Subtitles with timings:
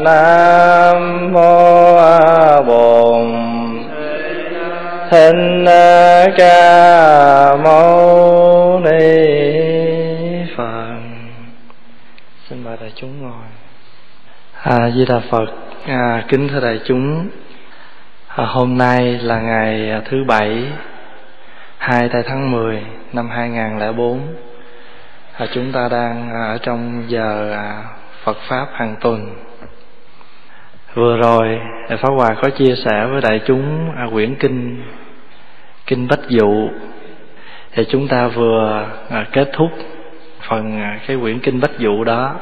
[0.00, 1.94] Nam mô
[2.66, 3.32] Bổn
[5.10, 5.34] Thích
[6.38, 9.26] Ca Mâu Ni
[10.56, 10.96] Phật.
[12.48, 13.46] Xin mời đại chúng ngồi.
[14.62, 15.46] À, Di Đà Phật,
[15.86, 17.28] à, kính thưa đại chúng.
[18.28, 20.64] À, hôm nay là ngày à, thứ bảy,
[21.78, 22.82] hai tây tháng 10
[23.12, 24.20] năm 2004.
[25.36, 27.84] À, chúng ta đang à, ở trong giờ à,
[28.24, 29.49] Phật pháp hàng tuần
[30.94, 34.82] Vừa rồi Pháp Hòa có chia sẻ với đại chúng à, quyển kinh
[35.86, 36.68] Kinh Bách Dụ.
[37.72, 39.70] Thì chúng ta vừa à, kết thúc
[40.48, 42.34] phần à, cái quyển kinh Bách Dụ đó.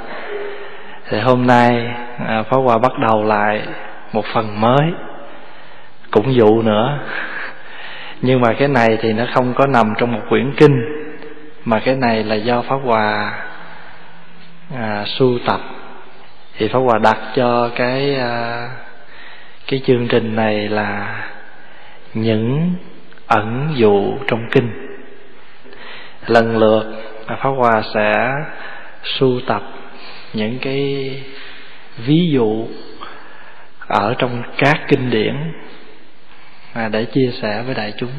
[1.08, 1.86] Thì hôm nay
[2.26, 3.62] à, Pháp Hòa bắt đầu lại
[4.12, 4.92] một phần mới
[6.10, 6.98] Cũng dụ nữa.
[8.22, 10.80] Nhưng mà cái này thì nó không có nằm trong một quyển kinh
[11.64, 13.32] Mà cái này là do Pháp Hòa
[14.76, 15.60] à, sưu tập
[16.58, 18.68] thì pháp hòa đặt cho cái à,
[19.66, 21.22] cái chương trình này là
[22.14, 22.74] những
[23.26, 24.70] ẩn dụ trong kinh.
[26.26, 26.84] Lần lượt
[27.26, 28.34] pháp hòa sẽ
[29.02, 29.62] sưu tập
[30.32, 31.12] những cái
[31.96, 32.66] ví dụ
[33.86, 35.36] ở trong các kinh điển
[36.72, 38.12] à, để chia sẻ với đại chúng.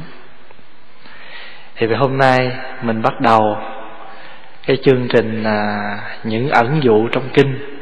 [1.75, 2.51] Thì về hôm nay
[2.83, 3.57] mình bắt đầu
[4.67, 5.79] cái chương trình là
[6.23, 7.78] những ẩn dụ trong kinh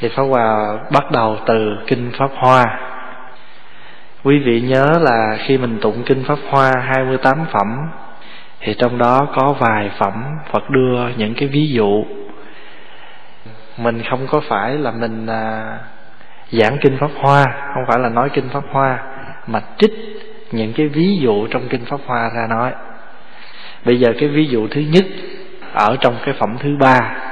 [0.00, 2.64] thì Pháp Hòa bắt đầu từ Kinh Pháp Hoa.
[4.24, 7.90] Quý vị nhớ là khi mình tụng Kinh Pháp Hoa 28 phẩm
[8.60, 12.04] Thì trong đó có vài phẩm Phật đưa những cái ví dụ.
[13.78, 15.78] Mình không có phải là mình à,
[16.50, 18.98] giảng Kinh Pháp Hoa Không phải là nói Kinh Pháp Hoa
[19.46, 19.92] Mà trích
[20.52, 22.72] những cái ví dụ trong Kinh Pháp Hoa ra nói.
[23.84, 25.04] Bây giờ cái ví dụ thứ nhất
[25.74, 27.29] Ở trong cái phẩm thứ ba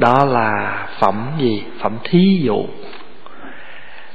[0.00, 1.64] đó là phẩm gì?
[1.80, 2.64] Phẩm thí dụ.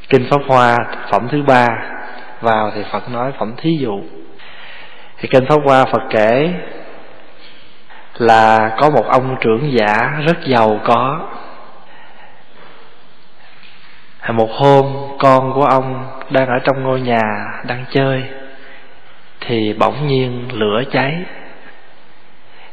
[0.09, 0.77] Kinh pháp hoa,
[1.11, 1.67] phẩm thứ ba.
[2.41, 4.03] Vào thì phật nói phẩm thí dụ.
[5.17, 6.53] Thì kinh pháp hoa phật kể
[8.17, 11.29] là có một ông trưởng giả rất giàu có.
[14.33, 14.85] Một hôm,
[15.19, 17.21] con của ông đang ở trong ngôi nhà
[17.67, 18.23] đang chơi,
[19.41, 21.23] thì bỗng nhiên lửa cháy.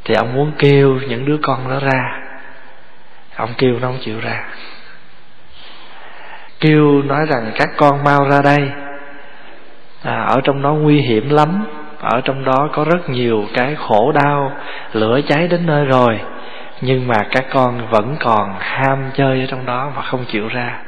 [0.04, 2.21] Thì ông muốn kêu những đứa con đó ra
[3.36, 4.44] ông kêu nó không chịu ra.
[6.60, 8.70] Kêu nói rằng các con mau ra đây.
[10.02, 11.64] À, ở trong đó nguy hiểm lắm.
[12.00, 14.52] Ở trong đó có rất nhiều cái khổ đau
[14.92, 16.20] lửa cháy đến nơi rồi.
[16.80, 20.78] Nhưng mà các con vẫn còn ham chơi ở trong đó và không chịu ra.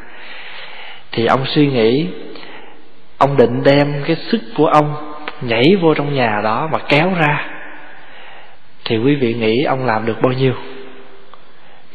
[1.13, 2.09] Thì ông suy nghĩ
[3.19, 7.47] ông định đem cái sức của ông nhảy vô trong nhà đó mà kéo ra.
[8.85, 10.55] Thì quý vị nghĩ ông làm được bao nhiêu?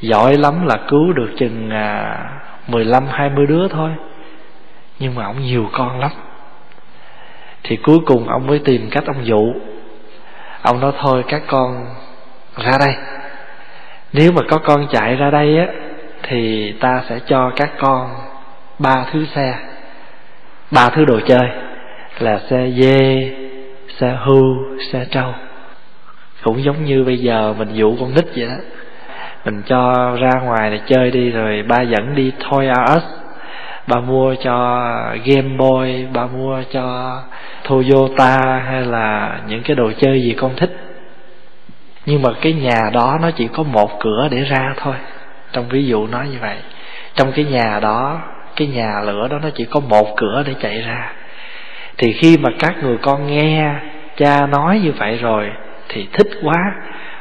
[0.01, 2.25] Giỏi lắm là cứu được chừng à,
[2.67, 3.91] 15 20 đứa thôi.
[4.99, 6.11] Nhưng mà ông nhiều con lắm.
[7.63, 9.53] Thì cuối cùng ông mới tìm cách ông dụ.
[10.61, 11.85] Ông nói thôi các con
[12.57, 12.95] ra đây.
[14.13, 15.67] Nếu mà có con chạy ra đây á
[16.23, 18.09] thì ta sẽ cho các con
[18.79, 19.55] ba thứ xe.
[20.71, 21.49] Ba thứ đồ chơi
[22.19, 23.31] là xe dê
[23.99, 24.55] xe hưu
[24.91, 25.33] xe trâu.
[26.43, 28.55] Cũng giống như bây giờ mình dụ con nít vậy đó
[29.45, 33.03] mình cho ra ngoài để chơi đi, rồi ba dẫn đi Toys R Us.
[33.87, 34.79] Ba mua cho
[35.25, 37.17] Game Boy, ba mua cho
[37.69, 40.77] Toyota hay là những cái đồ chơi gì con thích.
[42.05, 44.95] Nhưng mà cái nhà đó nó chỉ có một cửa để ra thôi.
[45.53, 46.57] Trong ví dụ nói như vậy.
[47.15, 48.21] Trong cái nhà đó,
[48.55, 51.11] cái nhà lửa đó nó chỉ có một cửa để chạy ra.
[51.97, 53.73] Thì khi mà các người con nghe
[54.17, 55.51] cha nói như vậy rồi,
[55.89, 56.73] thì thích quá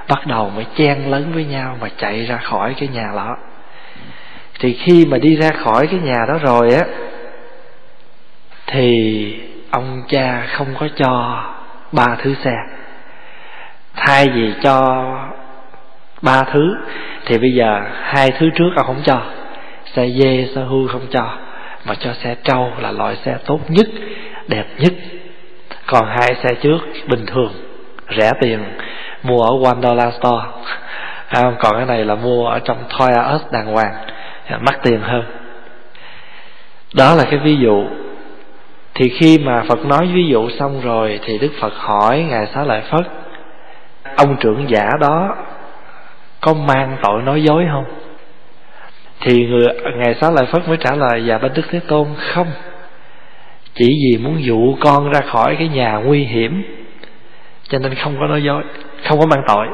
[0.09, 3.37] bắt đầu mới chen lấn với nhau mà chạy ra khỏi cái nhà đó.
[4.61, 6.85] Thì khi mà đi ra khỏi cái nhà đó rồi á,
[8.67, 11.43] thì ông cha không có cho
[11.93, 12.55] ba thứ xe.
[13.95, 15.05] Thay vì cho
[16.23, 16.77] ba thứ,
[17.27, 19.23] thì bây giờ hai thứ trước ông không cho,
[19.95, 21.37] xe dê, xe hưu không cho,
[21.85, 23.87] mà cho xe trâu là loại xe tốt nhất,
[24.49, 24.93] đẹp nhất.
[25.87, 27.53] Còn hai xe trước bình thường,
[28.19, 28.59] rẻ tiền
[29.23, 30.47] mua ở one dollar store.
[31.29, 33.95] À, còn cái này là mua ở trong Toys R Us đàng hoàng
[34.47, 35.25] à, mắc tiền hơn.
[36.95, 37.85] Đó là cái ví dụ.
[38.95, 42.65] Thì khi mà Phật nói ví dụ xong rồi thì Đức Phật hỏi ngài Xá
[42.65, 43.07] Lợi Phất
[44.17, 45.37] ông trưởng giả đó
[46.41, 47.85] có mang tội nói dối không?
[49.21, 49.67] Thì người
[49.97, 52.47] ngài Xá Lợi Phất mới trả lời dạ bên Đức Thế Tôn không.
[53.75, 56.63] Chỉ vì muốn dụ con ra khỏi cái nhà nguy hiểm
[57.69, 58.63] cho nên không có nói dối
[59.05, 59.67] không có mang tội.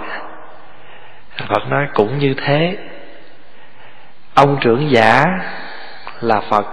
[1.48, 2.76] Phật nói cũng như thế.
[4.34, 5.24] Ông trưởng giả
[6.20, 6.66] là phật.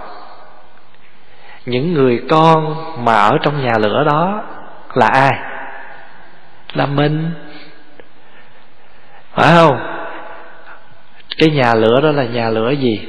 [1.66, 4.42] Những người con mà ở trong nhà lửa đó
[4.94, 5.38] là ai?
[6.72, 7.30] Là mình.
[9.34, 9.78] Phải không?
[11.38, 13.08] Cái nhà lửa đó là nhà lửa gì?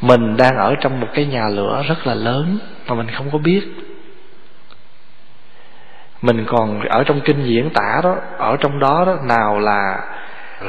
[0.00, 3.38] Mình đang ở trong một cái nhà lửa rất là lớn mà mình không có
[3.38, 3.62] biết
[6.22, 9.98] mình còn ở trong kinh diễn tả đó, ở trong đó đó, nào là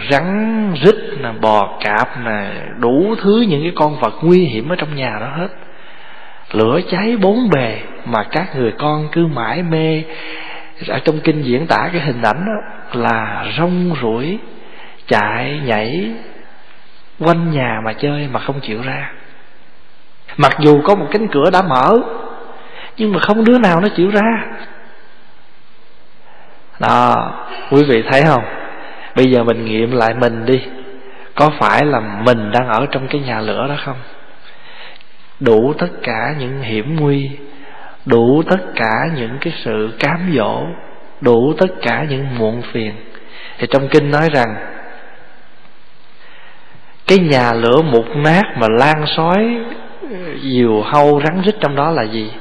[0.10, 4.76] rắn rít nè, bò cạp nè, đủ thứ những cái con vật nguy hiểm ở
[4.76, 5.48] trong nhà đó hết.
[6.52, 10.04] Lửa cháy bốn bề mà các người con cứ mãi mê.
[10.88, 12.54] Ở trong kinh diễn tả cái hình ảnh đó
[12.94, 14.40] là rong ruổi
[15.08, 16.12] chạy nhảy
[17.20, 19.12] quanh nhà mà chơi mà không chịu ra.
[20.38, 21.98] Mặc dù có một cánh cửa đã mở,
[22.98, 24.46] nhưng mà không đứa nào nó chịu ra
[26.82, 27.34] đó,
[27.72, 28.44] quý vị thấy không?
[29.16, 30.62] Bây giờ mình nghiệm lại mình đi.
[31.36, 33.98] Có phải là mình đang ở trong cái nhà lửa đó không?
[35.40, 37.30] Đủ tất cả những hiểm nguy,
[38.06, 40.64] đủ tất cả những cái sự cám dỗ,
[41.22, 42.94] đủ tất cả những muộn phiền.
[43.58, 44.56] Thì trong kinh nói rằng,
[47.08, 49.58] cái nhà lửa mục nát mà lan sói,
[50.42, 52.32] diều hâu rắn rít trong đó là gì?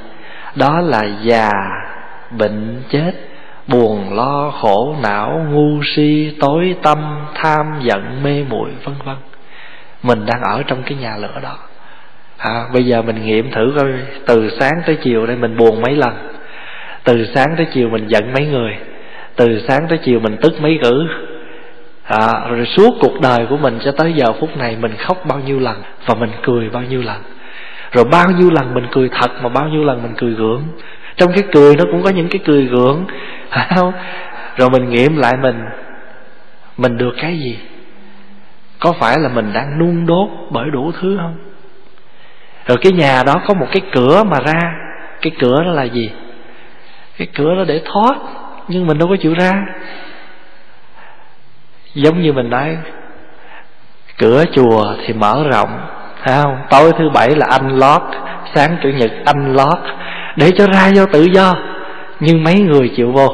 [0.55, 1.51] Đó là già
[2.31, 3.11] bệnh chết
[3.71, 6.97] buồn lo khổ não ngu si tối tâm
[7.35, 9.15] tham giận mê muội vân vân.
[10.03, 11.57] Mình đang ở trong cái nhà lửa đó.
[12.37, 13.87] À, bây giờ mình nghiệm thử coi
[14.25, 16.13] từ sáng tới chiều đây mình buồn mấy lần.
[17.03, 18.73] Từ sáng tới chiều mình giận mấy người.
[19.35, 21.07] Từ sáng tới chiều mình tức mấy cử.
[22.03, 25.39] À, rồi suốt cuộc đời của mình cho tới giờ phút này mình khóc bao
[25.39, 27.21] nhiêu lần và mình cười bao nhiêu lần.
[27.91, 30.63] Rồi bao nhiêu lần mình cười thật mà bao nhiêu lần mình cười gượng
[31.17, 33.05] trong cái cười nó cũng có những cái cười gượng.
[33.49, 33.93] Phải không?
[34.57, 35.65] Rồi mình nghiệm lại mình.
[36.77, 37.59] Mình được cái gì?
[38.79, 41.35] Có phải là mình đang nung đốt bởi đủ thứ không?
[42.67, 44.73] Rồi cái nhà đó có một cái cửa mà ra.
[45.21, 46.11] Cái cửa đó là gì?
[47.17, 48.15] Cái cửa đó để thoát,
[48.67, 49.65] nhưng mình đâu có chịu ra.
[51.93, 52.77] Giống như mình nói,
[54.17, 55.79] cửa chùa thì mở rộng,
[56.17, 56.57] phải không?
[56.69, 58.01] Tối thứ bảy là anh lót
[58.55, 59.79] sáng chủ nhật anh lót
[60.35, 61.55] để cho ra vô tự do.
[62.19, 63.27] Nhưng mấy người chịu vô.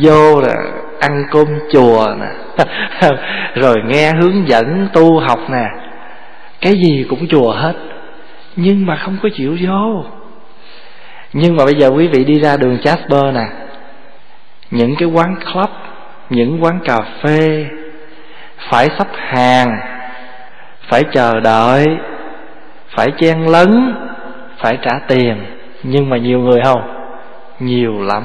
[0.00, 0.54] Vô là
[1.00, 2.66] ăn cơm chùa nè.
[3.54, 5.68] Rồi nghe hướng dẫn tu học nè.
[6.60, 7.74] Cái gì cũng chùa hết.
[8.56, 10.04] Nhưng mà không có chịu vô.
[11.32, 13.46] Nhưng mà bây giờ quý vị đi ra đường Jasper nè.
[14.70, 15.70] Những cái quán club,
[16.30, 17.66] những quán cà phê
[18.70, 19.78] phải sắp hàng,
[20.88, 21.86] phải chờ đợi,
[22.96, 23.94] phải chen lấn
[24.58, 25.36] phải trả tiền.
[25.82, 26.82] Nhưng mà nhiều người không?
[27.60, 28.22] Nhiều lắm.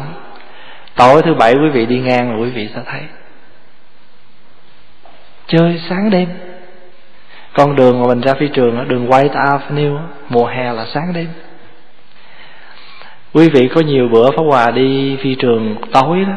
[0.96, 3.02] Tối thứ bảy quý vị đi ngang là quý vị sẽ thấy.
[5.48, 6.28] Chơi sáng đêm.
[7.54, 11.28] Con đường mà mình ra phi trường đường White Avenue mùa hè là sáng đêm.
[13.34, 16.34] Quý vị có nhiều bữa phá hòa đi phi trường tối đó.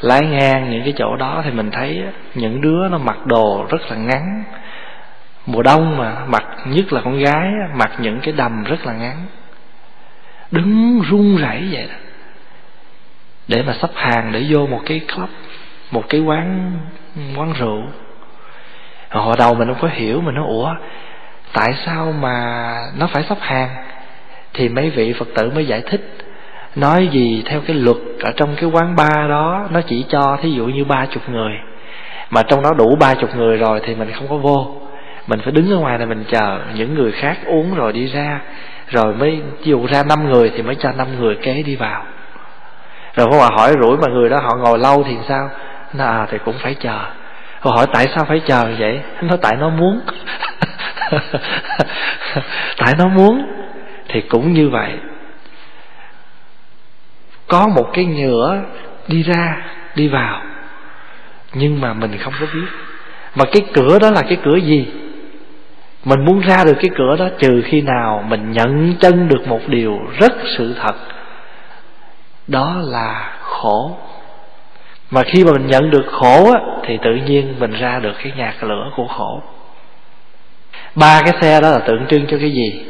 [0.00, 2.02] Lái ngang những cái chỗ đó thì mình thấy
[2.34, 4.44] những đứa nó mặc đồ rất là ngắn
[5.48, 9.26] mùa đông mà, mặc nhất là con gái mặc những cái đầm rất là ngắn.
[10.50, 11.94] Đứng run rẩy vậy đó.
[13.48, 15.28] Để mà sắp hàng để vô một cái club,
[15.90, 16.72] một cái quán
[17.36, 17.82] quán rượu.
[19.10, 20.74] Hồi đầu mình không có hiểu, mình nói, ủa,
[21.52, 23.68] tại sao mà nó phải sắp hàng?
[24.54, 26.18] Thì mấy vị phật tử mới giải thích,
[26.76, 30.50] nói gì theo cái luật ở trong cái quán bar đó, nó chỉ cho thí
[30.50, 31.52] dụ như ba chục người.
[32.30, 34.87] Mà trong đó đủ ba chục người rồi thì mình không có vô
[35.28, 38.40] mình phải đứng ở ngoài này mình chờ những người khác uống rồi đi ra,
[38.88, 42.04] rồi mới dù ra năm người thì mới cho năm người kế đi vào.
[43.16, 45.50] Rồi họ hỏi rủi mà người đó họ ngồi lâu thì sao?
[45.94, 46.98] Nó à thì cũng phải chờ.
[47.60, 49.00] Họ hỏi, tại sao phải chờ vậy?
[49.22, 50.00] Nó tại nó muốn.
[52.78, 53.46] Tại nó muốn.
[54.08, 54.92] Thì cũng như vậy.
[57.48, 58.62] Có một cái nhựa
[59.08, 59.56] đi ra,
[59.94, 60.42] đi vào,
[61.52, 62.68] nhưng mà mình không có biết.
[63.34, 64.86] Mà cái cửa đó là cái cửa gì?
[66.04, 69.60] Mình muốn ra được cái cửa đó trừ khi nào mình nhận chân được một
[69.66, 70.94] điều rất sự thật.
[72.46, 73.96] Đó là khổ.
[75.10, 78.32] Mà khi mà mình nhận được khổ á, thì tự nhiên mình ra được cái
[78.36, 79.42] nhạc lửa của khổ.
[80.94, 82.84] Ba cái xe đó là tượng trưng cho cái gì?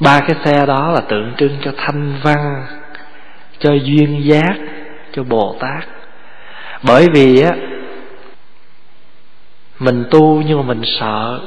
[0.00, 2.66] Ba cái xe đó là tượng trưng cho thanh văn
[3.58, 4.54] cho duyên giác
[5.12, 5.84] cho bồ tát.
[6.82, 7.52] Bởi vì á
[9.78, 11.40] mình tu nhưng mà mình sợ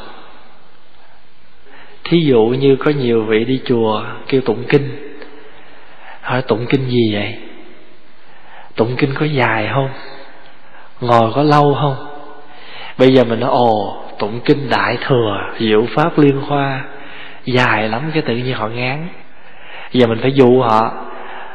[2.10, 5.16] thí dụ như có nhiều vị đi chùa kêu tụng kinh.
[6.22, 7.36] Hỏi, tụng kinh gì vậy?
[8.76, 9.90] Tụng kinh có dài không?
[11.02, 11.96] Ngồi có lâu không?
[12.98, 16.86] Bây giờ mình nói, ồ, tụng kinh đại thừa, diệu pháp liên hoa
[17.46, 19.08] dài lắm cái tự nhiên họ ngán.
[19.92, 20.92] Giờ mình phải dụ họ,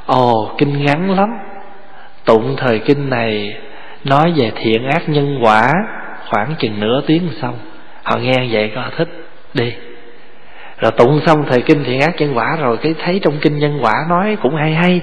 [0.07, 1.29] ồ, kinh ngắn lắm.
[2.25, 3.57] Tụng thời kinh này
[4.05, 5.73] nói về thiện ác nhân quả
[6.29, 7.59] khoảng chừng nửa tiếng xong.
[8.03, 9.09] Họ nghe vậy có thích
[9.55, 9.73] đi
[10.79, 13.79] rồi tụng xong thời kinh thiện ác nhân quả rồi cái thấy trong kinh nhân
[13.83, 15.01] quả nói cũng hay hay.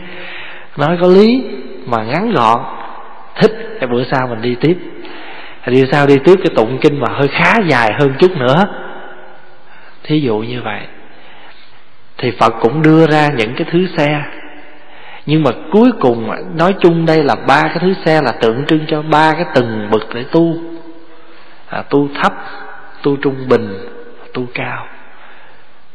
[0.77, 1.43] Nói có lý
[1.85, 2.59] mà ngắn gọn.
[3.35, 4.77] Thích cái bữa sau mình đi tiếp.
[5.65, 8.63] Đi sau đi tiếp cái tụng kinh mà hơi khá dài hơn chút nữa.
[10.03, 10.79] Thí dụ như vậy.
[12.17, 14.21] Thì phật cũng đưa ra những cái thứ xe.
[15.25, 18.85] Nhưng mà cuối cùng nói chung đây là ba cái thứ xe là tượng trưng
[18.87, 20.55] cho ba cái từng bậc để tu.
[21.69, 22.33] À, tu thấp
[23.03, 23.77] tu trung bình
[24.33, 24.87] tu cao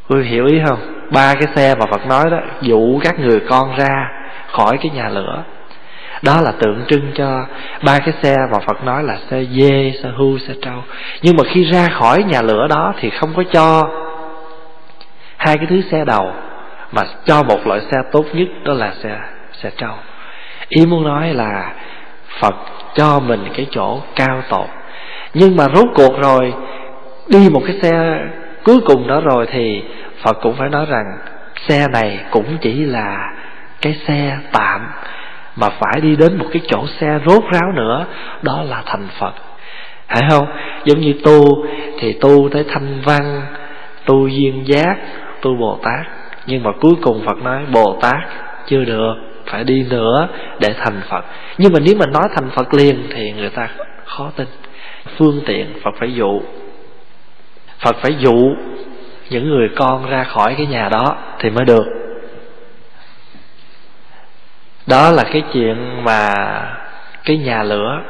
[0.09, 0.79] quý hiểu ý không?
[1.11, 4.09] Ba cái xe mà phật nói đó dụ các người con ra
[4.51, 5.43] khỏi cái nhà lửa.
[6.21, 7.45] Đó là tượng trưng cho
[7.85, 10.83] ba cái xe mà Phật nói là xe dê, xe hưu, xe trâu.
[11.21, 13.89] Nhưng mà khi ra khỏi nhà lửa đó Thì không có cho
[15.37, 16.31] Hai cái thứ xe đầu
[16.91, 19.19] Mà cho một loại xe tốt nhất Đó là xe
[19.63, 19.93] xe trâu.
[20.69, 21.73] Ý muốn nói là
[22.39, 22.55] Phật
[22.95, 24.67] cho mình cái chỗ cao tột.
[25.33, 26.53] Nhưng mà rốt cuộc rồi
[27.27, 28.19] Đi một cái xe
[28.67, 29.83] cuối cùng đó rồi Thì
[30.23, 31.05] Phật cũng phải nói rằng,
[31.67, 33.31] Xe này cũng chỉ là
[33.81, 34.81] Cái xe tạm
[35.57, 38.05] mà phải đi đến một cái chỗ xe rốt ráo nữa,
[38.41, 39.33] đó là thành phật.
[40.07, 40.47] Phải không?
[40.85, 41.65] Giống như tu
[41.99, 43.41] thì tu tới thanh văn,
[44.05, 44.95] tu duyên giác,
[45.41, 46.05] tu bồ tát.
[46.45, 48.17] Nhưng mà cuối cùng phật nói, bồ tát
[48.67, 49.13] chưa được,
[49.45, 50.27] phải đi nữa
[50.59, 51.25] để thành phật.
[51.57, 53.69] Nhưng mà nếu mà nói thành phật liền thì người ta
[54.05, 54.47] khó tin.
[55.17, 56.41] Phương tiện phật phải dụ
[57.79, 58.55] phật phải dụ
[59.29, 61.85] những người con ra khỏi cái nhà đó thì mới được.
[64.87, 66.33] Đó là cái chuyện mà
[67.23, 68.01] cái nhà lửa.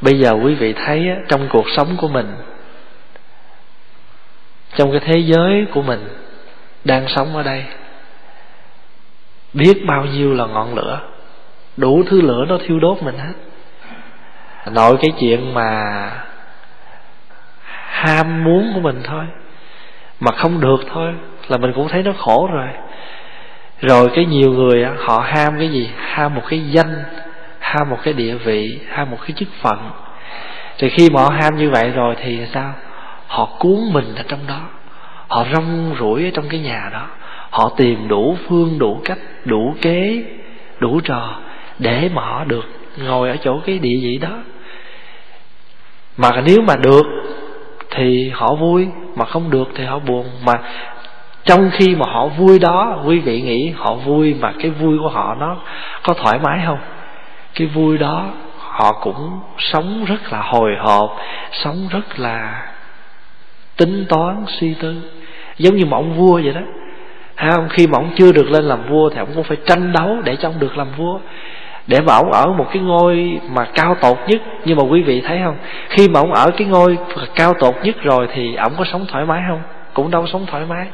[0.00, 2.36] Bây giờ quý vị thấy trong cuộc sống của mình,
[4.76, 6.08] trong cái thế giới của mình
[6.84, 7.64] đang sống ở đây,
[9.52, 11.00] biết bao nhiêu là ngọn lửa.
[11.76, 13.32] Đủ thứ lửa nó thiêu đốt mình hết.
[14.72, 15.82] Nội cái chuyện mà
[17.88, 19.24] ham muốn của mình thôi.
[20.20, 21.14] Mà không được thôi,
[21.48, 22.68] là mình cũng thấy nó khổ rồi.
[23.80, 25.90] Rồi cái nhiều người họ ham cái gì?
[25.98, 27.04] Ham một cái danh,
[27.58, 29.90] ham một cái địa vị, ham một cái chức phận.
[30.78, 32.72] Thì khi mà họ ham như vậy rồi thì sao?
[33.26, 34.60] Họ cuốn mình ở trong đó.
[35.28, 37.06] Họ rong rủi ở trong cái nhà đó.
[37.50, 40.22] Họ tìm đủ phương, đủ cách, đủ kế,
[40.78, 41.36] đủ trò
[41.78, 42.64] để mà họ được
[42.96, 44.38] ngồi ở chỗ cái địa vị đó.
[46.16, 47.06] Mà nếu mà được
[47.98, 50.26] thì họ vui, mà không được thì họ buồn.
[50.46, 50.52] Mà
[51.44, 55.08] trong khi mà họ vui đó, quý vị nghĩ họ vui mà cái vui của
[55.08, 55.56] họ nó
[56.02, 56.78] có thoải mái không?
[57.54, 58.26] Cái vui đó
[58.58, 61.16] họ cũng sống rất là hồi hộp,
[61.52, 62.66] sống rất là
[63.76, 64.94] tính toán, suy tư.
[65.58, 66.60] Giống như mà ông vua vậy đó.
[67.36, 70.16] Không khi mà ông chưa được lên làm vua thì ông cũng phải tranh đấu
[70.24, 71.18] để cho ông được làm vua
[71.88, 75.20] để mà ông ở một cái ngôi mà cao tột nhất nhưng mà quý vị
[75.20, 75.56] thấy không?
[75.88, 76.98] Khi mà ông ở cái ngôi
[77.34, 79.62] cao tột nhất rồi thì ông có sống thoải mái không?
[79.94, 80.86] Cũng đâu sống thoải mái.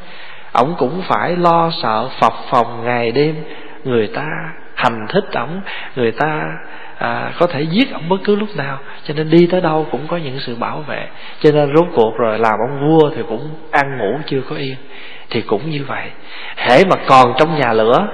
[0.53, 3.37] Ổng cũng phải lo sợ phập phòng ngày đêm.
[3.85, 4.27] Người ta
[4.75, 5.61] hành thích ổng
[5.97, 6.43] người ta
[6.99, 8.79] à, có thể giết ổng bất cứ lúc nào.
[9.05, 11.07] Cho nên đi tới đâu cũng có những sự bảo vệ.
[11.41, 14.77] Cho nên rốt cuộc rồi làm ông vua thì cũng ăn ngủ chưa có yên.
[15.31, 16.11] Thì cũng như vậy.
[16.57, 18.07] Hễ mà còn trong nhà lửa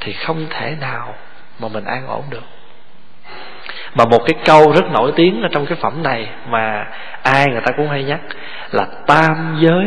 [0.00, 1.14] thì không thể nào
[1.62, 2.44] mà mình an ổn được.
[3.94, 6.86] Mà một cái câu rất nổi tiếng ở trong cái phẩm này mà
[7.22, 8.20] ai người ta cũng hay nhắc
[8.70, 9.84] là tam giới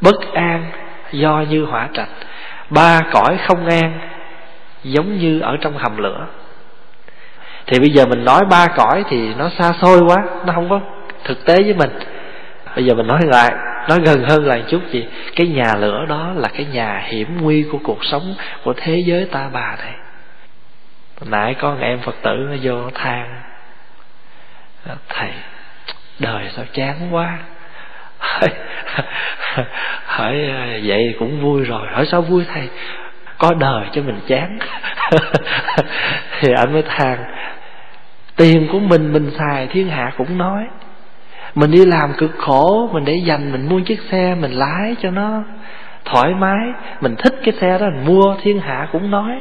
[0.00, 0.64] bất an
[1.12, 2.08] do như hỏa trạch,
[2.70, 4.00] ba cõi không an
[4.84, 6.26] giống như ở trong hầm lửa.
[7.66, 10.80] Thì bây giờ mình nói ba cõi thì nó xa xôi quá, nó không có
[11.24, 11.90] thực tế với mình.
[12.76, 13.50] Bây giờ mình nói lại,
[13.88, 17.64] nói gần hơn là chút gì cái nhà lửa đó là cái nhà hiểm nguy
[17.72, 19.92] của cuộc sống của thế giới ta bà này
[21.26, 23.40] nãy có một em phật tử nó vô nó than.
[25.08, 25.30] Thầy,
[26.18, 27.38] đời sao chán quá.
[30.04, 30.50] Hỏi
[30.84, 31.88] vậy cũng vui rồi.
[31.92, 32.68] Hỏi sao vui thầy?
[33.38, 34.58] Có đời cho mình chán.
[36.40, 37.24] Thì anh mới than,
[38.36, 40.64] tiền của mình mình xài, thiên hạ cũng nói.
[41.54, 45.10] Mình đi làm cực khổ, mình để dành, mình mua chiếc xe, mình lái cho
[45.10, 45.42] nó
[46.04, 46.68] thoải mái.
[47.00, 49.40] Mình thích cái xe đó, mình mua, thiên hạ cũng nói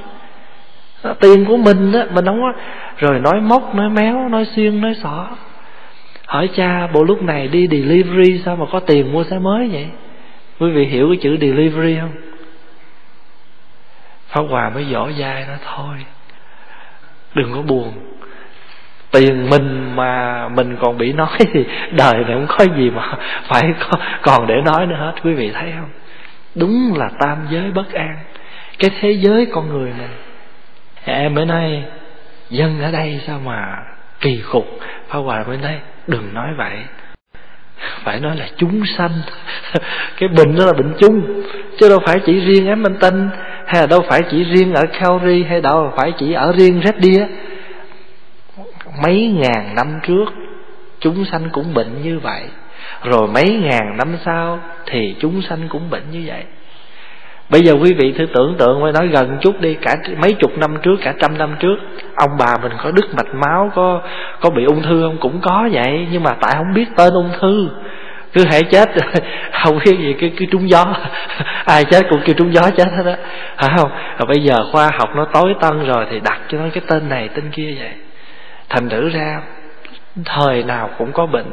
[1.20, 2.54] tiền của mình đó mình không có
[2.98, 5.28] rồi nói móc, nói méo, nói xuyên nói xỏ.
[6.26, 9.88] Hỏi cha, bộ lúc này đi delivery sao mà có tiền mua xe mới vậy?
[10.60, 12.12] Quý vị hiểu cái chữ delivery không?
[14.28, 15.96] Pháp hòa mới dỗ dai nó thôi,
[17.36, 17.94] đừng có buồn.
[19.12, 23.74] Tiền mình mà mình còn bị nói thì đời này không có gì mà phải
[24.22, 25.14] còn để nói nữa hết.
[25.24, 25.90] Quý vị thấy không?
[26.56, 28.18] Đúng là tam giới bất an.
[28.80, 29.94] Cái thế giới con người
[31.14, 31.84] em mới nói
[32.50, 33.78] dân ở đây sao mà
[34.22, 34.66] kỳ cục
[35.08, 36.78] phá Hòa mới nói đừng nói vậy.
[38.04, 39.12] Phải nói là chúng sanh
[40.18, 41.44] cái bệnh đó là bệnh chung,
[41.80, 43.30] chứ đâu phải chỉ riêng em minh tinh
[43.66, 46.96] hay là đâu phải chỉ riêng ở Calgary, hay đâu phải chỉ ở riêng Red
[47.04, 47.30] Deer.
[49.04, 50.26] Mấy ngàn năm trước,
[51.00, 52.44] chúng sanh cũng bệnh như vậy.
[53.04, 56.44] Rồi mấy ngàn năm sau, thì chúng sanh cũng bệnh như vậy.
[57.50, 60.58] Bây giờ quý vị thử tưởng tượng phải nói gần chút đi Cả mấy chục
[60.58, 61.78] năm trước, cả trăm năm trước
[62.16, 64.02] Ông bà mình có đứt mạch máu Có
[64.40, 65.18] có bị ung thư không?
[65.18, 67.70] Cũng có vậy Nhưng mà tại không biết tên ung thư.
[68.34, 68.90] Cứ hãy chết
[69.64, 70.86] Không biết gì cứ, cứ trúng gió.
[71.66, 73.14] Ai chết cũng kêu trúng gió chết hết đó
[73.58, 73.92] Phải không?
[74.18, 77.10] Rồi bây giờ khoa học nó tối tân rồi Thì đặt cho nó cái tên
[77.10, 77.92] này tên kia vậy.
[78.70, 79.42] Thành thử ra
[80.26, 81.52] Thời nào cũng có bệnh.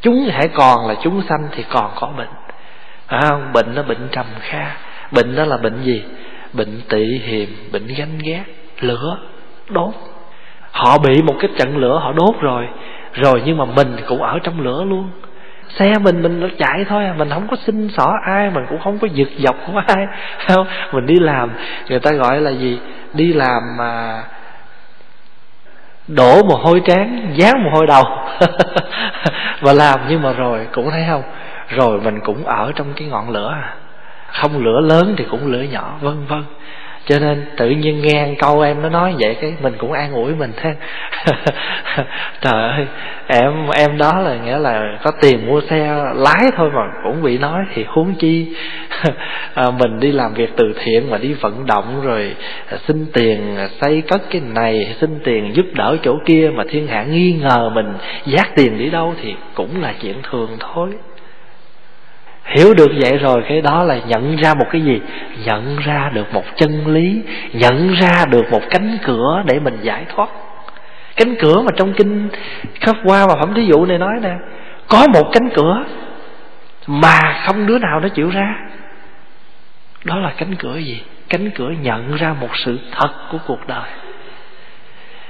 [0.00, 2.28] Chúng hãy còn là chúng sanh Thì còn có bệnh.
[3.08, 3.52] Phải không?
[3.52, 4.66] Bệnh nó bệnh trầm kha
[5.12, 6.02] bệnh đó là bệnh gì?
[6.52, 8.44] Bệnh tị hiềm, bệnh ganh ghét
[8.80, 9.18] lửa,
[9.68, 9.94] đốt.
[10.70, 12.68] Họ bị một cái trận lửa, họ đốt rồi.
[13.12, 15.10] Rồi nhưng mà mình cũng ở trong lửa luôn.
[15.68, 17.14] Xe mình mình nó chạy thôi à.
[17.18, 20.06] Mình không có xin xỏ ai, mình cũng không có giật dọc của ai.
[20.48, 20.66] Không?
[20.92, 21.50] Mình đi làm,
[21.88, 22.78] người ta gọi là gì?
[23.14, 24.22] Đi làm mà
[26.08, 28.04] đổ mồ hôi trán dán mồ hôi đầu.
[29.60, 31.22] Và làm nhưng mà rồi, cũng thấy không?
[31.68, 33.74] Rồi mình cũng ở trong cái ngọn lửa à
[34.32, 36.44] không lửa lớn thì cũng lửa nhỏ vân vân.
[37.08, 40.34] Cho nên tự nhiên nghe câu em nó nói vậy cái mình cũng an ủi
[40.34, 40.74] mình thế
[42.40, 42.86] trời ơi
[43.26, 47.38] em em đó là nghĩa là có tiền mua xe lái thôi mà cũng bị
[47.38, 48.56] nói thì huống chi
[49.54, 52.34] à, mình đi làm việc từ thiện mà đi vận động rồi
[52.86, 57.02] xin tiền xây cất cái này xin tiền giúp đỡ chỗ kia mà thiên hạ
[57.02, 57.94] nghi ngờ mình
[58.26, 60.90] giác tiền đi đâu thì cũng là chuyện thường thôi
[62.48, 65.00] hiểu được vậy rồi, cái đó là nhận ra một cái gì?
[65.44, 67.22] Nhận ra được một chân lý,
[67.52, 70.28] nhận ra được một cánh cửa để mình giải thoát.
[71.16, 72.28] Cánh cửa mà trong kinh
[72.80, 74.34] khắp qua và phẩm thí dụ này nói nè,
[74.88, 75.84] có một cánh cửa
[76.86, 78.54] mà không đứa nào nó chịu ra.
[80.04, 81.02] Đó là cánh cửa gì?
[81.28, 83.90] Cánh cửa nhận ra một sự thật của cuộc đời.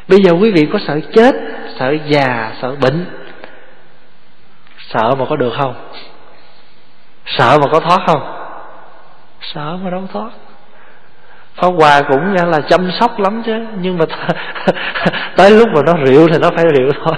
[0.09, 1.35] Bây giờ quý vị có sợ chết,
[1.79, 3.07] sợ già, sợ bệnh,
[4.79, 5.75] sợ mà có được không?
[7.37, 8.21] Sợ mà có thoát không?
[9.41, 10.31] Sợ mà đâu thoát.
[11.57, 14.05] Pháp Hòa cũng nghe là chăm sóc lắm chứ Nhưng mà
[15.37, 17.14] tới lúc mà nó rượu thì nó phải rượu thôi.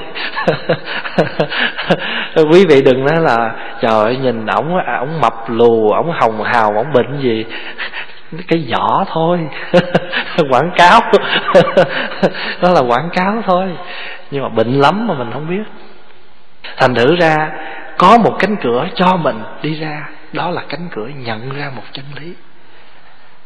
[2.53, 6.73] Quý vị đừng nói là Trời ơi nhìn ổng ổng mập lù ổng hồng hào
[6.77, 7.45] ổng bệnh gì.
[8.49, 9.39] Cái vỏ thôi.
[10.51, 11.01] Quảng cáo.
[12.63, 13.67] Đó là quảng cáo thôi.
[14.31, 15.63] Nhưng mà bệnh lắm mà mình không biết.
[16.77, 17.37] Thành thử ra
[18.01, 21.83] có một cánh cửa cho mình đi ra, đó là cánh cửa nhận ra một
[21.93, 22.35] chân lý.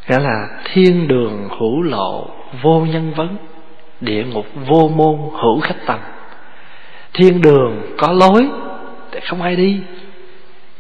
[0.09, 2.29] Nghĩa là thiên đường hữu lộ,
[2.63, 3.37] vô nhân vấn,
[4.01, 5.99] địa ngục vô môn, hữu khách tầm
[7.15, 8.49] thiên đường có lối
[9.13, 9.81] để không ai đi.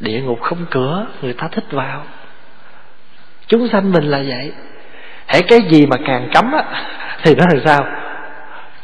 [0.00, 2.02] Địa ngục không cửa, người ta thích vào.
[3.46, 4.52] Chúng sanh mình là vậy.
[5.26, 6.64] Hãy cái gì mà càng cấm á,
[7.22, 7.86] thì nó là sao?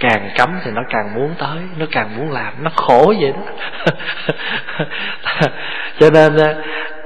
[0.01, 3.53] Càng cấm thì nó càng muốn tới, nó càng muốn làm, nó khổ vậy đó.
[5.99, 6.33] Cho nên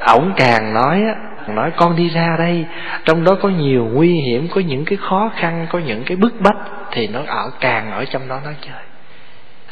[0.07, 1.05] ổng càng nói
[1.49, 2.65] nói con đi ra đây,
[3.05, 6.41] trong đó có nhiều nguy hiểm, có những cái khó khăn, có những cái bức
[6.41, 6.57] bách
[6.91, 8.83] thì nó ở càng ở trong đó nó chơi.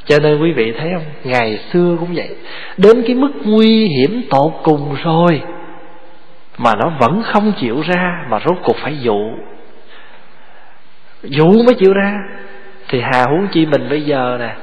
[0.05, 1.05] Cho nên quý vị thấy không?
[1.25, 2.37] Ngày xưa cũng vậy.
[2.77, 5.43] Đến cái mức nguy hiểm tột cùng rồi,
[6.59, 9.19] mà nó vẫn không chịu ra, mà rốt cuộc phải dụ.
[11.23, 12.15] Dụ mới chịu ra
[12.93, 14.55] thì hà huống chi mình bây giờ nè,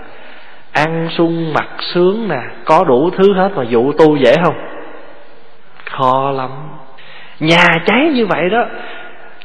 [0.71, 4.55] ăn sung mặc sướng nè, có đủ thứ hết mà dụ tu dễ không?
[5.89, 6.49] Khó lắm.
[7.39, 8.65] Nhà cháy như vậy đó,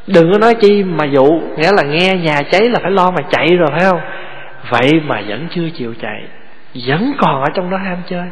[0.06, 1.24] đừng có nói chi mà dụ,
[1.56, 4.00] nghĩa là nghe nhà cháy là phải lo mà chạy rồi, phải không?
[4.70, 6.22] Vậy mà vẫn chưa chịu chạy,
[6.86, 8.26] vẫn còn ở trong đó ham chơi.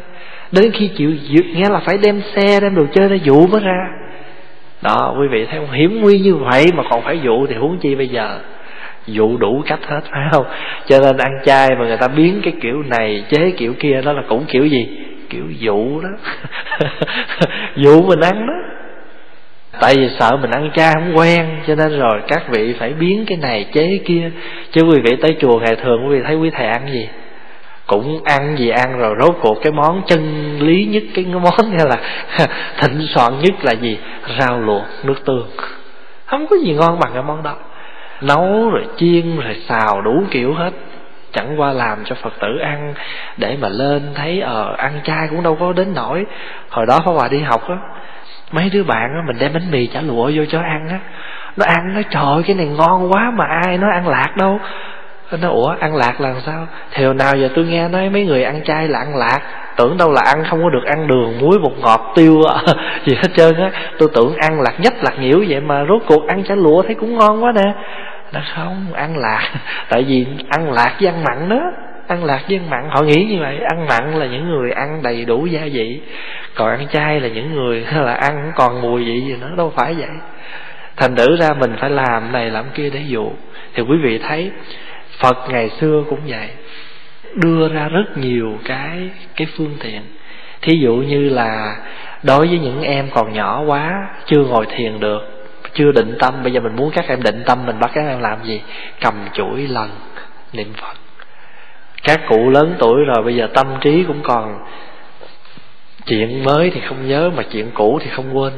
[0.51, 1.11] Đến khi chịu
[1.53, 3.87] nghe là phải đem xe, đem đồ chơi ra dụ mới ra.
[4.81, 5.71] Đó, quý vị thấy không?
[5.71, 8.39] Hiểm nguy như vậy mà còn phải dụ thì huống chi bây giờ?
[9.07, 10.45] Dụ đủ cách hết, phải không?
[10.87, 14.13] Cho nên ăn chay mà người ta biến cái kiểu này, chế kiểu kia đó
[14.13, 14.87] là cũng kiểu gì?
[15.29, 16.09] Kiểu dụ đó.
[17.75, 18.53] Dụ mình ăn đó.
[19.79, 23.25] Tại vì sợ mình ăn chay không quen, cho nên rồi các vị phải biến
[23.27, 24.31] cái này, chế cái kia.
[24.71, 27.09] Chứ quý vị tới chùa ngày thường, quý vị thấy quý thầy ăn gì?
[27.87, 31.87] Cũng ăn gì ăn rồi rốt cuộc cái món chân lý nhất, cái món hay
[31.89, 31.97] là
[32.81, 33.97] thịnh soạn nhất là gì?
[34.39, 35.47] Rau luộc, nước tương.
[36.25, 37.55] Không có gì ngon bằng cái món đó
[38.23, 40.71] nấu rồi chiên rồi xào đủ kiểu hết.
[41.33, 42.93] Chẳng qua làm cho phật tử ăn
[43.37, 46.25] để mà lên thấy ờ ăn chay cũng đâu có đến nổi
[46.69, 47.75] hồi đó pháp hòa đi học á,
[48.51, 50.99] mấy đứa bạn á, mình đem bánh mì chả lụa vô cho ăn á.
[51.57, 54.59] Nó ăn, nó trời, cái này ngon quá mà ai nói ăn lạc đâu.
[55.41, 56.67] Nó ủa, ăn lạc là sao?
[56.91, 59.39] Thì hồi nào giờ tôi nghe nói mấy người ăn chay là ăn lạc.
[59.77, 62.73] Tưởng đâu là ăn không có được ăn đường, muối, bột ngọt, tiêu à,
[63.05, 63.71] gì hết trơn á.
[63.99, 66.95] Tôi tưởng ăn lạc nhất, lạc nhiễu vậy mà rốt cuộc ăn chả lụa thấy
[66.95, 67.73] cũng ngon quá nè
[68.33, 69.49] nó không ăn lạc.
[69.89, 71.71] Tại vì ăn lạc với ăn mặn đó.
[72.07, 72.89] Ăn lạc với ăn mặn.
[72.89, 73.59] Họ nghĩ như vậy.
[73.69, 76.01] Ăn mặn là những người ăn đầy đủ gia vị.
[76.55, 79.51] Còn ăn chay là những người là ăn còn mùi vị gì nữa.
[79.57, 80.09] Đâu phải vậy.
[80.95, 83.31] Thành thử ra mình phải làm này, làm kia để dụ.
[83.73, 84.51] Thì quý vị thấy,
[85.19, 86.49] phật ngày xưa cũng vậy.
[87.35, 90.01] Đưa ra rất nhiều cái cái phương tiện.
[90.61, 91.75] Thí dụ như là
[92.23, 95.32] đối với những em còn nhỏ quá, chưa ngồi thiền được
[95.73, 98.19] chưa định tâm bây giờ mình muốn các em định tâm mình bắt các em
[98.19, 98.61] làm gì?
[99.01, 99.89] Cầm chuỗi lần
[100.53, 100.93] niệm phật.
[102.03, 104.59] Các cụ lớn tuổi rồi bây giờ tâm trí cũng còn
[106.05, 108.53] chuyện mới thì không nhớ mà chuyện cũ thì không quên.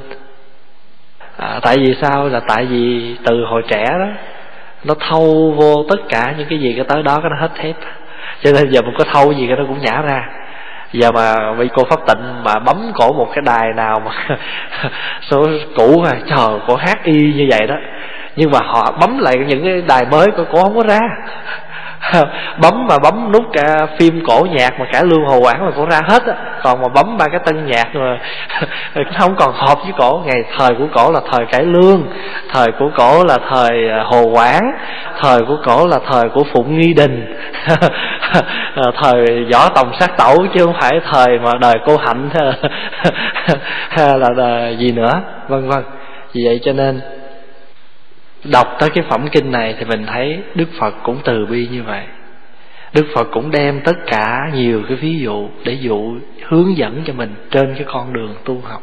[1.37, 2.27] À, tại vì sao?
[2.27, 4.07] Là tại vì từ hồi trẻ đó
[4.83, 7.75] nó thâu vô tất cả những cái gì cái tới đó cái nó hết thép.
[8.43, 10.29] Cho nên giờ mình có thâu gì cái nó cũng nhả ra
[10.99, 14.37] giờ mà mấy cô pháp tịnh mà bấm cổ một cái đài nào mà
[15.21, 17.75] số cũ mà chờ cổ hát y như vậy đó.
[18.35, 20.99] Nhưng mà họ bấm lại những cái đài mới của cổ không có ra.
[22.61, 25.89] bấm mà bấm nút cả phim cổ nhạc mà cả lương hồ quảng mà cũng
[25.89, 26.33] ra hết á.
[26.63, 28.17] Còn mà bấm ba cái tân nhạc mà
[29.19, 30.23] không còn hợp với cổ.
[30.25, 32.07] Ngày thời của cổ là thời cải lương
[32.53, 34.71] thời của cổ là thời à, hồ quảng
[35.21, 37.35] thời của cổ là thời của phụng nghi đình.
[38.75, 42.29] Ờ, thời võ tòng sát tẩu chứ không phải thời mà đời cô hạnh.
[43.89, 45.21] Hay là, là gì nữa?
[45.47, 45.83] Vân vân.
[46.33, 47.01] Vì vậy cho nên
[48.51, 51.83] đọc tới cái phẩm kinh này thì mình thấy đức phật cũng từ bi như
[51.83, 52.03] vậy.
[52.93, 57.13] Đức phật cũng đem tất cả nhiều cái ví dụ để dụ, hướng dẫn cho
[57.13, 58.81] mình trên cái con đường tu học.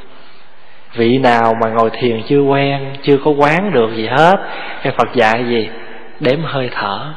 [0.95, 4.37] Vị nào mà ngồi thiền chưa quen, chưa có quán được gì hết,
[4.83, 5.69] cái phật dạy gì?
[6.21, 7.13] Đếm hơi thở.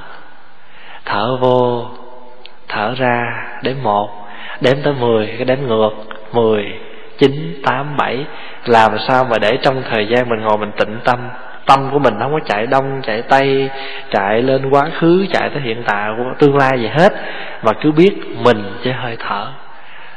[1.06, 1.88] Thở vô,
[2.68, 3.22] thở ra,
[3.64, 4.10] đếm một,
[4.62, 5.92] đếm tới mười, cái đếm ngược,
[6.34, 6.74] mười,
[7.18, 8.26] chín, tám, bảy.
[8.66, 11.20] Làm sao mà để trong thời gian mình ngồi mình tịnh tâm?
[11.66, 13.70] Tâm của mình không có chạy đông, chạy tây,
[14.12, 17.14] chạy lên quá khứ, chạy tới hiện tại của tương lai gì hết.
[17.64, 19.48] Mà cứ biết mình chứ hơi thở.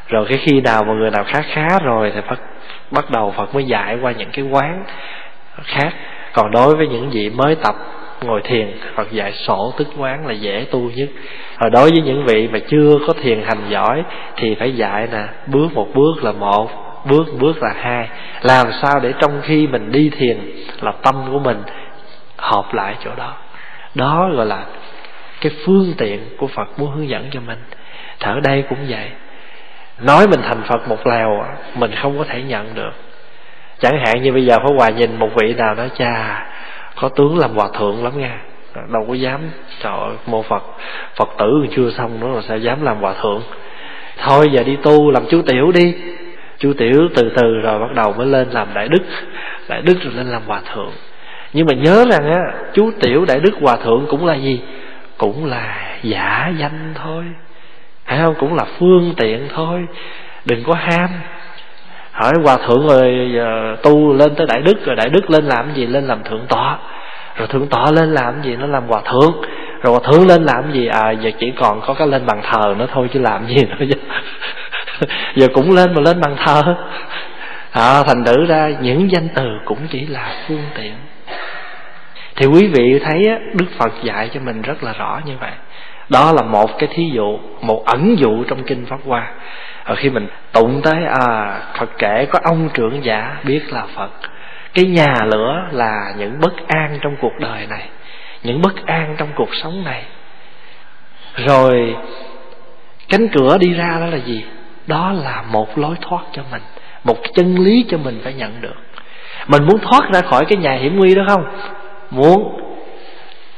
[0.09, 2.39] Rồi cái khi nào mà người nào khá khá rồi thì Phật
[2.91, 4.85] bắt đầu Phật mới dạy qua những cái quán
[5.65, 5.93] khác.
[6.33, 7.75] Còn đối với những vị mới tập,
[8.23, 11.09] ngồi thiền, Phật dạy sổ tức quán là dễ tu nhất.
[11.61, 14.03] Rồi đối với những vị mà chưa có thiền hành giỏi
[14.37, 18.09] thì phải dạy nè, bước một bước là một bước bước là hai.
[18.43, 20.39] Làm sao để trong khi mình đi thiền
[20.81, 21.63] là tâm của mình
[22.37, 23.37] hợp lại chỗ đó.
[23.95, 24.65] Đó gọi là
[25.41, 27.59] cái phương tiện của phật muốn hướng dẫn cho mình.
[28.21, 29.09] Thở đây cũng vậy.
[30.01, 31.45] Nói mình thành phật một lèo,
[31.75, 32.93] mình không có thể nhận được.
[33.81, 36.47] Chẳng hạn như bây giờ phải hòa nhìn một vị nào đó, cha,
[36.97, 38.41] có tướng làm hòa thượng lắm nha.
[38.75, 39.41] Đâu có dám,
[39.83, 40.63] trời ơi, mô phật
[41.17, 43.43] phật tử chưa xong nữa rồi sao dám làm hòa thượng.
[44.19, 45.95] Thôi giờ đi tu, làm chú tiểu đi
[46.59, 49.03] chú tiểu từ từ rồi bắt đầu mới lên làm đại đức.
[49.69, 50.93] Đại đức rồi lên làm hòa thượng.
[51.53, 52.43] Nhưng mà nhớ rằng á,
[52.75, 54.61] chú tiểu đại đức hòa thượng cũng là gì?
[55.19, 57.25] Cũng là giả danh thôi.
[58.07, 58.35] Phải không?
[58.39, 59.87] Cũng là phương tiện thôi.
[60.45, 61.09] Đừng có ham.
[62.13, 65.75] Hỏi hòa thượng rồi giờ tu lên tới đại đức, rồi đại đức lên làm
[65.75, 65.87] gì?
[65.87, 66.79] Lên làm thượng tọa.
[67.37, 68.57] Rồi thượng tọa lên làm gì?
[68.57, 69.43] Nó làm hòa thượng.
[69.83, 70.87] Rồi hòa thượng lên làm gì?
[70.87, 73.97] À giờ chỉ còn có cái lên bàn thờ nó thôi chứ làm gì nữa
[75.35, 76.77] giờ cũng lên mà lên bằng thờ.
[77.71, 80.95] À, thành thử ra những danh từ cũng chỉ là phương tiện.
[82.37, 85.53] Thì quý vị thấy á, đức phật dạy cho mình rất là rõ như vậy.
[86.09, 89.31] Đó là một cái thí dụ một ẩn dụ trong kinh pháp hoa.
[89.85, 94.11] Ở khi mình tụng tới à phật kể có ông trưởng giả biết là phật.
[94.75, 97.89] Cái nhà lửa là những bất an trong cuộc đời này
[98.43, 100.03] những bất an trong cuộc sống này.
[101.35, 101.97] Rồi
[103.09, 104.45] cánh cửa đi ra đó là gì?
[104.89, 106.63] Đó là một lối thoát cho mình,
[107.05, 108.77] một chân lý cho mình phải nhận được.
[109.47, 111.45] Mình muốn thoát ra khỏi cái nhà hiểm nguy đó không?
[112.11, 112.61] Muốn,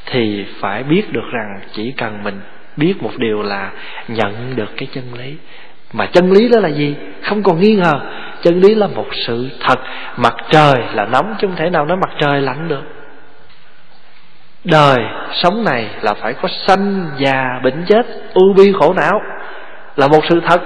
[0.07, 2.41] thì phải biết được rằng chỉ cần mình
[2.77, 3.71] biết một điều là
[4.09, 5.35] nhận được cái chân lý.
[5.93, 6.95] Mà chân lý đó là gì?
[7.23, 8.01] Không còn nghi ngờ.
[8.43, 9.79] Chân lý là một sự thật.
[10.17, 12.83] Mặt trời là nóng chứ không thể nào nói mặt trời lạnh được.
[14.65, 14.99] Đời
[15.33, 19.21] sống này là phải có sanh già bệnh chết ưu bi khổ não
[19.97, 20.61] là một sự thật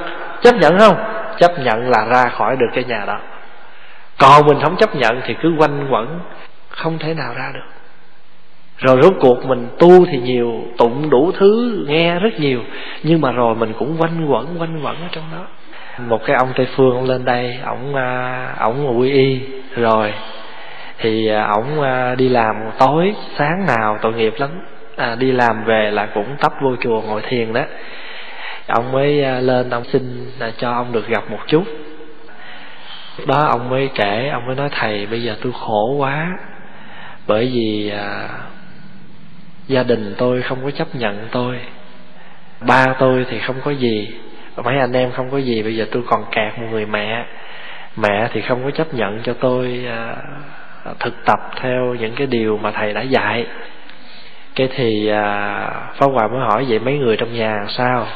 [0.44, 0.96] chấp nhận không?
[1.38, 3.18] Chấp nhận là ra khỏi được cái nhà đó.
[4.18, 6.20] Còn mình không chấp nhận thì cứ quanh quẩn
[6.68, 7.60] không thể nào ra được.
[8.78, 12.60] Rồi rốt cuộc mình tu thì nhiều tụng đủ thứ nghe rất nhiều.
[13.02, 15.46] Nhưng mà rồi mình cũng quanh quẩn quanh quẩn ở trong đó.
[15.98, 19.40] Một cái ông tây phương ông lên đây ổng à, ổng quy y.
[19.76, 20.12] Rồi
[20.98, 24.50] thì à, ổng à, đi làm tối sáng nào tội nghiệp lắm.
[24.96, 27.62] À, đi làm về là cũng tấp vô chùa ngồi thiền đó
[28.66, 31.64] ông mới à, lên ông xin là cho ông được gặp một chút.
[33.26, 36.38] Đó ông mới kể ông mới nói thầy bây giờ tôi khổ quá.
[37.26, 38.28] Bởi vì à,
[39.68, 41.58] gia đình tôi không có chấp nhận tôi.
[42.60, 44.14] Ba tôi thì không có gì.
[44.64, 45.62] Mấy anh em không có gì.
[45.62, 47.24] Bây giờ tôi còn kẹt một người mẹ.
[47.96, 50.16] Mẹ thì không có chấp nhận cho tôi à,
[51.00, 53.46] thực tập theo những cái điều mà thầy đã dạy.
[54.54, 58.06] Cái thì à, pháp hòa mới hỏi vậy mấy người trong nhà sao?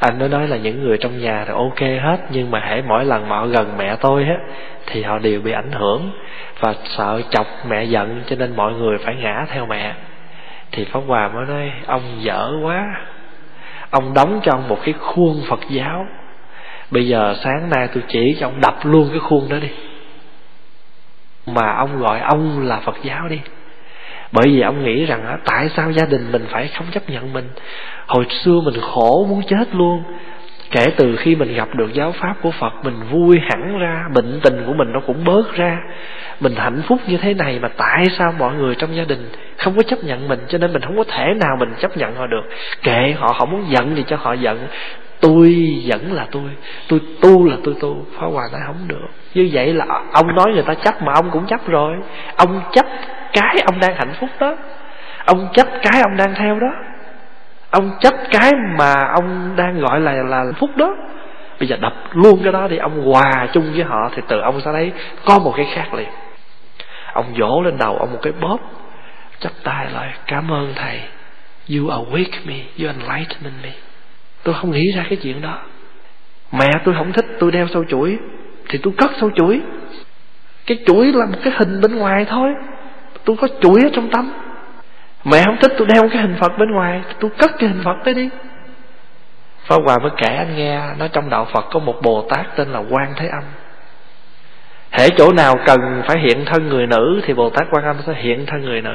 [0.00, 3.04] Anh nó nói là những người trong nhà thì ok hết, nhưng mà hãy mỗi
[3.04, 4.36] lần mà họ gần mẹ tôi á,
[4.86, 6.10] thì họ đều bị ảnh hưởng
[6.60, 9.94] và sợ chọc mẹ giận, cho nên mọi người phải ngã theo mẹ.
[10.72, 13.00] Thì pháp hòa mới nói, ông dở quá.
[13.90, 16.06] Ông đóng cho ông một cái khuôn phật giáo.
[16.90, 19.70] Bây giờ sáng nay tôi chỉ cho ông đập luôn cái khuôn đó đi.
[21.46, 23.40] Mà ông gọi ông là phật giáo đi
[24.32, 27.32] bởi vì ông nghĩ rằng á, tại sao gia đình mình phải không chấp nhận
[27.32, 27.48] mình?
[28.06, 30.02] Hồi xưa mình khổ muốn chết luôn.
[30.70, 34.40] Kể từ khi mình gặp được giáo pháp của phật, mình vui hẳn ra, bệnh
[34.44, 35.78] tình của mình nó cũng bớt ra.
[36.40, 39.76] Mình hạnh phúc như thế này mà tại sao mọi người trong gia đình không
[39.76, 40.40] có chấp nhận mình?
[40.48, 42.42] Cho nên mình không có thể nào mình chấp nhận họ được.
[42.82, 44.58] Kệ họ họ muốn giận thì cho họ giận
[45.20, 46.42] tôi vẫn là tôi
[46.88, 49.08] tôi tu là tôi tu, phá hòa nói không được.
[49.34, 51.96] Như vậy là ông nói người ta chấp mà ông cũng chấp rồi.
[52.36, 52.86] Ông chấp
[53.32, 54.56] cái ông đang hạnh phúc đó.
[55.24, 56.72] Ông chấp cái ông đang theo đó.
[57.70, 60.96] Ông chấp cái mà ông đang gọi là là hạnh phúc đó.
[61.58, 64.60] Bây giờ đập luôn cái đó đi, ông hòa chung với họ thì từ ông
[64.60, 64.92] sẽ thấy
[65.24, 66.08] có một cái khác liền.
[67.12, 68.58] Ông vỗ lên đầu ông một cái bóp,
[69.40, 71.00] chắp tay lại, cảm ơn thầy.
[71.68, 72.54] You awake me.
[72.78, 73.70] You enlighten me
[74.42, 75.58] tôi không nghĩ ra cái chuyện đó.
[76.52, 78.18] Mẹ tôi không thích tôi đeo sâu chuỗi,
[78.68, 79.60] thì tôi cất sâu chuỗi.
[80.66, 82.54] Cái chuỗi là một cái hình bên ngoài thôi.
[83.24, 84.32] Tôi có chuỗi ở trong tâm
[85.24, 87.96] mẹ không thích tôi đeo cái hình phật bên ngoài tôi cất cái hình phật
[88.04, 88.28] đấy đi.
[89.66, 92.68] Pháp Hòa mới kể anh nghe, Nói trong đạo Phật có một Bồ Tát tên
[92.68, 93.42] là Quan Thế Âm.
[94.90, 98.14] Hễ chỗ nào cần phải hiện thân người nữ, Thì Bồ Tát Quan Âm sẽ
[98.14, 98.94] hiện thân người nữ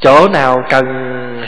[0.00, 0.84] chỗ nào cần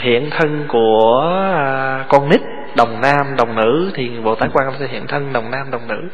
[0.01, 1.21] hiện thân của
[1.55, 2.41] à, con nít,
[2.75, 5.87] đồng nam, đồng nữ, thì bồ tát quan âm sẽ hiện thân đồng nam, đồng
[5.87, 6.09] nữ.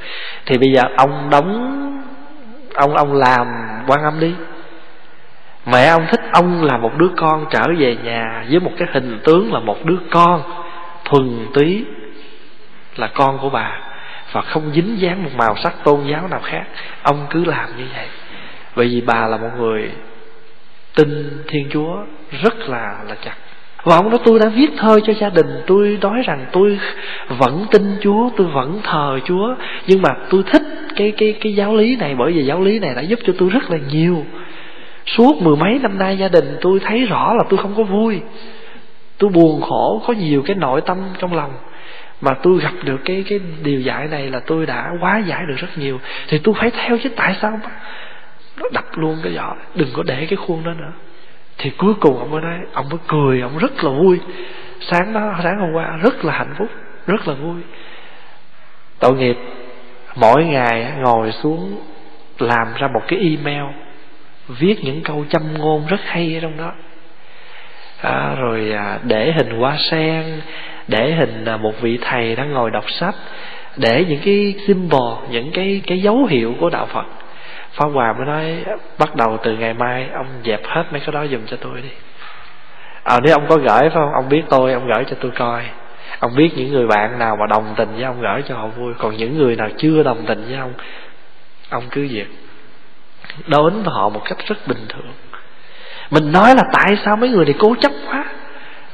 [0.46, 2.02] Thì bây giờ ông đóng,
[2.76, 3.48] ông ông làm
[3.88, 4.34] quan âm đi.
[5.66, 9.20] Mẹ ông thích ông là một đứa con trở về nhà với một cái hình
[9.24, 10.42] tướng là một đứa con
[11.06, 11.86] thuần túy
[12.96, 13.80] là con của bà
[14.32, 16.64] và không dính dáng một màu sắc tôn giáo nào khác.
[17.04, 18.06] Ông cứ làm như vậy.
[18.76, 19.92] Bởi vì bà là một người
[20.96, 21.98] tin thiên chúa
[22.44, 23.36] rất là là chặt.
[23.84, 26.80] Và ông nói, tôi đã viết thơ cho gia đình, tôi nói rằng tôi
[27.28, 29.56] vẫn tin chúa, tôi vẫn thờ chúa,
[29.88, 30.64] nhưng mà tôi thích
[30.96, 33.50] cái cái cái giáo lý này bởi vì giáo lý này đã giúp cho tôi
[33.50, 34.26] rất là nhiều.
[35.06, 38.22] Suốt mười mấy năm nay gia đình tôi thấy rõ là tôi không có vui.
[39.18, 41.54] Tôi buồn khổ, có nhiều cái nội tâm trong lòng.
[42.22, 45.58] Mà tôi gặp được cái cái điều dạy này là tôi đã quá giải được
[45.58, 46.00] rất nhiều.
[46.28, 47.60] Thì tôi phải theo chứ, tại sao
[48.58, 50.92] nó đập luôn cái vỏ đừng có để cái khuôn đó nữa.
[51.58, 54.20] Thì cuối cùng ông mới nói ông mới cười ông rất là vui.
[54.82, 56.68] Sáng đó sáng hôm qua rất là hạnh phúc
[57.08, 57.62] rất là vui.
[59.00, 59.38] Tội nghiệp
[60.16, 61.82] mỗi ngày ngồi xuống
[62.40, 63.64] làm ra một cái email
[64.48, 66.72] viết những câu châm ngôn rất hay ở trong đó.
[68.02, 70.42] À, rồi à, để hình hoa sen
[70.88, 73.16] để hình à, một vị thầy đang ngồi đọc sách
[73.78, 77.06] để những cái symbol những cái cái dấu hiệu của đạo phật.
[77.76, 78.64] Pháp Hòa mới nói,
[79.00, 81.90] Bắt đầu từ ngày mai, Ông dẹp hết mấy cái đó dùm cho tôi đi.
[83.04, 84.14] À nếu ông có gửi, phải không?
[84.14, 85.64] Ông biết tôi, ông gửi cho tôi coi.
[86.20, 88.94] Ông biết những người bạn nào mà đồng tình với ông gửi cho họ vui.
[88.98, 90.74] Còn những người nào chưa đồng tình với ông
[91.70, 92.28] Ông cứ việc
[93.48, 95.14] Đối với họ một cách rất bình thường.
[96.12, 98.26] Mình nói là tại sao mấy người này cố chấp quá,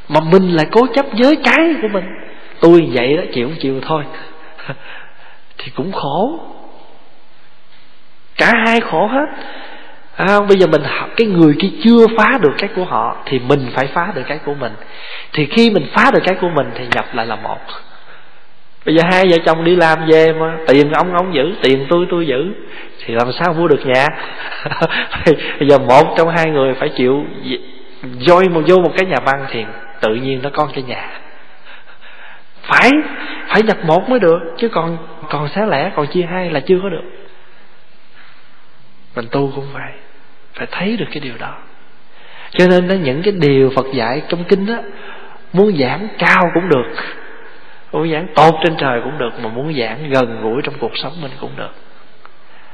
[0.07, 2.05] Mà mình lại cố chấp với cái của mình?
[2.61, 4.03] Tôi vậy đó, chịu không chịu thôi.
[5.57, 6.39] Thì cũng khổ
[8.41, 9.25] cả hai khổ hết.
[10.15, 10.81] À, bây giờ mình
[11.17, 14.39] cái người kia chưa phá được cái của họ thì mình phải phá được cái
[14.45, 14.71] của mình.
[15.33, 17.59] Thì khi mình phá được cái của mình thì nhập lại là một.
[18.85, 22.05] Bây giờ hai vợ chồng đi làm về mà tiền ông ông giữ tiền tôi
[22.09, 22.53] tôi giữ
[23.05, 24.07] thì làm sao mua được nhà?
[25.59, 27.25] Bây giờ một trong hai người phải chịu
[28.19, 29.65] dôi một vô một cái nhà băng thì
[30.01, 31.09] tự nhiên nó con cái nhà.
[32.63, 32.89] Phải
[33.47, 34.97] phải nhập một mới được chứ còn
[35.29, 37.20] còn xé lẻ còn chia hai là chưa có được
[39.15, 39.91] mình tu cũng vậy
[40.53, 41.57] phải thấy được cái điều đó.
[42.51, 44.77] Cho nên đó, những cái điều phật dạy trong kinh đó
[45.53, 46.93] muốn giảng cao cũng được
[47.91, 51.13] muốn giảng tốt trên trời cũng được mà muốn giảng gần gũi trong cuộc sống
[51.21, 51.71] mình cũng được.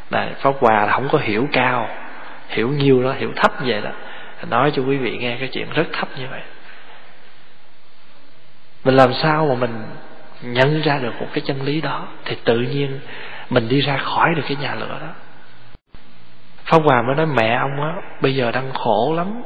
[0.09, 1.89] Này, pháp hòa là không có hiểu cao
[2.49, 3.89] hiểu nhiều đó hiểu thấp vậy đó.
[4.49, 6.41] Nói cho quý vị nghe cái chuyện rất thấp như vậy.
[8.83, 9.83] Mình làm sao mà mình
[10.41, 12.99] nhận ra được một cái chân lý đó thì tự nhiên
[13.49, 15.13] mình đi ra khỏi được cái nhà lửa đó.
[16.67, 19.43] Pháp Hòa mới nói, mẹ ông á, Bây giờ đang khổ lắm.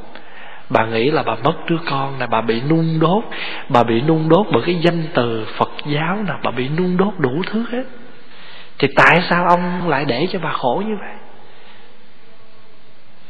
[0.70, 3.24] Bà nghĩ là bà mất đứa con này Bà bị nung đốt.
[3.70, 7.14] Bà bị nung đốt bởi cái danh từ Phật giáo nè, Bà bị nung đốt
[7.18, 7.84] đủ thứ hết.
[8.80, 11.14] Thì tại sao ông lại để cho bà khổ như vậy?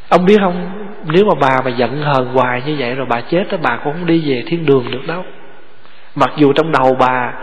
[0.09, 3.43] Ông biết không, Nếu mà bà mà giận hờn hoài như vậy Rồi bà chết
[3.51, 5.23] đó, bà cũng không đi về thiên đường được đâu.
[6.15, 7.33] Mặc dù trong đầu bà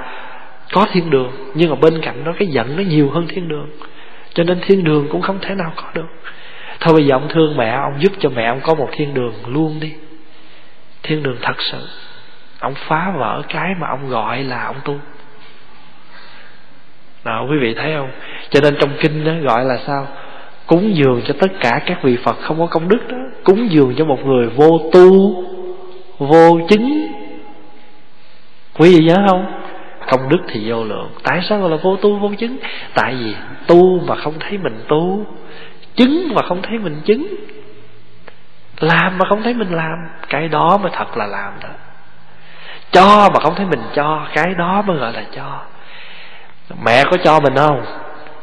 [0.73, 3.71] Có thiên đường, Nhưng mà bên cạnh đó cái giận nó nhiều hơn thiên đường.
[4.35, 6.07] Cho nên thiên đường cũng không thể nào có được.
[6.81, 9.35] Thôi bây giờ ông thương mẹ, Ông giúp cho mẹ, ông có một thiên đường
[9.47, 9.93] luôn đi.
[11.03, 11.79] Thiên đường thật sự.
[12.61, 14.95] Ông phá vỡ cái mà ông gọi là ông tu.
[17.25, 18.11] Đó quý vị thấy không?
[18.51, 20.07] Cho nên trong kinh đó gọi là sao?
[20.67, 23.17] Cúng dường cho tất cả các vị Phật không có công đức đó.
[23.45, 25.35] Cúng dường cho một người vô tu,
[26.19, 27.07] Vô chứng.
[28.79, 29.47] Quý vị nhớ không?
[30.09, 31.11] Công đức thì vô lượng.
[31.23, 32.57] Tại sao gọi là vô tu, vô chứng?
[32.95, 33.35] Tại vì
[33.67, 35.27] tu mà không thấy mình tu
[35.99, 37.27] Chứng mà không thấy mình chứng.
[38.81, 41.69] Làm mà không thấy mình làm, Cái đó mới thật là làm đó.
[42.91, 45.61] Cho mà không thấy mình cho, Cái đó mới gọi là cho.
[46.85, 47.85] Mẹ có cho mình không?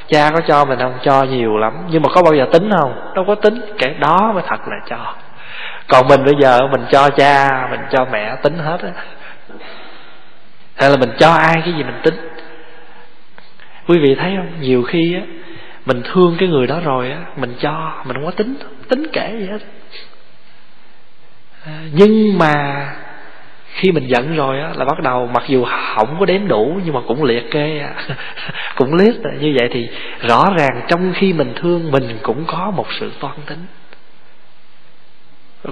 [0.08, 0.98] Cha có cho mình không?
[1.04, 1.74] Cho nhiều lắm.
[1.90, 3.12] Nhưng mà có bao giờ tính không?
[3.16, 3.62] Đâu có tính.
[3.78, 5.14] Cái đó mới thật là cho.
[5.88, 8.90] Còn mình bây giờ, mình cho cha, Mình cho mẹ, tính hết á.
[10.76, 12.16] Hay là mình cho ai cái gì mình tính?
[13.88, 14.62] Quý vị thấy không?
[14.62, 15.22] Nhiều khi á
[15.86, 18.56] mình thương cái người đó rồi á, mình cho, mình không có tính
[18.90, 19.60] tính kể gì hết.
[21.66, 22.86] À, nhưng mà
[23.68, 26.94] khi mình giận rồi á, là bắt đầu mặc dù không có đếm đủ, nhưng
[26.94, 27.82] mà cũng liệt kê
[28.76, 29.90] cũng liệt như vậy thì
[30.28, 33.66] rõ ràng trong khi mình thương, mình cũng có một sự toan tính.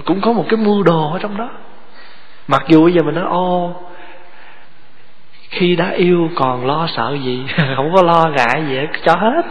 [0.04, 1.50] Cũng có một cái mưu đồ ở trong đó.
[2.48, 3.74] Mặc dù bây giờ mình nói, ô,
[5.50, 7.44] khi đã yêu còn lo sợ gì?
[7.76, 9.42] Không có lo ngại gì hết, cho hết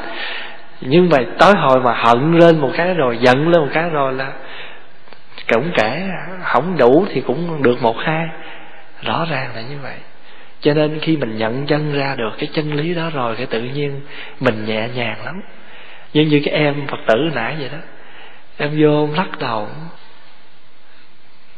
[0.86, 4.14] nhưng mà tới hồi mà hận lên một cái rồi, giận lên một cái rồi
[4.14, 4.32] là
[5.54, 6.10] cũng kể,
[6.44, 8.28] không đủ thì cũng được một hai.
[9.02, 9.98] Rõ ràng là như vậy.
[10.62, 13.62] Cho nên khi mình nhận chân ra được cái chân lý đó rồi, cái tự
[13.62, 14.02] nhiên
[14.40, 15.42] mình nhẹ nhàng lắm.
[16.14, 17.78] Nhưng như cái em phật tử nãy vậy đó.
[18.58, 19.68] Em vô lắc đầu.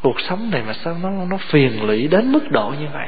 [0.01, 3.07] Cuộc sống này mà sao nó nó phiền lụy đến mức độ như vậy?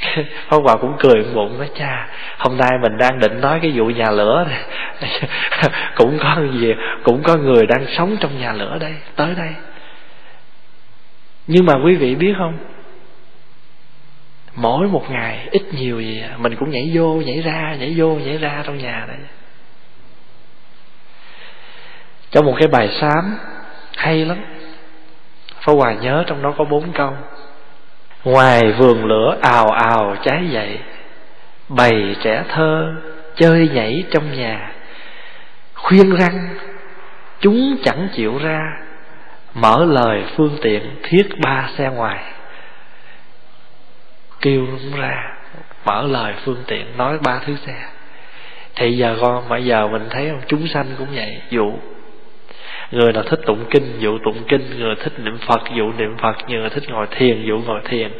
[0.48, 3.84] hôm Hòa cũng cười bụng nói, cha, Hôm nay mình đang định nói cái vụ
[3.84, 4.60] nhà lửa này
[5.96, 6.74] Cũng có gì,
[7.04, 9.50] Cũng có người đang sống trong nhà lửa đây, Tới đây.
[11.46, 12.58] Nhưng mà quý vị biết không?
[14.54, 18.38] Mỗi một ngày, ít nhiều gì, Mình cũng nhảy vô, nhảy ra, Nhảy vô, nhảy
[18.38, 19.18] ra trong nhà đây.
[22.30, 23.38] Trong một cái bài sám
[23.96, 24.38] Hay lắm
[25.62, 27.12] phó Hòa nhớ trong đó có bốn câu
[28.24, 30.78] ngoài vườn lửa ào ào cháy dậy,
[31.68, 32.94] bầy trẻ thơ
[33.36, 34.72] chơi nhảy trong nhà.
[35.74, 36.48] Khuyên răng,
[37.40, 38.60] chúng chẳng chịu ra,
[39.54, 42.24] mở lời phương tiện thiết ba xe ngoài.
[44.40, 45.36] Kêu cũng ra,
[45.84, 47.74] mở lời phương tiện nói ba thứ xe.
[48.74, 51.72] Thì giờ con bây giờ mình thấy không chúng sanh cũng vậy, dụ
[52.92, 54.78] người nào thích tụng kinh dụ tụng kinh.
[54.78, 56.36] Người thích niệm phật dụ niệm phật.
[56.48, 58.10] Người thích ngồi thiền dụ ngồi thiền.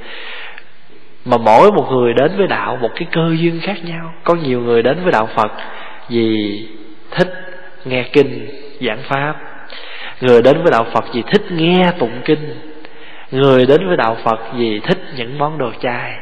[1.24, 4.14] Mà mỗi một người đến với đạo một cái cơ duyên khác nhau.
[4.24, 5.52] Có nhiều người đến với đạo phật
[6.08, 6.68] vì
[7.10, 7.32] thích
[7.84, 8.48] nghe kinh
[8.80, 9.36] giảng pháp.
[10.20, 12.54] Người đến với đạo phật vì thích nghe tụng kinh.
[13.30, 16.18] Người đến với đạo phật vì thích những món đồ chay.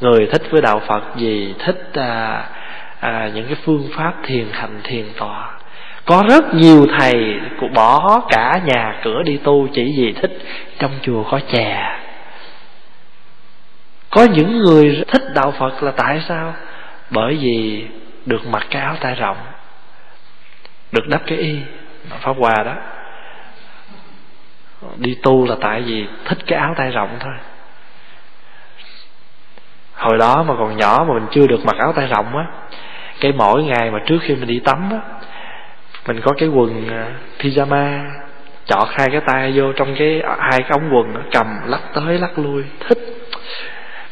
[0.00, 2.44] Người thích với đạo phật vì thích à,
[3.00, 5.57] à, những cái phương pháp thiền hành thiền tọa
[6.08, 7.40] có rất nhiều thầy
[7.74, 10.38] bỏ cả nhà cửa đi tu chỉ vì thích
[10.78, 11.98] trong chùa có chè.
[14.10, 16.54] Có những người thích đạo phật là tại sao?
[17.10, 17.86] Bởi vì
[18.26, 19.36] được mặc cái áo tay rộng,
[20.92, 21.58] được đắp cái y
[22.20, 22.74] pháp hòa đó.
[24.96, 27.34] Đi tu là tại vì thích cái áo tay rộng thôi.
[29.94, 32.46] Hồi đó mà còn nhỏ mà mình chưa được mặc áo tay rộng á,
[33.20, 35.00] cái mỗi ngày mà trước khi mình đi tắm á
[36.06, 37.06] mình có cái quần à,
[37.38, 38.10] pyjama
[38.64, 42.18] chọt hai cái tay vô trong cái à, hai cái ống quần cầm lắc tới
[42.18, 42.98] lắc lui thích.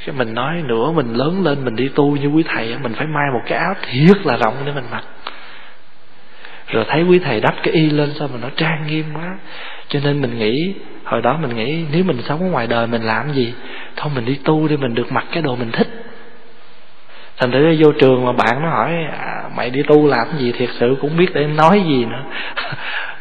[0.07, 3.07] Cái mình nói nữa mình lớn lên mình đi tu như quý thầy mình phải
[3.07, 5.05] may một cái áo thiệt là rộng để mình mặc.
[6.69, 9.39] Rồi thấy quý thầy đắp cái y lên sao mà nó trang nghiêm quá.
[9.89, 10.75] Cho nên mình nghĩ
[11.05, 13.55] hồi đó mình nghĩ nếu mình sống ở ngoài đời mình làm gì?
[13.97, 15.89] Thôi mình đi tu đi mình được mặc cái đồ mình thích.
[17.37, 20.69] Thành thử vô trường mà bạn nó hỏi à, mày đi tu làm gì thiệt
[20.81, 22.23] sự cũng biết để em nói gì nữa.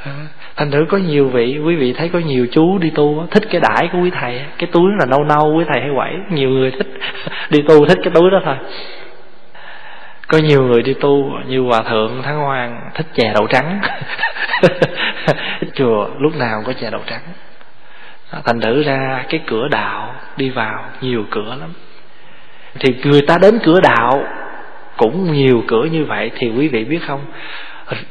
[0.55, 3.61] Thành thử có nhiều vị, quý vị thấy có nhiều chú đi tu thích cái
[3.61, 6.71] đãi của quý thầy cái túi là nâu nâu, quý thầy hay quẩy, nhiều người
[6.71, 6.87] thích.
[7.49, 8.55] Đi tu thích cái túi đó thôi.
[10.27, 13.81] Có nhiều người đi tu, như hòa thượng thắng hoàng thích chè đậu trắng.
[15.73, 17.21] Chùa, lúc nào có chè đậu trắng.
[18.31, 21.73] À, thành thử ra cái cửa đạo đi vào, nhiều cửa lắm.
[22.79, 24.23] Thì người ta đến cửa đạo
[24.97, 27.21] cũng nhiều cửa như vậy thì quý vị biết không?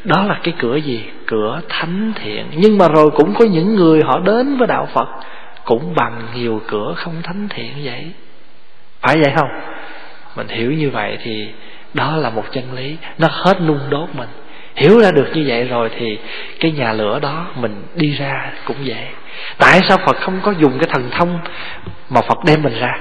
[0.04, 1.04] Đó là cái cửa gì?
[1.26, 2.46] Cửa thánh thiện.
[2.56, 5.08] Nhưng mà rồi cũng có những người họ đến với đạo phật
[5.64, 8.04] cũng bằng nhiều cửa không thánh thiện vậy.
[9.00, 9.48] Phải vậy không?
[10.36, 11.48] Mình hiểu như vậy thì
[11.94, 12.96] đó là một chân lý.
[13.18, 14.28] Nó hết nung đốt mình.
[14.76, 16.18] Hiểu ra được như vậy rồi thì
[16.60, 19.06] cái nhà lửa đó mình đi ra cũng dễ
[19.58, 21.38] tại sao phật không có dùng cái thần thông
[22.10, 22.98] mà phật đem mình ra?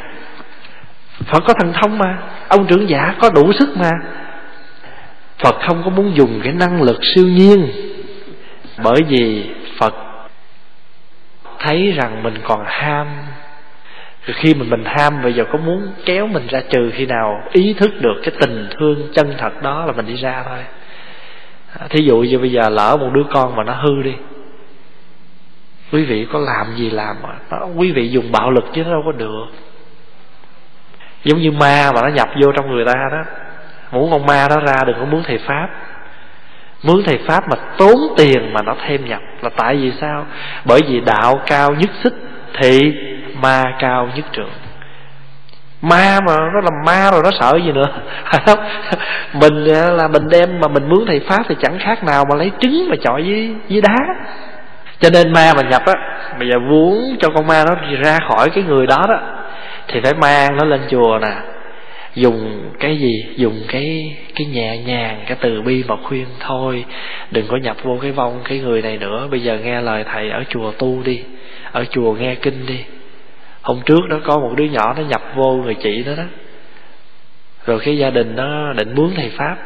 [1.20, 3.92] Phật có thần thông mà, ông trưởng giả có đủ sức mà.
[5.44, 7.68] Phật không có muốn dùng cái năng lực siêu nhiên,
[8.84, 9.94] bởi vì phật
[11.60, 13.08] thấy rằng mình còn ham.
[14.26, 17.44] Rồi khi mình mình ham, bây giờ có muốn kéo mình ra trừ khi nào
[17.52, 20.60] ý thức được cái tình thương chân thật đó là mình đi ra thôi.
[21.90, 24.14] Thí dụ như bây giờ lỡ một đứa con mà nó hư đi,
[25.92, 27.58] quý vị có làm gì làm mà?
[27.76, 29.46] Quý vị dùng bạo lực chứ nó đâu có được
[31.24, 33.24] giống như ma mà nó nhập vô trong người ta đó.
[33.92, 35.68] Muốn con ma đó ra đừng có muốn thầy pháp.
[36.84, 40.26] Mướn thầy pháp mà tốn tiền mà nó thêm nhập là tại vì sao?
[40.66, 42.14] Bởi vì đạo cao nhất xích
[42.62, 42.94] thì
[43.42, 44.50] ma cao nhất trượng
[45.84, 47.88] ma mà nó làm ma rồi nó sợ gì nữa?
[49.34, 52.36] Mình à, là mình đem mà mình mướn thầy pháp thì chẳng khác nào mà
[52.36, 53.98] lấy trứng mà chọi với với đá.
[55.00, 55.94] Cho nên ma mà nhập á,
[56.40, 59.20] bây giờ muốn cho con ma nó ra khỏi cái người đó đó
[59.88, 61.36] thì phải mang nó lên chùa nè.
[62.16, 63.26] Dùng cái gì?
[63.36, 66.86] Dùng cái cái nhẹ nhàng, cái từ bi mà khuyên thôi.
[67.32, 69.28] Đừng có nhập vô cái vong cái người này nữa.
[69.32, 71.24] Bây giờ nghe lời thầy ở chùa tu đi.
[71.72, 72.80] Ở chùa nghe kinh đi.
[73.62, 76.24] Hôm trước đó có một đứa nhỏ nó nhập vô người chị đó đó.
[77.66, 79.58] Rồi cái gia đình nó định mướn thầy pháp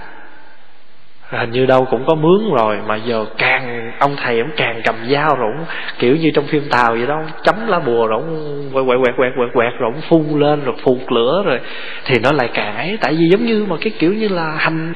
[1.30, 4.96] hình như đâu cũng có mướn rồi mà giờ càng ông thầy ông càng cầm
[5.10, 5.66] dao rồi ông,
[6.00, 9.32] kiểu như trong phim tàu vậy đó chấm lá bùa rồi ông quẹt quẹt quẹt
[9.36, 11.60] quẹt quẹt rồi ông phun lên rồi phụt lửa rồi
[12.06, 12.98] thì nó lại càng ấy.
[13.02, 14.94] Tại vì giống như mà cái kiểu như là hành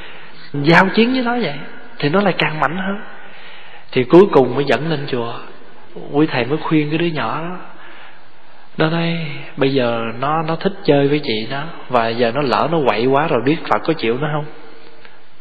[0.53, 1.55] giao chiến với nó vậy
[1.99, 3.01] thì nó lại càng mạnh hơn.
[3.91, 5.33] Thì cuối cùng mới dẫn lên chùa.
[6.11, 7.57] Quý thầy mới khuyên cái đứa nhỏ đó.
[8.77, 9.17] Nó nói
[9.57, 13.05] bây giờ nó nó thích chơi với chị nó và giờ nó lỡ nó quậy
[13.05, 14.45] quá rồi biết phật có chịu nó không?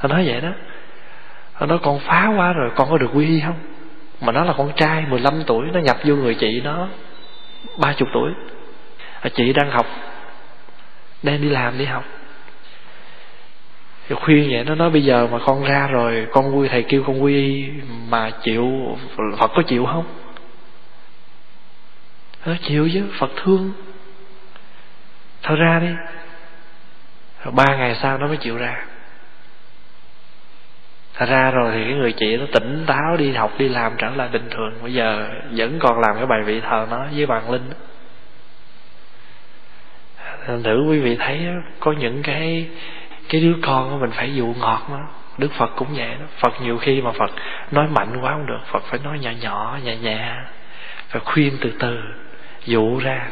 [0.03, 0.49] Nó nói vậy đó
[1.61, 3.59] nó nói, con phá quá rồi, con có được quy y không?
[4.21, 6.89] Mà nó là con trai 15 tuổi, nó nhập vô người chị nó,
[7.79, 8.33] ba chục tuổi.
[9.21, 9.87] À, chị đang học,
[11.23, 12.05] đang đi làm đi học.
[14.09, 17.03] Thì khuyên vậy, nó nói, bây giờ mà con ra rồi, con vui, thầy kêu
[17.07, 17.71] con quy y
[18.09, 18.97] mà chịu,
[19.39, 20.05] phật có chịu không?
[22.47, 23.73] Nó chịu chứ, phật thương.
[25.43, 25.89] Thôi ra đi.
[27.45, 28.85] Rồi ba ngày sau nó mới chịu ra
[31.27, 34.29] ra rồi thì cái người chị nó tỉnh táo đi học, đi làm trở lại
[34.33, 34.73] bình thường.
[34.83, 37.71] Bây giờ vẫn còn làm cái bài vị thờ nó với bàn linh
[40.47, 41.41] Thành thử quý vị thấy
[41.81, 42.69] có những cái
[43.29, 45.01] cái đứa con mình phải dụ ngọt nó.
[45.39, 46.27] Đức Phật cũng vậy đó.
[46.39, 47.31] Phật nhiều khi mà Phật
[47.71, 48.61] nói mạnh quá không được.
[48.67, 50.35] Phật phải nói nhỏ nhỏ, nhẹ nhẹ.
[51.09, 51.99] Phải khuyên từ từ,
[52.65, 53.29] Dụ ra.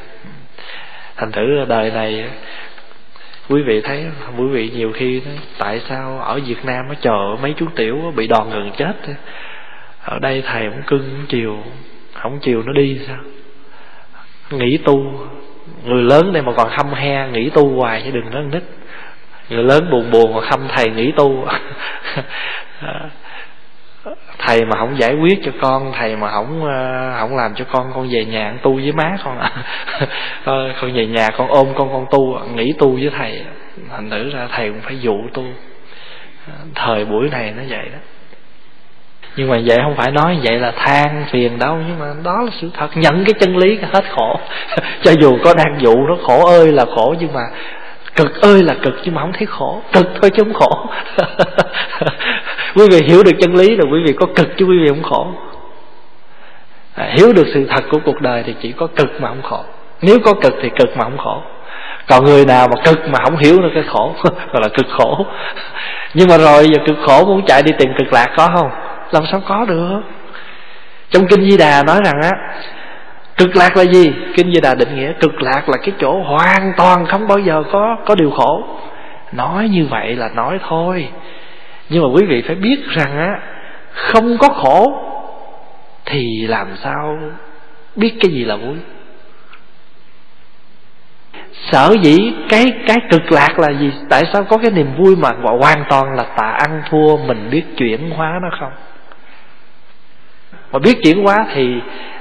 [1.17, 2.31] Thành thử đời này
[3.49, 4.07] quý vị thấy,
[4.39, 5.23] quý vị nhiều khi
[5.59, 8.93] tại sao ở Việt Nam nó chờ mấy chú tiểu bị đòn gần chết
[10.05, 11.63] ở đây thầy cũng cưng, không chiều
[12.15, 13.17] không chiều nó đi sao?
[14.51, 15.29] Nghỉ tu,
[15.85, 18.63] người lớn đây mà còn hâm he, nghỉ tu hoài chứ đừng nói nít.
[19.49, 21.47] Người lớn buồn buồn mà khâm thầy nghỉ tu.
[24.39, 27.93] thầy mà không giải quyết cho con, thầy mà không ờ, không làm cho con
[27.95, 29.51] con về nhà con tu với má con à.
[30.45, 33.45] Ờ, con về nhà con ôm con con tu, nghỉ tu với thầy.
[33.91, 35.45] Thành thử ra thầy cũng phải dụ tu.
[36.47, 37.99] Ờ, thời buổi này nó vậy đó.
[39.37, 42.51] Nhưng mà vậy không phải nói vậy là than phiền đâu, nhưng mà đó là
[42.61, 42.89] sự thật.
[42.95, 44.41] Nhận cái chân lý hết khổ.
[45.03, 47.41] Cho dù có đang dụ nó, khổ ơi là khổ, nhưng mà
[48.17, 49.83] cực ơi là cực, nhưng mà không thấy khổ.
[49.93, 50.87] Cực thôi chứ không khổ.
[52.75, 55.03] quý vị hiểu được chân lý rồi quý vị có cực chứ quý vị không
[55.03, 55.27] khổ.
[56.95, 59.65] À, hiểu được sự thật của cuộc đời thì chỉ có cực mà không khổ.
[60.03, 61.43] Nếu có cực thì cực mà không khổ.
[62.09, 65.27] Còn người nào mà cực mà không hiểu được cái khổ gọi là cực khổ.
[66.15, 68.71] Nhưng mà rồi giờ cực khổ muốn chạy đi tìm cực lạc có không?
[69.11, 70.01] Làm sao có được?
[71.11, 72.31] Trong kinh di đà nói rằng á
[73.37, 74.13] cực lạc là gì?
[74.37, 77.63] Kinh di đà định nghĩa cực lạc là cái chỗ hoàn toàn không bao giờ
[77.73, 78.63] có có điều khổ.
[79.33, 81.09] Nói như vậy là nói thôi
[81.89, 83.41] nhưng mà quý vị phải biết rằng á,
[83.93, 85.05] không có khổ
[86.05, 87.19] thì làm sao
[87.97, 88.77] biết cái gì là vui?
[91.53, 93.93] Sở dĩ cái cái cực lạc là gì?
[94.11, 95.29] Tại sao có cái niềm vui mà
[95.61, 98.73] hoàn toàn là tà ăn, thua, mình biết chuyển hóa nó không?
[100.73, 101.75] Mà biết chuyển hóa thì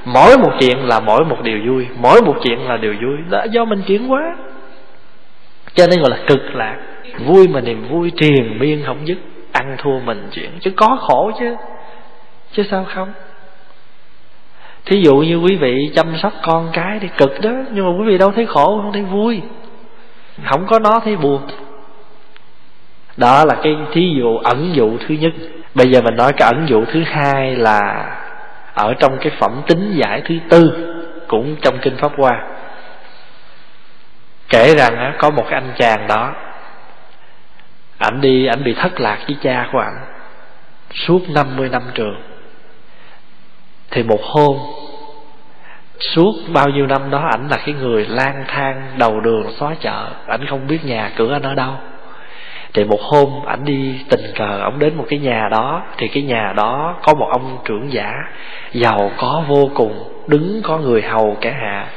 [0.06, 3.18] mỗi một chuyện là mỗi một điều vui, mỗi một chuyện là điều vui.
[3.30, 4.36] Đó, do mình chuyển hóa.
[5.74, 6.78] Cho nên gọi là cực lạc.
[7.26, 9.18] Vui mà niềm vui, triền miên không dứt
[9.58, 10.52] ăn thua mình chuyện.
[10.62, 11.56] Chứ có khổ chứ.
[12.52, 13.14] Chứ sao không?
[14.86, 17.52] Thí dụ như quý vị chăm sóc con cái thì cực đó.
[17.72, 19.42] Nhưng mà quý vị đâu thấy khổ, không thấy vui.
[20.46, 21.42] Không có nó thấy buồn.
[23.18, 25.34] Đó là cái thí dụ, ẩn dụ thứ nhất.
[25.76, 28.06] Bây giờ mình nói cái ẩn dụ thứ hai là
[28.74, 30.94] ở trong cái phẩm tính giải thứ tư
[31.28, 32.44] cũng trong kinh pháp hoa.
[34.50, 36.34] Kể rằng có một cái anh chàng đó
[37.98, 39.98] ảnh đi, ảnh bị thất lạc với cha của ảnh.
[40.94, 42.22] Suốt 50 năm trường.
[43.92, 44.58] Thì một hôm,
[46.00, 50.10] suốt bao nhiêu năm đó, ảnh là cái người lang thang đầu đường xóa chợ.
[50.28, 51.74] Ảnh không biết nhà cửa anh ở đâu.
[52.74, 55.84] Thì một hôm, ảnh đi tình cờ ông đến một cái nhà đó.
[55.98, 58.14] Thì cái nhà đó có một ông trưởng giả,
[58.74, 61.88] giàu có vô cùng, đứng có người hầu cả hạ.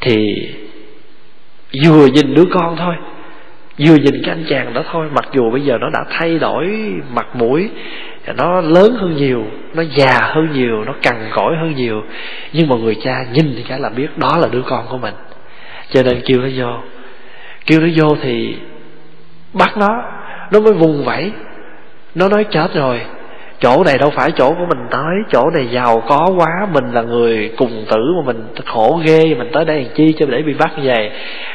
[0.00, 0.48] Thì
[1.84, 2.94] vừa nhìn đứa con thôi
[3.78, 6.66] vừa nhìn cái anh chàng đó thôi, mặc dù bây giờ nó đã thay đổi
[7.14, 7.70] mặt mũi,
[8.36, 12.02] nó lớn hơn nhiều, nó già hơn nhiều, nó cằn cỗi hơn nhiều.
[12.52, 15.14] Nhưng mà người cha nhìn thì cái là biết đó là đứa con của mình.
[15.90, 16.78] Cho nên kêu nó vô.
[17.66, 18.56] Kêu nó vô thì
[19.52, 20.02] bắt nó.
[20.52, 21.32] Nó mới vùng vẫy.
[22.14, 23.00] Nó nói, chết rồi
[23.60, 27.02] chỗ này đâu phải chỗ của mình tới, chỗ này giàu có quá, mình là
[27.02, 30.54] người cùng tử mà mình khổ ghê, mình tới đây làm chi cho để bị
[30.54, 31.10] bắt về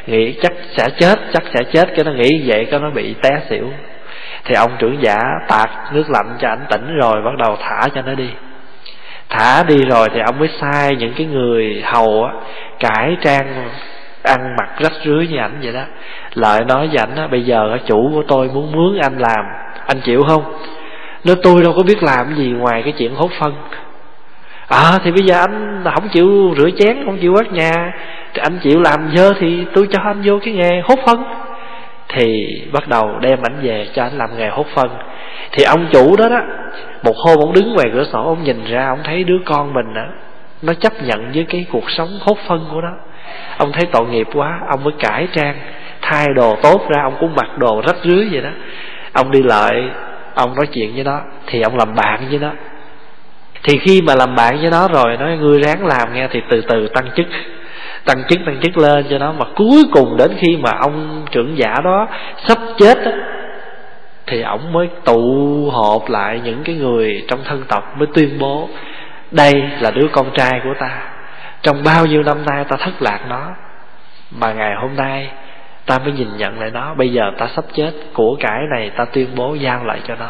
[0.08, 3.42] nghĩ chắc sẽ chết, chắc sẽ chết, cái nó nghĩ vậy, cái nó bị té
[3.50, 3.66] xỉu.
[4.46, 8.02] Thì ông trưởng giả tạt nước lạnh cho ảnh tỉnh rồi, bắt đầu thả cho
[8.02, 8.30] nó đi.
[9.30, 12.34] Thả đi rồi thì ông mới sai những cái người hầu á,
[12.80, 13.70] cải trang
[14.24, 15.84] ăn mặc rách rưới như ảnh vậy đó.
[16.34, 19.46] Lợi nói với ảnh á, bây giờ chủ của tôi muốn mướn anh làm,
[19.88, 20.44] anh chịu không?
[21.24, 23.54] Nói, tôi đâu có biết làm gì ngoài cái chuyện hốt phân.
[24.68, 27.94] À thì bây giờ anh không chịu rửa chén, không chịu quét nhà.
[28.34, 31.24] Thì anh chịu làm dơ thì tôi cho anh vô cái nghề hốt phân.
[32.10, 34.90] Thì bắt đầu đem ảnh về cho anh làm nghề hốt phân.
[35.52, 36.42] Thì ông chủ đó đó,
[37.04, 39.94] một hôm ông đứng ngoài cửa sổ, ông nhìn ra, ông thấy đứa con mình
[39.94, 40.04] đó
[40.62, 42.92] nó chấp nhận với cái cuộc sống hốt phân của nó.
[43.58, 45.56] Ông thấy tội nghiệp quá, ông mới cải trang,
[46.02, 48.50] thay đồ tốt ra, ông cũng mặc đồ rách rưới vậy đó.
[49.14, 49.90] Ông đi lại
[50.36, 52.52] ông nói chuyện với nó thì ông làm bạn với nó.
[53.64, 56.62] Thì khi mà làm bạn với nó rồi nói ngươi ráng làm nghe thì từ
[56.62, 57.28] từ tăng chức.
[58.06, 61.58] Tăng chức tăng chức lên cho nó mà cuối cùng đến khi mà ông trưởng
[61.58, 62.08] giả đó
[62.48, 63.12] sắp chết đó,
[64.28, 68.70] thì ông mới tụ họp lại những cái người trong thân tộc mới tuyên bố
[69.32, 71.02] đây là đứa con trai của ta.
[71.62, 73.48] Trong bao nhiêu năm nay ta thất lạc nó
[74.32, 75.30] mà ngày hôm nay
[75.92, 76.94] ta mới nhìn nhận lại nó.
[76.94, 80.30] Bây giờ ta sắp chết, của cải này ta tuyên bố giao lại cho nó.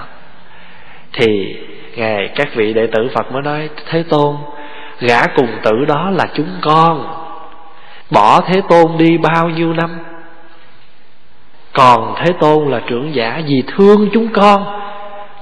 [1.13, 1.57] Thì
[1.95, 4.35] ngài, các vị đệ tử phật mới nói, thế tôn,
[4.99, 7.07] gã cùng tử đó là chúng con.
[8.11, 9.99] Bỏ thế tôn đi bao nhiêu năm?
[11.73, 14.65] Còn thế tôn là trưởng giả vì thương chúng con.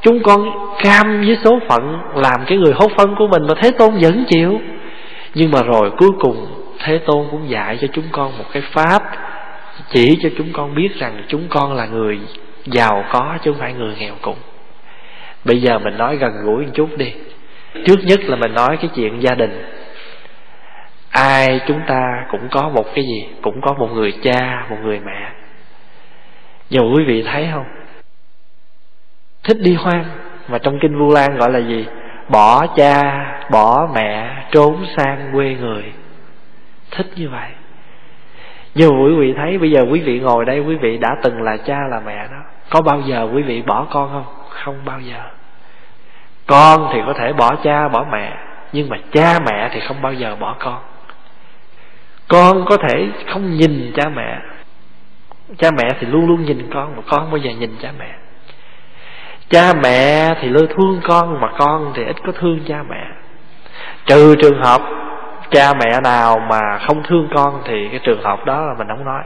[0.02, 0.50] Chúng con
[0.84, 4.26] cam với số phận làm cái người hốt phân của mình mà thế tôn vẫn
[4.28, 4.60] chịu.
[5.34, 6.48] Nhưng mà rồi cuối cùng
[6.80, 9.04] thế tôn cũng dạy cho chúng con một cái pháp
[9.90, 12.20] chỉ cho chúng con biết rằng chúng con là người
[12.66, 14.38] giàu có chứ không phải người nghèo cùng
[15.46, 17.14] bây giờ mình nói gần gũi một chút đi.
[17.86, 19.64] Trước nhất là mình nói cái chuyện gia đình.
[21.10, 23.28] Ai chúng ta cũng có một cái gì?
[23.42, 25.32] Cũng có một người cha, một người mẹ.
[26.70, 27.66] Nhưng quý vị thấy không?
[29.44, 30.06] Thích đi hoang.
[30.48, 31.86] Mà trong kinh vu lan gọi là gì?
[32.30, 35.84] Bỏ cha, bỏ mẹ, trốn sang quê người.
[36.92, 37.50] Thích như vậy
[38.76, 41.58] như quý vị thấy, bây giờ quý vị ngồi đây, quý vị đã từng là
[41.58, 42.38] cha là mẹ đó.
[42.70, 44.26] Có bao giờ quý vị bỏ con không?
[44.50, 45.20] Không bao giờ.
[46.48, 48.38] Con thì có thể bỏ cha, bỏ mẹ,
[48.74, 50.80] nhưng mà cha mẹ thì không bao giờ bỏ con.
[52.28, 54.40] Con có thể không nhìn cha mẹ.
[55.58, 58.16] Cha mẹ thì luôn luôn nhìn con, mà con không bao giờ nhìn cha mẹ.
[59.50, 63.08] Cha mẹ thì luôn thương con, mà con thì ít có thương cha mẹ.
[64.06, 64.82] Trừ trường hợp
[65.52, 69.06] cha mẹ nào mà không thương con thì cái trường hợp đó là mình không
[69.06, 69.24] nói.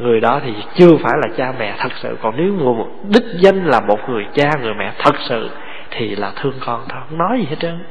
[0.00, 2.18] Người đó thì chưa phải là cha mẹ thật sự.
[2.22, 5.50] Còn nếu người đích danh là một người cha, người mẹ thật sự
[5.90, 7.00] thì là thương con thôi.
[7.08, 7.84] Không nói gì hết trơn.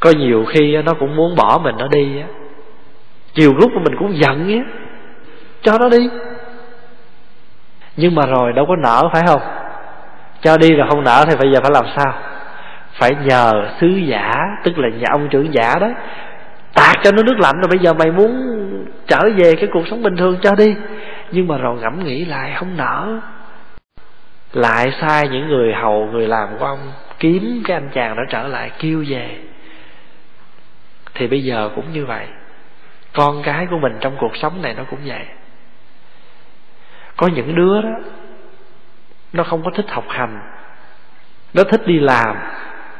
[0.00, 2.26] Có nhiều khi nó cũng muốn bỏ mình nó đi á.
[3.34, 4.70] Nhiều lúc mình cũng giận á.
[5.62, 6.08] Cho nó đi.
[7.96, 9.40] Nhưng mà rồi đâu có nợ phải không?
[10.40, 12.12] Cho đi rồi không nợ thì bây giờ phải làm sao?
[12.98, 14.32] Phải nhờ sứ giả,
[14.64, 15.88] tức là nhà ông trưởng giả đó,
[16.74, 18.32] tạt cho nó nước lạnh rồi bây giờ mày muốn
[19.06, 20.76] trở về cái cuộc sống bình thường cho đi.
[21.30, 23.20] Nhưng mà rồi ngẫm nghĩ lại, không nở.
[24.52, 28.48] Lại sai những người hầu, người làm của ông kiếm cái anh chàng đó trở
[28.48, 29.38] lại, kêu về.
[31.14, 32.26] Thì bây giờ cũng như vậy.
[33.12, 35.24] Con cái của mình trong cuộc sống này nó cũng vậy.
[37.16, 37.90] Có những đứa đó,
[39.32, 40.40] nó không có thích học hành.
[41.54, 42.36] Nó thích đi làm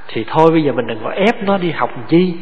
[0.08, 2.34] thì thôi, bây giờ mình đừng có ép nó đi học chi.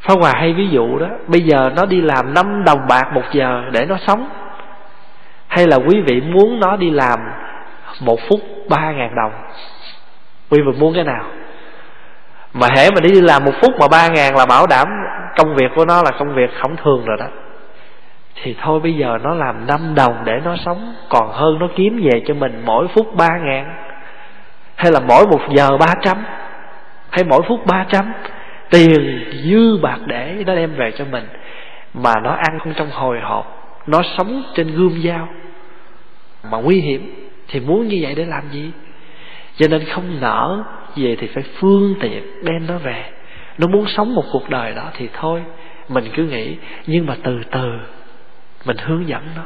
[0.00, 3.24] Pháp Hòa hay ví dụ đó, Bây giờ nó đi làm 5 đồng bạc một
[3.32, 4.28] giờ để nó sống.
[5.48, 7.18] Hay là quý vị muốn nó đi làm
[8.00, 9.32] một phút ba ngàn đồng?
[10.50, 11.24] Quý vị muốn cái nào?
[12.52, 14.88] Mà hễ mà đi làm một phút mà ba ngàn là bảo đảm
[15.36, 17.26] Công việc của nó là công việc không thường rồi đó.
[18.42, 22.00] Thì thôi, bây giờ nó làm 5 đồng để nó sống, Còn hơn nó kiếm
[22.02, 23.74] về cho mình mỗi phút ba ngàn.
[24.76, 26.16] Hay là mỗi một giờ ba trăm?
[27.16, 28.12] Hay mỗi phút ba trăm
[28.70, 31.24] Tiền dư bạc để nó đem về cho mình,
[31.94, 35.28] Mà nó ăn không trong hồi hộp, Nó sống trên gươm dao.
[36.50, 38.70] Mà nguy hiểm thì muốn như vậy để làm gì?
[39.56, 40.64] Cho nên không nở
[40.96, 43.04] về thì phải phương tiện đem nó về.
[43.58, 45.42] Nó muốn sống một cuộc đời đó thì thôi,
[45.88, 46.56] mình cứ nghĩ.
[46.86, 47.78] Nhưng mà từ từ
[48.64, 49.42] mình hướng dẫn nó.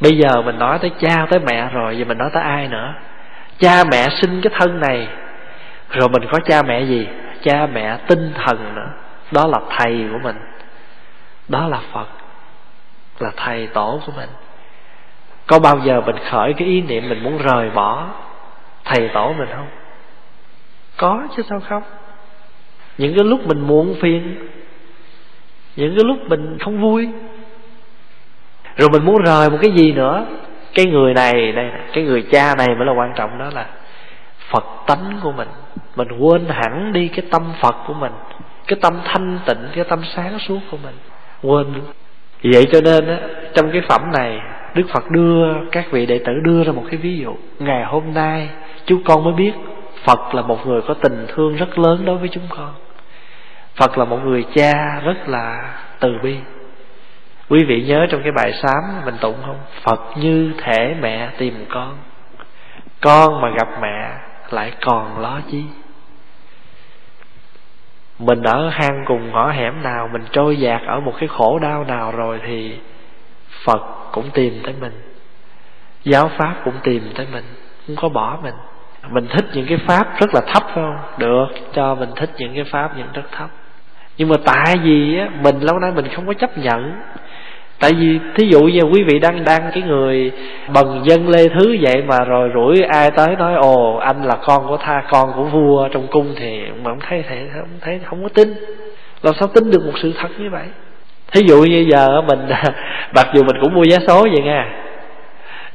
[0.00, 2.94] Bây giờ mình nói tới cha, tới mẹ rồi, giờ mình nói tới ai nữa?
[3.58, 5.08] Cha, mẹ sinh cái thân này
[5.90, 7.06] rồi mình có cha mẹ gì?
[7.42, 8.90] Cha mẹ tinh thần nữa.
[9.32, 10.36] Đó là thầy của mình.
[11.48, 12.06] Đó là phật.
[13.18, 14.28] Là thầy tổ của mình.
[15.46, 18.06] Có bao giờ mình khởi cái ý niệm mình muốn rời bỏ
[18.84, 19.68] thầy tổ mình không?
[20.96, 21.82] Có chứ sao không?
[22.98, 24.48] Những cái lúc mình muộn phiền,
[25.76, 27.08] những cái lúc mình không vui,
[28.76, 30.26] rồi mình muốn rời một cái gì nữa,
[30.74, 33.66] cái người này đây cái người cha này mới là quan trọng, đó là
[34.50, 35.48] phật tánh của mình
[35.98, 38.12] mình quên hẳn đi cái tâm phật của mình,
[38.66, 40.94] cái tâm thanh tịnh, cái tâm sáng suốt của mình.
[41.42, 41.66] Quên.
[42.42, 43.18] Vậy cho nên á,
[43.54, 44.40] trong cái phẩm này,
[44.74, 47.34] Đức Phật đưa các vị đệ tử đưa ra một cái ví dụ.
[47.58, 48.48] Ngày hôm nay,
[48.86, 49.52] chúng con mới biết
[50.04, 52.74] Phật là một người có tình thương rất lớn đối với chúng con.
[53.76, 56.36] Phật là một người cha rất là từ bi.
[57.48, 59.58] Quý vị nhớ trong cái bài sám mình tụng không?
[59.82, 61.96] Phật như thể mẹ tìm con.
[63.00, 64.12] Con mà gặp mẹ
[64.50, 65.64] lại còn lo chi?
[68.18, 71.84] Mình ở hang cùng ngõ hẻm nào Mình trôi dạt ở một cái khổ đau
[71.84, 72.78] nào rồi Thì
[73.64, 73.80] Phật
[74.12, 74.92] cũng tìm tới mình.
[76.04, 77.44] Giáo Pháp cũng tìm tới mình
[77.86, 78.54] Không có bỏ mình.
[79.10, 80.98] Mình thích những cái Pháp rất là thấp phải không?
[81.18, 83.48] Được cho mình thích những cái Pháp những rất thấp.
[84.16, 87.00] Nhưng mà tại vì á, Mình lâu nay mình không có chấp nhận
[87.80, 90.32] Tại vì thí dụ như quý vị đang đăng cái người
[90.74, 94.66] bần dân lê thứ vậy mà rồi rủi ai tới nói, ồ, anh là con
[94.68, 98.22] của tha, con của vua trong cung thì mà không thấy thì không thấy, không
[98.22, 98.54] có tin.
[99.22, 100.64] Làm sao tin được một sự thật như vậy?
[101.32, 102.38] Thí dụ như giờ mình
[103.14, 104.68] mặc dù mình cũng mua vé số vậy nha,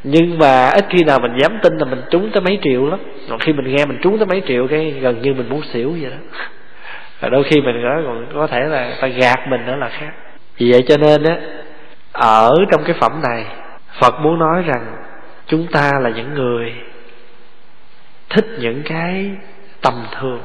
[0.03, 2.99] nhưng mà ít khi nào mình dám tin là mình trúng tới mấy triệu lắm.
[3.29, 5.91] Còn khi mình nghe mình trúng tới mấy triệu cái gần như mình muốn xỉu
[6.01, 6.39] vậy đó.
[7.19, 10.11] Và đôi khi mình nói, còn có thể là ta gạt mình nữa là khác.
[10.57, 11.37] Vì vậy cho nên á
[12.13, 13.45] ở trong cái phẩm này,
[14.01, 14.95] phật muốn nói rằng
[15.47, 16.73] chúng ta là những người
[18.29, 19.31] thích những cái
[19.81, 20.39] tầm thường.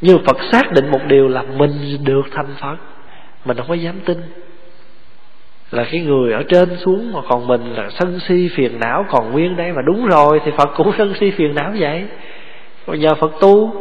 [0.00, 2.76] Nhưng phật xác định một điều là mình được thành phật,
[3.44, 4.22] mình không có dám tin.
[5.70, 9.32] Là cái người ở trên xuống mà còn mình là sân si phiền não còn
[9.32, 12.04] nguyên đây mà đúng rồi thì phật cũng sân si phiền não vậy.
[12.86, 13.72] Bây giờ phật tu,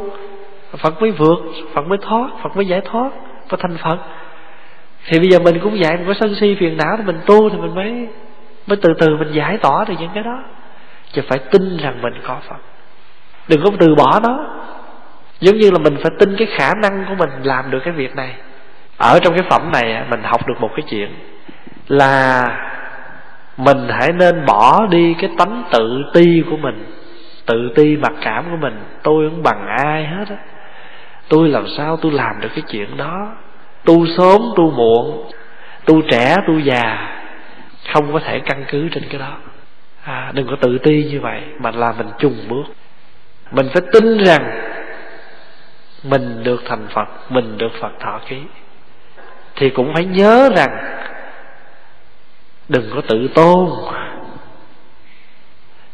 [0.78, 1.40] phật mới vượt,
[1.74, 3.10] phật mới thoát, phật mới giải thoát
[3.50, 3.98] có thành phật
[5.08, 7.50] thì bây giờ mình cũng vậy, mình có sân si phiền não thì mình tu
[7.50, 8.08] thì mình mới
[8.68, 10.44] mới từ từ mình giải tỏa được những cái đó.
[11.12, 12.58] Chứ phải tin rằng mình có phật.
[13.48, 14.40] Đừng có từ bỏ nó.
[15.40, 18.16] Giống như là mình phải tin cái khả năng của mình làm được cái việc
[18.16, 18.34] này.
[18.98, 21.10] Ở trong cái phẩm này mình học được một cái chuyện
[21.88, 22.44] là
[23.58, 26.86] mình hãy nên bỏ đi cái tánh tự ti của mình,
[27.46, 28.82] tự ti mặc cảm của mình.
[29.04, 30.38] Tôi không bằng ai hết á.
[31.30, 33.36] Tôi làm sao tôi làm được cái chuyện đó?
[33.88, 35.32] Tu sớm tu muộn
[35.86, 37.14] tu trẻ tu già
[37.94, 39.38] không có thể căn cứ trên cái đó.
[40.04, 42.64] À, đừng có tự ti như vậy mà là mình chung bước.
[43.52, 44.62] Mình phải tin rằng
[46.04, 48.38] mình được thành phật mình được phật thọ ký.
[49.56, 50.70] Thì cũng phải nhớ rằng
[52.70, 53.70] đừng có tự tôn.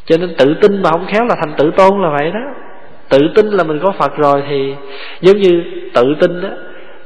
[0.04, 2.40] Cho nên tự tin mà không khéo là thành tự tôn là vậy đó.
[3.08, 4.74] Tự tin là mình có phật rồi thì
[5.20, 5.62] giống như
[5.94, 6.48] tự tin đó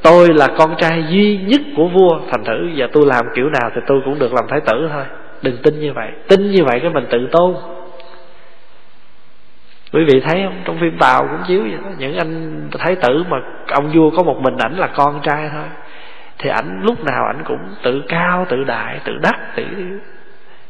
[0.03, 2.21] tôi là con trai duy nhất của vua.
[2.31, 5.05] Thành thử giờ tôi làm kiểu nào thì tôi cũng được làm thái tử thôi.
[5.43, 6.11] Đừng tin như vậy.
[6.29, 7.55] Tin như vậy cái mình tự tôn.
[9.93, 10.63] Quý vị thấy không?
[10.65, 11.91] Trong phim tàu cũng chiếu vậy đó.
[11.99, 13.37] Những anh thái tử mà
[13.71, 15.67] ông vua có một mình ảnh là con trai thôi.
[16.39, 19.65] Thì ảnh lúc nào ảnh cũng tự cao, tự đại, tự đắc, tự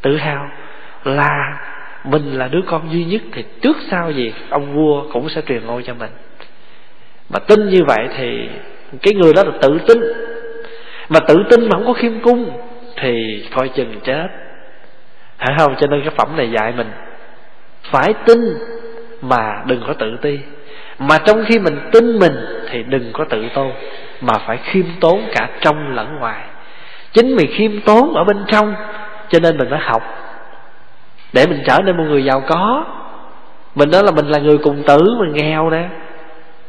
[0.02, 0.50] tự hào.
[1.04, 1.60] Là
[2.04, 5.66] mình là đứa con duy nhất thì trước sau gì ông vua cũng sẽ truyền
[5.66, 6.10] ngôi cho mình.
[7.30, 8.48] Mà tin như vậy thì
[9.02, 9.98] cái người đó là tự tin.
[11.08, 12.50] Mà tự tin mà không có khiêm cung
[12.96, 14.26] thì coi chừng chết.
[15.36, 15.74] Hả không?
[15.80, 16.90] Cho nên cái phẩm này dạy mình
[17.82, 18.38] phải tin
[19.22, 20.38] mà đừng có tự ti.
[20.98, 22.32] Mà trong khi mình tin mình
[22.70, 23.70] thì đừng có tự tôn,
[24.20, 26.44] mà phải khiêm tốn cả trong lẫn ngoài.
[27.12, 28.74] Chính vì khiêm tốn ở bên trong,
[29.28, 30.02] cho nên mình phải học.
[31.32, 32.84] Để mình trở nên một người giàu có.
[33.74, 35.88] Mình nói là mình là người cùng tử, mình nghèo nè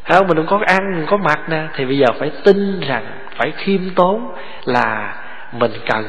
[0.04, 0.28] không?
[0.28, 1.68] Mình không có ăn, mình có mặc nè.
[1.76, 4.32] Thì bây giờ phải tin rằng, phải khiêm tốn
[4.66, 5.16] là
[5.52, 6.06] mình cần.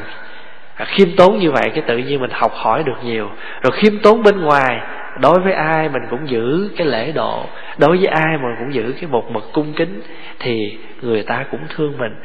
[0.75, 3.29] À, khiêm tốn như vậy cái tự nhiên mình học hỏi được nhiều.
[3.61, 4.79] Rồi khiêm tốn bên ngoài,
[5.19, 7.45] đối với ai mình cũng giữ cái lễ độ.
[7.77, 10.01] Đối với ai mình cũng giữ cái một mực cung kính,
[10.39, 12.15] thì người ta cũng thương mình.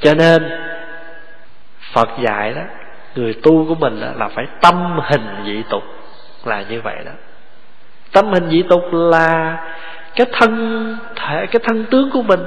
[0.00, 0.42] Cho nên,
[1.92, 2.62] phật dạy đó,
[3.14, 5.82] người tu của mình là phải tâm hình dị tục
[6.44, 7.12] là như vậy đó.
[8.12, 9.56] Tâm hình dị tục là
[10.16, 12.40] cái thân thể, cái thân tướng của mình,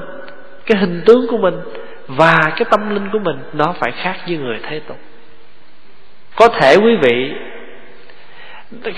[0.66, 1.56] cái hình tướng của mình
[2.08, 4.98] và cái tâm linh của mình nó phải khác với người thế tục.
[6.36, 7.34] Có thể quý vị,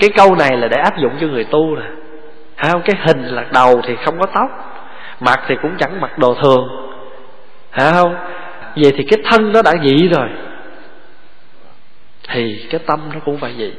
[0.00, 1.86] cái câu này là để áp dụng cho người tu nè.
[2.56, 2.82] Không?
[2.82, 4.48] Cái hình là đầu thì không có tóc,
[5.20, 6.68] mặt thì cũng chẳng mặc đồ thường.
[7.70, 8.16] Hả không?
[8.76, 10.28] Vậy thì cái thân nó đã dị rồi,
[12.28, 13.72] thì cái tâm nó cũng phải vậy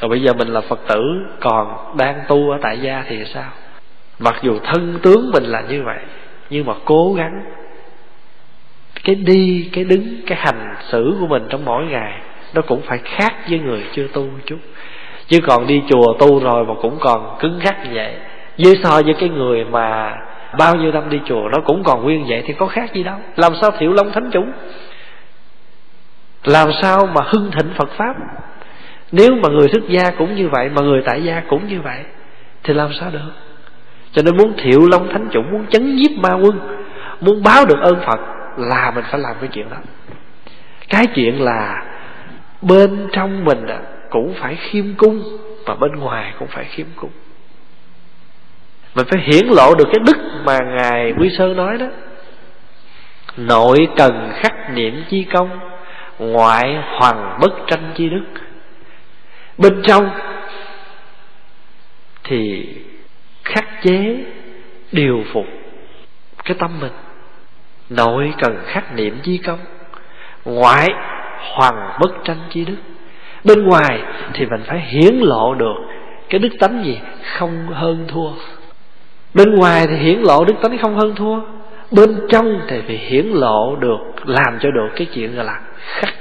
[0.00, 1.02] còn bây giờ mình là phật tử,
[1.40, 3.50] còn đang tu ở tại gia thì sao?
[4.18, 5.98] Mặc dù thân tướng mình là như vậy,
[6.50, 7.44] nhưng mà cố gắng,
[9.04, 12.20] cái đi, cái đứng, cái hành xử của mình trong mỗi ngày,
[12.54, 14.58] nó cũng phải khác với người chưa tu chút.
[15.28, 18.14] Chứ còn đi chùa tu rồi mà cũng còn cứng gắt như vậy
[18.58, 20.16] với so với cái người mà
[20.58, 23.16] bao nhiêu năm đi chùa, nó cũng còn nguyên vậy thì có khác gì đâu.
[23.36, 24.52] Làm sao thiệu long thánh chúng
[26.44, 28.14] làm sao mà hưng thịnh phật pháp?
[29.16, 31.98] Nếu mà người xuất gia cũng như vậy, mà người tại gia cũng như vậy,
[32.62, 33.32] thì làm sao được?
[34.12, 36.60] Cho nên muốn thiệu long thánh chủng, muốn chấn nhiếp ma quân,
[37.20, 38.20] muốn báo được ơn phật,
[38.56, 39.76] là mình phải làm cái chuyện đó.
[40.88, 41.84] Cái chuyện là
[42.62, 43.66] bên trong mình
[44.10, 45.22] cũng phải khiêm cung
[45.66, 47.10] và bên ngoài cũng phải khiêm cung.
[48.94, 51.86] Mình phải hiển lộ được cái đức mà ngài quy sơn nói đó.
[53.36, 55.50] Nội cần khắc niệm chi công,
[56.18, 58.43] ngoại hoàng bất tranh chi đức
[59.58, 60.10] bên trong
[62.24, 62.68] thì
[63.44, 64.16] khắc chế,
[64.92, 65.46] điều phục
[66.44, 66.92] cái tâm mình.
[67.90, 69.58] Nội cần khắc niệm chi công,
[70.44, 70.88] ngoại
[71.40, 72.76] hoàng bất tranh chi đức.
[73.44, 74.00] Bên ngoài
[74.32, 75.74] thì mình phải hiển lộ được
[76.28, 78.30] cái đức tánh gì không hơn thua.
[79.34, 81.40] Bên ngoài thì hiển lộ đức tánh không hơn thua.
[81.90, 86.14] Bên trong thì phải hiển lộ được, làm cho được cái chuyện gọi là khắc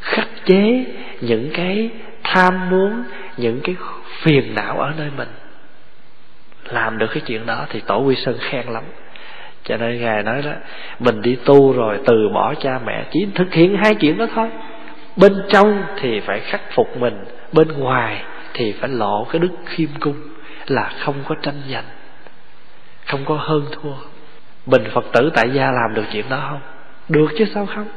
[0.00, 0.84] khắc chế
[1.20, 1.90] những cái
[2.26, 3.04] tham muốn
[3.36, 3.76] những cái
[4.22, 5.28] phiền não ở nơi mình.
[6.70, 8.84] Làm được cái chuyện đó thì tổ quy sơn khen lắm.
[9.64, 10.52] Cho nên ngài nói đó,
[10.98, 14.50] mình đi tu rồi từ bỏ cha mẹ, chỉ thực hiện hai chuyện đó thôi.
[15.16, 18.22] Bên trong thì phải khắc phục mình, bên ngoài
[18.54, 20.16] thì phải lộ cái đức khiêm cung
[20.66, 21.84] là không có tranh giành,
[23.06, 23.94] không có hơn thua.
[24.66, 26.60] Mình phật tử tại gia làm được chuyện đó không?
[27.08, 27.88] Được chứ sao không?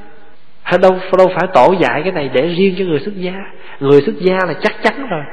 [0.77, 3.33] Đâu đâu phải tổ dạy cái này để riêng cho người xuất gia.
[3.79, 5.23] Người xuất gia là chắc chắn rồi.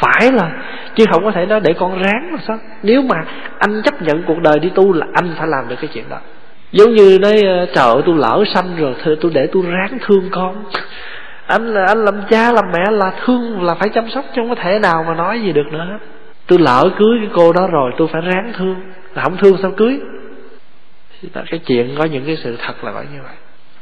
[0.00, 0.50] Phải là,
[0.94, 2.58] chứ không có thể nói để con ráng mà sao?
[2.82, 3.24] Nếu mà
[3.58, 6.18] anh chấp nhận cuộc đời đi tu là anh phải làm được cái chuyện đó.
[6.72, 9.98] Giống như nói ờ, trời ơi, tôi lỡ sanh rồi, thôi, tôi để tôi ráng
[10.06, 10.64] thương con.
[11.46, 14.48] Anh là, anh làm cha, làm mẹ là thương, là phải chăm sóc, chứ không
[14.48, 15.98] có thể nào mà nói gì được nữa.
[16.46, 18.76] Tôi lỡ cưới cái cô đó rồi, tôi phải ráng thương.
[19.14, 20.00] Là không thương sao cưới?
[21.32, 23.34] Cái chuyện có những cái sự thật là phải như vậy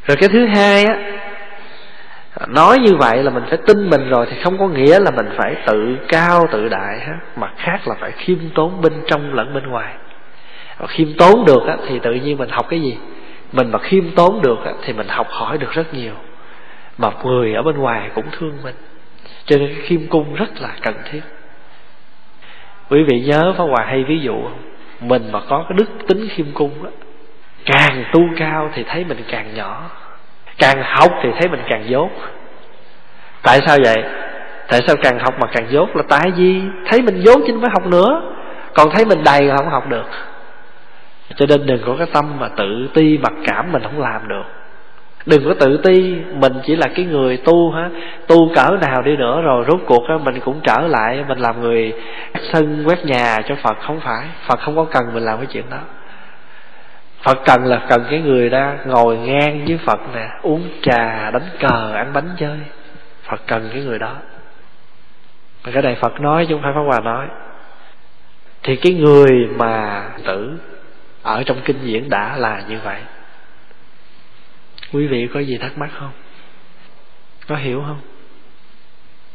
[0.07, 0.98] rồi cái thứ hai á
[2.46, 5.26] nói như vậy là mình phải tin mình rồi thì không có nghĩa là mình
[5.36, 9.55] phải tự cao tự đại ha mặt khác là phải khiêm tốn bên trong lẫn
[9.55, 9.94] bên ngoài.
[10.78, 12.96] Và khiêm tốn được á, thì tự nhiên mình học cái gì?
[13.53, 16.14] Mình mà khiêm tốn được á, thì mình học hỏi được rất nhiều.
[16.98, 18.74] Mà người ở bên ngoài cũng thương mình.
[19.44, 21.20] Cho nên cái khiêm cung rất là cần thiết.
[22.90, 24.34] Quý vị nhớ Pháp Hòa hay ví dụ
[25.00, 26.90] mình mà có cái đức tính khiêm cung á
[27.67, 29.91] càng tu cao thì thấy mình càng nhỏ.
[30.59, 32.11] Càng học thì thấy mình càng dốt.
[33.43, 34.05] Tại sao vậy?
[34.69, 35.97] Tại sao càng học mà càng dốt?
[35.97, 38.23] Là tại vì thấy mình dốt chứ mới học nữa.
[38.75, 40.07] Còn thấy mình đầy là không học được.
[41.37, 44.45] Cho nên đừng có cái tâm mà tự ti, mặc cảm mình không làm được.
[45.27, 47.91] Đừng có tự ti, mình chỉ là cái người tu ha
[48.27, 51.61] tu cỡ nào đi nữa rồi rốt cuộc á, mình cũng trở lại, mình làm
[51.61, 51.93] người
[52.53, 53.77] sân quét nhà cho phật.
[53.87, 54.27] Không phải.
[54.47, 55.79] Phật không có cần mình làm cái chuyện đó
[57.23, 61.49] phật cần là cần cái người đó ngồi ngang với phật nè, uống trà, đánh
[61.61, 62.59] cờ, ăn bánh chơi.
[63.23, 64.16] Phật cần cái người đó.
[65.62, 67.27] Và cái này phật nói chứ không phải pháp hòa nói.
[68.62, 70.59] Thì cái người mà tử
[71.23, 73.01] ở trong kinh diễn đã là như vậy.
[74.93, 76.11] Quý vị có gì thắc mắc không?
[77.49, 78.01] Có hiểu không?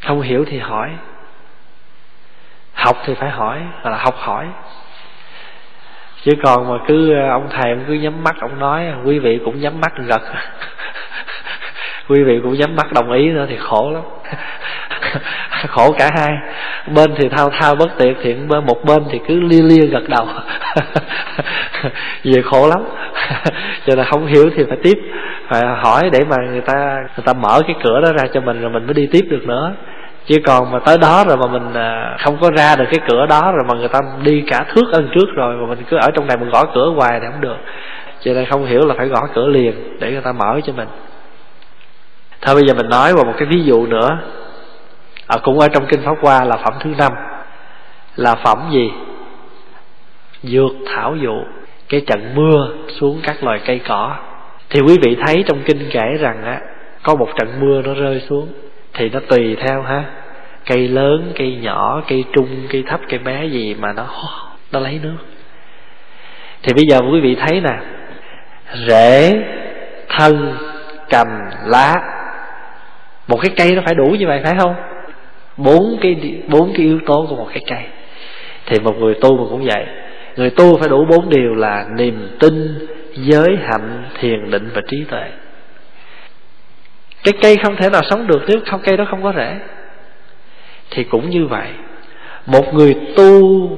[0.06, 0.90] Không hiểu thì hỏi.
[2.74, 4.48] Học thì phải hỏi hoặc là học hỏi
[6.28, 9.40] chứ còn mà cứ ờ, ông thầy ông cứ nhắm mắt, ông nói, quý vị
[9.46, 10.22] cũng nhắm mắt gật.
[12.10, 14.04] Quý vị cũng nhắm mắt đồng ý nữa thì khổ lắm.
[15.68, 16.30] Khổ cả hai.
[16.96, 20.10] Bên thì thao thao bất tiệt thiện bên một bên thì cứ lia lia gật
[20.10, 20.28] đầu.
[22.24, 22.84] Về khổ lắm.
[23.86, 24.98] Cho nên không hiểu thì phải tiếp.
[25.50, 28.62] Phải hỏi để mà người ta người ta mở cái cửa đó ra cho mình,
[28.62, 29.74] rồi mình mới đi tiếp được nữa
[30.28, 33.26] chứ còn mà tới đó rồi mà mình à, không có ra được cái cửa
[33.26, 36.12] đó rồi mà người ta đi cả thước ân trước rồi mà mình cứ ở
[36.12, 37.58] trong này mình gõ cửa hoài thì không được.
[38.22, 40.88] Cho nên không hiểu là phải gõ cửa liền để người ta mở cho mình.
[42.42, 44.20] Thôi bây giờ mình nói vào một cái ví dụ nữa.
[45.28, 47.12] À, cũng ở trong kinh pháp hoa là phẩm thứ năm.
[48.16, 48.92] Là phẩm gì?
[50.44, 51.42] Dược thảo dụ
[51.90, 52.68] cái trận mưa
[53.00, 54.16] xuống các loài cây cỏ.
[54.70, 56.62] Thì quý vị thấy trong kinh kể rằng á
[57.04, 58.48] có một trận mưa nó rơi xuống
[58.98, 60.04] thì nó tùy theo ha.
[60.66, 64.06] Cây lớn, cây nhỏ, cây trung, cây thấp, cây bé gì mà nó
[64.72, 65.18] nó lấy nước.
[66.64, 67.80] Thì bây giờ quý vị thấy nè,
[68.88, 69.44] rễ,
[70.10, 70.58] thân,
[71.10, 71.96] cành, lá,
[73.28, 74.76] một cái cây nó phải đủ như vậy phải không?
[75.58, 77.84] Bốn cái bốn cái yếu tố của một cái cây.
[78.66, 79.86] Thì một người tu mà cũng vậy.
[80.36, 85.04] Người tu phải đủ bốn điều là niềm tin, giới hạnh, thiền định và trí
[85.10, 85.24] tuệ
[87.24, 89.60] cái cây không thể nào sống được nếu không cây đó không có rễ.
[90.90, 91.68] Thì cũng như vậy,
[92.46, 93.70] một người tu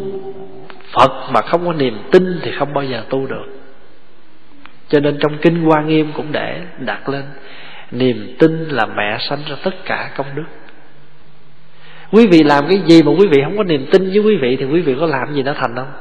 [0.93, 3.45] phật mà không có niềm tin thì không bao giờ tu được.
[4.89, 7.23] Cho nên trong kinh hoa nghiêm cũng để đặt lên,
[7.91, 10.45] niềm tin là mẹ sanh ra tất cả công đức.
[12.11, 14.57] Quý vị làm cái gì mà quý vị không có niềm tin với quý vị
[14.59, 15.91] thì quý vị có làm gì nó thành không?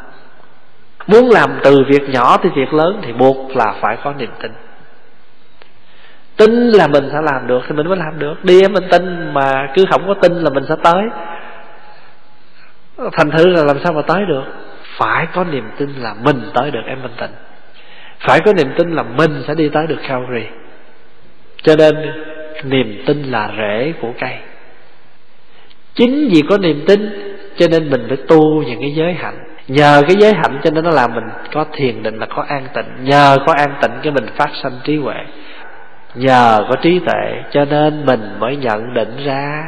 [1.06, 4.52] Muốn làm từ việc nhỏ tới việc lớn thì buộc là phải có niềm tin
[6.38, 8.44] tin là mình sẽ làm được thì mình mới làm được.
[8.44, 11.02] Đi em mình tin mà cứ không có tin là mình sẽ tới.
[13.12, 14.44] Thành thử là làm sao mà tới được?
[14.98, 17.30] Phải có niềm tin là mình tới được, em bình tĩnh
[18.20, 20.46] phải có niềm tin là mình sẽ đi tới được Calvary.
[21.62, 21.94] Cho nên,
[22.64, 24.34] niềm tin là rễ của cây.
[25.94, 27.00] Chính vì có niềm tin,
[27.56, 29.38] cho nên mình phải tu những cái giới hạnh.
[29.68, 32.66] Nhờ cái giới hạnh cho nên nó làm mình có thiền định là có an
[32.74, 33.04] tịnh.
[33.04, 35.16] Nhờ có an tịnh cái mình phát sanh trí huệ
[36.14, 39.64] nhờ có trí tuệ, cho nên mình mới nhận định ra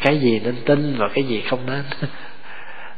[0.00, 1.82] cái gì nên tin và cái gì không nên.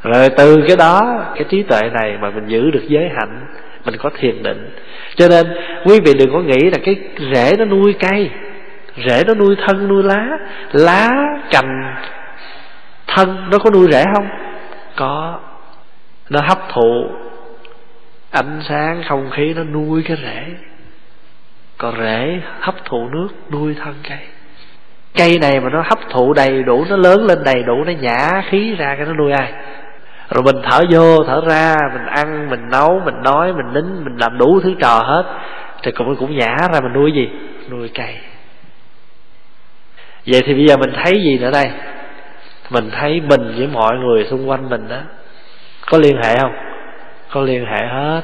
[0.02, 3.46] Rồi từ cái đó, cái trí tuệ này mà mình giữ được giới hạnh,
[3.84, 4.76] mình có thiền định.
[5.14, 5.46] Cho nên,
[5.84, 6.96] quý vị đừng có nghĩ là cái
[7.34, 8.30] rễ nó nuôi cây,
[9.08, 10.28] rễ nó nuôi thân, nuôi lá.
[10.72, 11.10] Lá
[11.50, 11.94] cành
[13.06, 14.28] thân nó có nuôi rễ không?
[14.96, 15.40] Có.
[16.30, 17.06] Nó hấp thụ
[18.30, 20.44] ánh sáng không khí, nó nuôi cái rễ
[21.80, 24.18] còn rễ hấp thụ nước nuôi thân cây.
[25.14, 28.42] Cây này mà nó hấp thụ đầy đủ, nó lớn lên đầy đủ, nó nhả
[28.50, 29.52] khí ra cái nó nuôi ai.
[30.30, 34.16] Rồi mình thở vô, thở ra, mình ăn, mình nấu, mình nói, mình nín, mình
[34.16, 35.24] làm đủ thứ trò hết.
[35.82, 37.28] Thì cũng cũng nhả ra mình nuôi gì?
[37.70, 38.14] Nuôi cây.
[40.26, 41.70] Vậy thì bây giờ mình thấy gì nữa đây?
[42.70, 44.98] Mình thấy mình với mọi người xung quanh mình đó,
[45.90, 46.52] có liên hệ không?
[47.30, 48.22] Có liên hệ hết.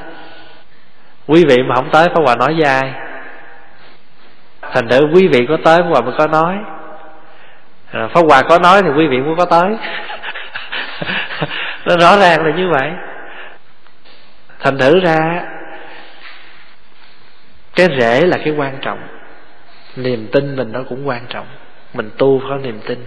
[1.27, 3.06] Quý vị mà không tới Pháp Hòa nói với ai?
[4.73, 6.57] Thành thử quý vị có tới Pháp Hòa mới có nói.
[7.91, 9.75] À, Pháp Hòa có nói thì quý vị mới có tới.
[11.85, 12.91] Nó rõ ràng là như vậy.
[14.59, 15.43] Thành thử ra
[17.75, 18.99] cái rễ là cái quan trọng.
[19.95, 21.45] Niềm tin mình nó cũng quan trọng.
[21.93, 23.05] Mình tu phải có niềm tin.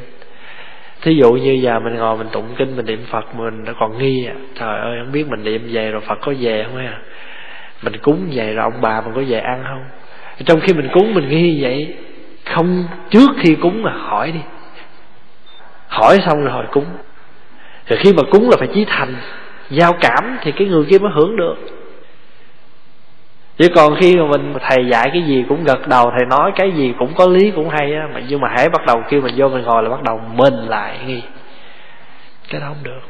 [1.02, 3.98] Thí dụ như giờ mình ngồi mình tụng kinh mình niệm phật mình nó còn
[3.98, 4.34] nghi à.
[4.54, 6.98] Trời ơi không biết mình niệm về rồi phật có về không à?
[7.82, 9.84] Mình cúng về rồi ông bà mình có về ăn không?
[10.44, 11.94] Trong khi mình cúng, mình nghi vậy,
[12.44, 14.40] không, trước khi cúng mà hỏi đi.
[15.88, 16.86] Hỏi xong rồi hỏi cúng.
[17.86, 19.14] Rồi khi mà cúng là phải chí thành.
[19.70, 21.56] Giao cảm thì cái người kia mới hưởng được.
[23.58, 26.72] Chứ còn khi mà mình thầy dạy cái gì cũng gật đầu, thầy nói cái
[26.72, 29.34] gì cũng có lý, cũng hay á, mà nhưng mà hãy bắt đầu kêu mình
[29.36, 31.22] vô mình ngồi là bắt đầu mình lại nghi.
[32.48, 33.00] Cái đó không được.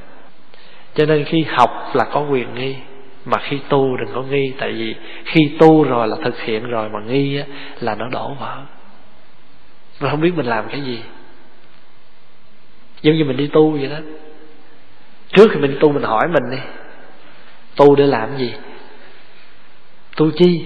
[0.95, 2.77] Cho nên khi học là có quyền nghi
[3.25, 4.95] mà khi tu đừng có nghi tại vì
[5.25, 7.45] khi tu rồi là thực hiện rồi mà nghi á,
[7.81, 8.57] là nó đổ vỡ.
[10.01, 11.01] Mình không biết mình làm cái gì.
[13.03, 13.97] Giống như mình đi tu vậy đó.
[15.29, 16.59] Trước khi mình tu mình hỏi mình đi
[17.77, 18.55] tu để làm gì?
[20.17, 20.65] Tu chi?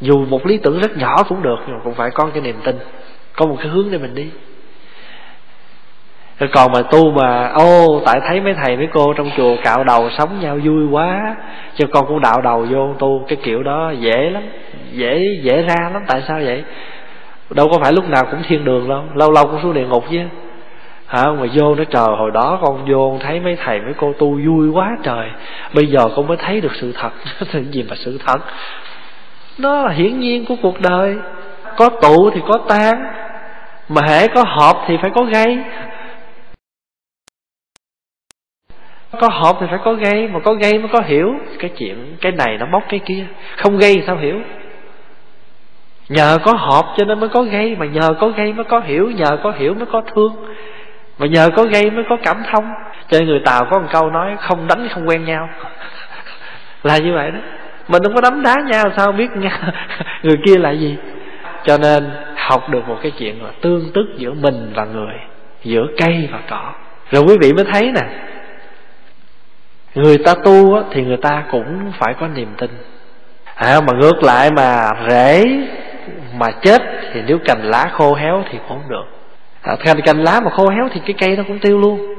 [0.00, 2.56] Dù một lý tưởng rất nhỏ cũng được nhưng mà cũng phải có cái niềm
[2.64, 2.78] tin
[3.32, 4.26] có một cái hướng để mình đi
[6.42, 9.84] rồi còn mà tu mà, ô, tại thấy mấy thầy mấy cô trong chùa cạo
[9.84, 11.36] đầu sống nhau vui quá
[11.74, 14.42] cho con cũng đạo đầu vô tu, cái kiểu đó dễ lắm,
[14.92, 16.02] dễ dễ ra lắm.
[16.08, 16.64] Tại sao vậy?
[17.50, 20.04] Đâu có phải lúc nào cũng thiên đường đâu, lâu lâu cũng xuống địa ngục
[20.10, 20.18] chứ.
[21.06, 21.22] Hả?
[21.22, 24.68] Mà vô nó trời, hồi đó con vô thấy mấy thầy mấy cô tu vui
[24.68, 25.28] quá trời.
[25.74, 27.10] Bây giờ con mới thấy được sự thật,
[27.52, 28.40] cái gì mà sự thật?
[29.58, 31.16] Nó là hiển nhiên của cuộc đời.
[31.76, 32.94] Có tụ thì có tan
[33.88, 35.58] mà hễ có hợp thì phải có gây.
[39.20, 41.34] Có hộp thì phải có gây mà có gây mới có hiểu.
[41.58, 43.24] Cái chuyện, cái này nó móc cái kia.
[43.56, 44.40] Không gây sao hiểu?
[46.08, 49.10] Nhờ có hộp cho nên mới có gây mà nhờ có gây mới có hiểu,
[49.10, 50.32] nhờ có hiểu mới có thương.
[51.18, 52.64] Mà nhờ có gây mới có cảm thông.
[53.08, 55.48] Cho nên người tàu có một câu nói, không đánh không quen nhau.
[56.82, 57.38] Là như vậy đó.
[57.88, 59.60] Mình không có đấm đá nhau, sao biết nha
[60.22, 60.96] người kia là gì?
[61.64, 65.14] Cho nên học được một cái chuyện là tương tức giữa mình và người,
[65.64, 66.72] giữa cây và cỏ.
[67.10, 68.02] Rồi quý vị mới thấy nè
[69.94, 72.70] người ta tu á, thì người ta cũng phải có niềm tin.
[73.54, 75.44] À, mà ngược lại mà rễ
[76.34, 76.82] mà chết
[77.12, 79.04] thì nếu cành lá khô héo thì cũng không được.
[79.62, 82.14] À, cành cành lá mà khô héo thì cái cây nó cũng tiêu luôn.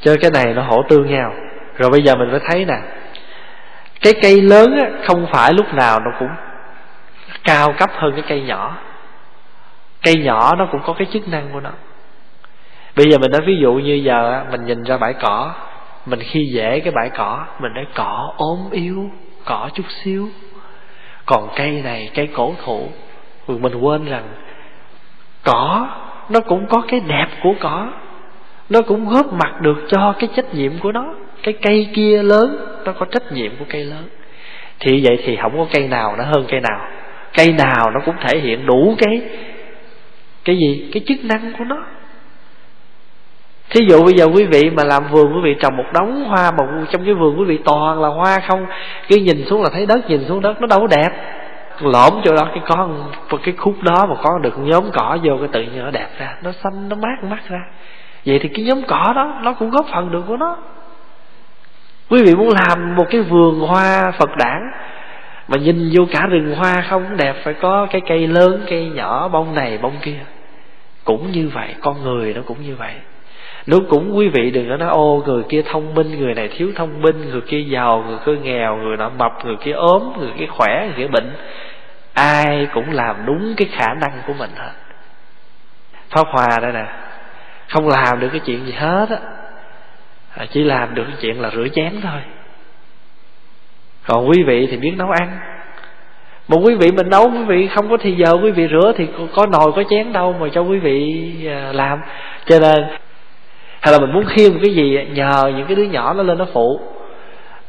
[0.00, 1.34] Cho cái này nó hỗ tương nhau.
[1.78, 2.78] Rồi bây giờ mình mới thấy nè
[4.02, 6.28] cái cây lớn á, không phải lúc nào nó cũng
[7.44, 8.76] cao cấp hơn cái cây nhỏ.
[10.02, 11.70] Cây nhỏ nó cũng có cái chức năng của nó.
[12.96, 15.52] Bây giờ mình nói ví dụ như giờ mình nhìn ra bãi cỏ
[16.06, 19.10] mình khi dễ cái bãi cỏ, mình nói cỏ ốm yếu,
[19.44, 20.28] cỏ chút xíu.
[21.26, 22.88] Còn cây này, cây cổ thụ,
[23.48, 24.24] mình quên rằng
[25.44, 25.88] cỏ,
[26.28, 27.92] nó cũng có cái đẹp của cỏ.
[28.70, 31.14] Nó cũng góp mặt được cho cái trách nhiệm của nó.
[31.42, 34.08] Cái cây kia lớn, nó có trách nhiệm của cây lớn.
[34.80, 36.88] Thì vậy thì không có cây nào nó hơn cây nào.
[37.36, 39.20] Cây nào nó cũng thể hiện đủ cái
[40.44, 40.90] cái gì?
[40.92, 41.86] Cái chức năng của nó
[43.70, 46.50] thí dụ bây giờ quý vị mà làm vườn, quý vị trồng một đống hoa
[46.50, 48.66] mà trong cái vườn quý vị toàn là hoa không,
[49.08, 51.10] cái nhìn xuống là thấy đất, nhìn xuống đất nó đâu có đẹp.
[51.80, 52.88] Lõm chỗ đó, cái có
[53.44, 56.34] cái khúc đó mà có được nhóm cỏ vô cái tự nhiên nó đẹp ra,
[56.42, 57.60] nó xanh, nó mát mắt ra.
[58.26, 60.56] Vậy thì cái nhóm cỏ đó, nó cũng góp phần được của nó.
[62.10, 64.70] Quý vị muốn làm một cái vườn hoa phật đản
[65.48, 69.28] mà nhìn vô cả rừng hoa không đẹp, phải có cái cây lớn, cây nhỏ,
[69.28, 70.20] bông này, bông kia.
[71.04, 72.92] Cũng như vậy, con người nó cũng như vậy
[73.66, 76.72] lúc cũng quý vị đừng có nói, ô, người kia thông minh, người này thiếu
[76.74, 80.30] thông minh, người kia giàu, người kia nghèo, người nọ mập, người kia ốm, người
[80.38, 81.36] kia khỏe, người kia bệnh.
[82.14, 84.72] Ai cũng làm đúng cái khả năng của mình hết.
[86.10, 86.86] Pháp hòa đây nè,
[87.68, 89.18] không làm được cái chuyện gì hết á.
[90.36, 92.20] À, chỉ làm được cái chuyện là rửa chén thôi.
[94.06, 95.38] Còn quý vị thì biết nấu ăn.
[96.48, 99.08] Một quý vị mình nấu, quý vị không có thì giờ quý vị rửa thì
[99.34, 102.00] có nồi, có chén đâu mà cho quý vị à, làm.
[102.46, 102.84] Cho nên
[103.84, 106.38] hay là mình muốn khiêng một cái gì nhờ những cái đứa nhỏ nó lên
[106.38, 106.80] nó phụ.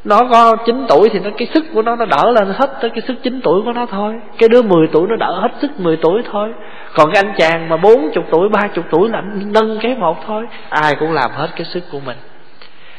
[0.03, 2.89] Nó có 9 tuổi thì nó, cái sức của nó nó đỡ lên hết tới
[2.89, 4.13] cái sức 9 tuổi của nó thôi.
[4.37, 6.53] Cái đứa 10 tuổi nó đỡ hết sức 10 tuổi thôi.
[6.93, 10.45] Còn cái anh chàng mà 40 tuổi 30 tuổi là nâng cái một thôi.
[10.69, 12.17] Ai cũng làm hết cái sức của mình.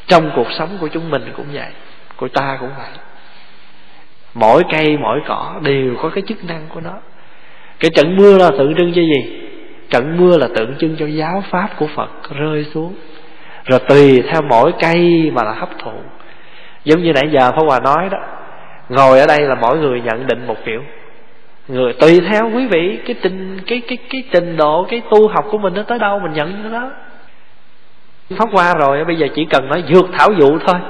[0.07, 1.69] Trong cuộc sống của chúng mình cũng vậy,
[2.15, 2.91] của ta cũng vậy.
[4.33, 6.93] Mỗi cây, mỗi cỏ đều có cái chức năng của nó.
[7.79, 9.47] Cái trận mưa là tượng trưng cho gì?
[9.89, 12.09] Trận mưa là tượng trưng cho giáo pháp của phật
[12.39, 12.93] rơi xuống
[13.67, 15.91] rồi tùy theo mỗi cây mà là hấp thụ.
[16.83, 18.17] Giống như nãy giờ Pháp Hòa nói đó,
[18.89, 20.81] ngồi ở đây là mỗi người nhận định một kiểu.
[21.67, 25.45] Người, tùy theo quý vị cái trình, cái cái cái trình độ, cái tu học
[25.51, 26.91] của mình nó tới đâu mình nhận như đó.
[28.37, 30.81] Pháp qua rồi, bây giờ chỉ cần nói dược thảo dụ thôi,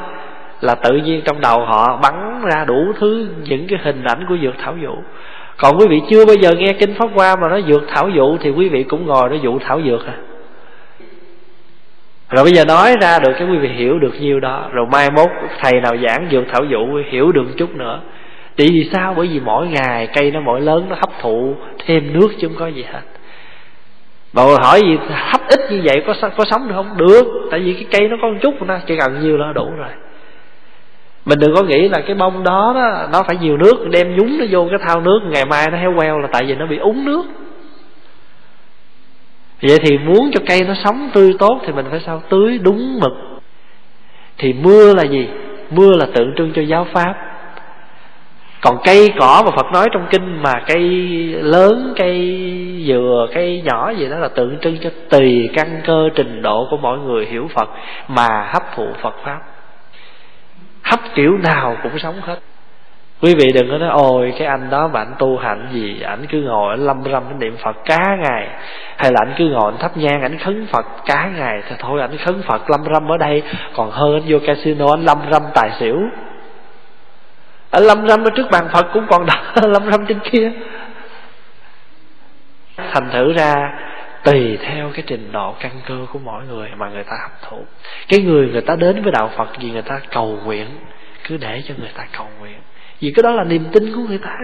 [0.61, 4.37] là tự nhiên trong đầu họ bắn ra đủ thứ những cái hình ảnh của
[4.41, 4.95] dược thảo dụ.
[5.57, 8.37] Còn quý vị chưa bao giờ nghe kinh pháp hoa mà nói dược thảo dụ
[8.37, 10.13] thì quý vị cũng ngồi nói dụ thảo dược à
[12.29, 14.69] rồi bây giờ nói ra được cái quý vị hiểu được nhiêu đó.
[14.71, 17.99] Rồi mai mốt thầy nào giảng dược thảo dụ hiểu được chút nữa.
[18.55, 19.13] Chỉ vì sao?
[19.17, 21.55] Bởi vì mỗi ngày cây nó mỗi lớn nó hấp thụ
[21.85, 23.01] thêm nước chứ không có gì hết.
[24.33, 24.97] Mà hỏi gì?
[25.09, 26.97] Hấp ít như vậy có có sống được không?
[26.97, 29.69] Được tại vì cái cây nó có một chút nó chỉ cần nhiêu là đủ
[29.77, 29.89] rồi.
[31.25, 34.37] Mình đừng có nghĩ là cái bông đó, đó nó phải nhiều nước đem nhúng
[34.39, 36.77] nó vô cái thao nước ngày mai nó héo queo là tại vì nó bị
[36.77, 37.23] úng nước
[39.61, 42.21] vậy thì muốn cho cây nó sống tươi tốt thì mình phải sao?
[42.29, 43.13] Tưới đúng mực.
[44.37, 45.27] Thì mưa là gì?
[45.69, 47.13] Mưa là tượng trưng cho giáo pháp.
[48.61, 50.81] Còn cây cỏ mà Phật nói trong kinh mà cây
[51.41, 52.39] lớn, cây
[52.87, 56.77] dừa cây nhỏ gì đó là tượng trưng cho tùy căn cơ trình độ của
[56.77, 57.69] mọi người hiểu Phật
[58.07, 59.39] mà hấp thụ Phật pháp.
[60.83, 62.39] Hấp kiểu nào cũng sống hết
[63.21, 66.25] quý vị đừng có nói, ôi, cái anh đó mà anh tu hành gì, ảnh
[66.29, 68.47] cứ ngồi anh lâm râm anh niệm phật cá ngày.
[68.97, 71.61] Hay là anh cứ ngồi anh thắp nhang anh khấn phật cá ngày.
[71.69, 73.43] Thì thôi anh khấn phật lâm râm ở đây.
[73.75, 75.99] Còn hơn anh vô casino anh lâm râm tài xỉu.
[77.71, 80.51] Anh lâm râm ở trước bàn phật cũng còn đỡ lâm râm trên kia.
[82.77, 83.53] Thành thử ra,
[84.23, 87.65] tùy theo cái trình độ căn cơ của mỗi người mà người ta hấp thụ.
[88.07, 90.67] Cái người người ta đến với đạo phật vì người ta cầu nguyện,
[91.23, 92.57] cứ để cho người ta cầu nguyện
[92.99, 94.37] vì cái đó là niềm tin của người ta.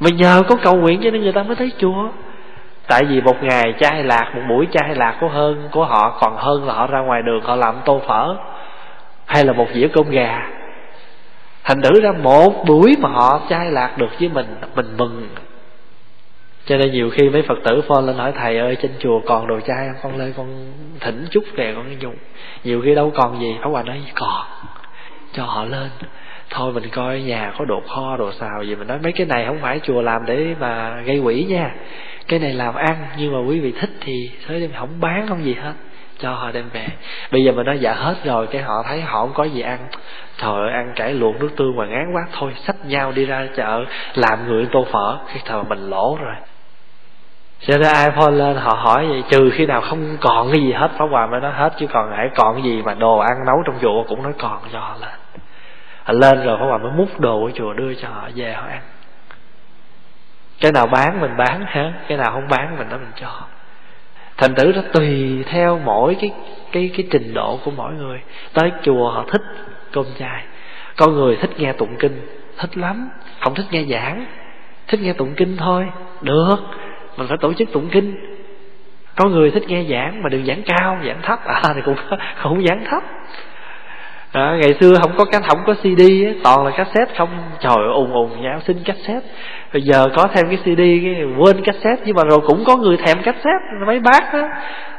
[0.00, 2.08] Mà nhờ có cầu nguyện cho nên người ta mới thấy chùa
[2.88, 6.36] tại vì một ngày chai lạc một buổi chai lạc của hơn của họ, còn
[6.36, 8.36] hơn là họ ra ngoài đường, họ làm tô phở,
[9.26, 10.50] hay là một dĩa cơm gà.
[11.64, 15.28] Thành thử ra một buổi mà họ chai lạc được với mình mình mừng.
[16.66, 19.46] Cho nên nhiều khi mấy phật tử phone lên hỏi, thầy ơi, trên chùa còn
[19.46, 20.12] đồ chai không?
[20.12, 22.16] Con lên, con thỉnh chút về con dùng.
[22.64, 24.44] Nhiều khi đâu còn gì, pháp hòa nói, còn,
[25.32, 25.90] cho họ lên
[26.56, 29.44] thôi mình coi nhà có đồ kho, đồ xào gì, mình nói mấy cái này
[29.46, 31.70] không phải chùa làm để mà gây quỷ nha.
[32.28, 35.44] Cái này làm ăn, nhưng mà quý vị thích thì tới đêm không bán không
[35.44, 35.72] gì hết,
[36.18, 36.86] cho họ đem về.
[37.32, 38.46] Bây giờ mình nói dạ hết rồi.
[38.46, 39.78] Cái họ thấy họ không có gì ăn.
[40.38, 42.22] Trời ơi, ăn cải luộc nước tương mà ngán quá.
[42.38, 43.84] Thôi, xách nhau đi ra chợ,
[44.14, 45.18] làm người tô phở.
[45.26, 46.34] Cái thời mình lỗ rồi.
[47.60, 50.72] Cho nên ai phone lên, họ hỏi vậy, trừ khi nào không còn cái gì
[50.72, 53.62] hết phá hòa mới nói hết, chứ còn hãy còn gì mà đồ ăn nấu
[53.66, 55.23] trong chùa cũng nói còn cho họ lên
[56.12, 58.80] lên rồi phá hòa mới múc đồ ở chùa đưa cho họ về họ ăn.
[60.60, 61.92] Cái nào bán mình bán, hả?
[62.08, 63.40] Cái nào không bán mình đó mình cho.
[64.36, 66.32] Thành tử nó tùy theo mỗi cái
[66.72, 68.20] cái cái trình độ của mỗi người.
[68.52, 69.42] Tới chùa họ thích
[69.92, 70.44] cơm chay.
[70.96, 72.26] Có người thích nghe tụng kinh,
[72.58, 73.08] thích lắm.
[73.40, 74.26] Không thích nghe giảng,
[74.88, 75.86] thích nghe tụng kinh thôi.
[76.20, 76.56] Được,
[77.16, 78.14] mình phải tổ chức tụng kinh.
[79.16, 81.96] Có người thích nghe giảng mà đừng giảng cao, giảng thấp à thì cũng
[82.36, 83.02] không giảng thấp
[84.34, 87.28] à, ngày xưa không có cái không có cd ấy, toàn là cassette không.
[87.60, 89.26] Trời ùng ùng nháo xin cassette.
[89.72, 92.96] Bây giờ có thêm cái cd cái quên cassette nhưng mà rồi cũng có người
[92.96, 94.48] thèm cassette mấy bác đó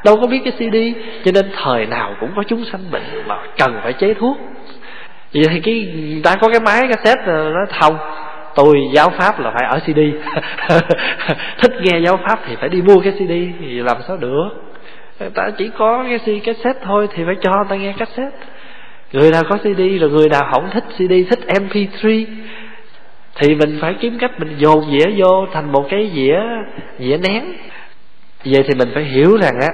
[0.06, 0.76] đâu có biết cái cd
[1.26, 4.38] cho nên thời nào cũng có chúng sanh bệnh mà cần phải chế thuốc.
[5.34, 7.98] Vậy thì cái người ta có cái máy cassette nó thông
[8.56, 10.00] tôi giáo pháp là phải ở cd
[11.62, 14.50] thích nghe giáo pháp thì phải đi mua cái cd thì làm sao được?
[15.20, 18.38] Người ta chỉ có cái cassette thôi thì phải cho người ta nghe cassette
[19.12, 22.26] người nào có cd rồi người nào không thích cd thích mp3
[23.36, 26.40] thì mình phải kiếm cách mình dồn dĩa vô thành một cái dĩa
[27.00, 27.44] dĩa nén.
[28.46, 29.68] Vậy thì mình phải hiểu rằng á,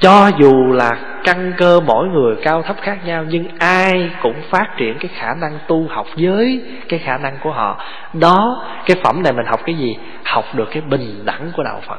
[0.00, 0.90] cho dù là
[1.24, 5.34] căn cơ mỗi người cao thấp khác nhau, nhưng ai cũng phát triển cái khả
[5.34, 7.84] năng tu học với cái khả năng của họ.
[8.12, 9.96] Đó, cái phẩm này mình học cái gì?
[10.24, 11.98] Học được cái bình đẳng của đạo phật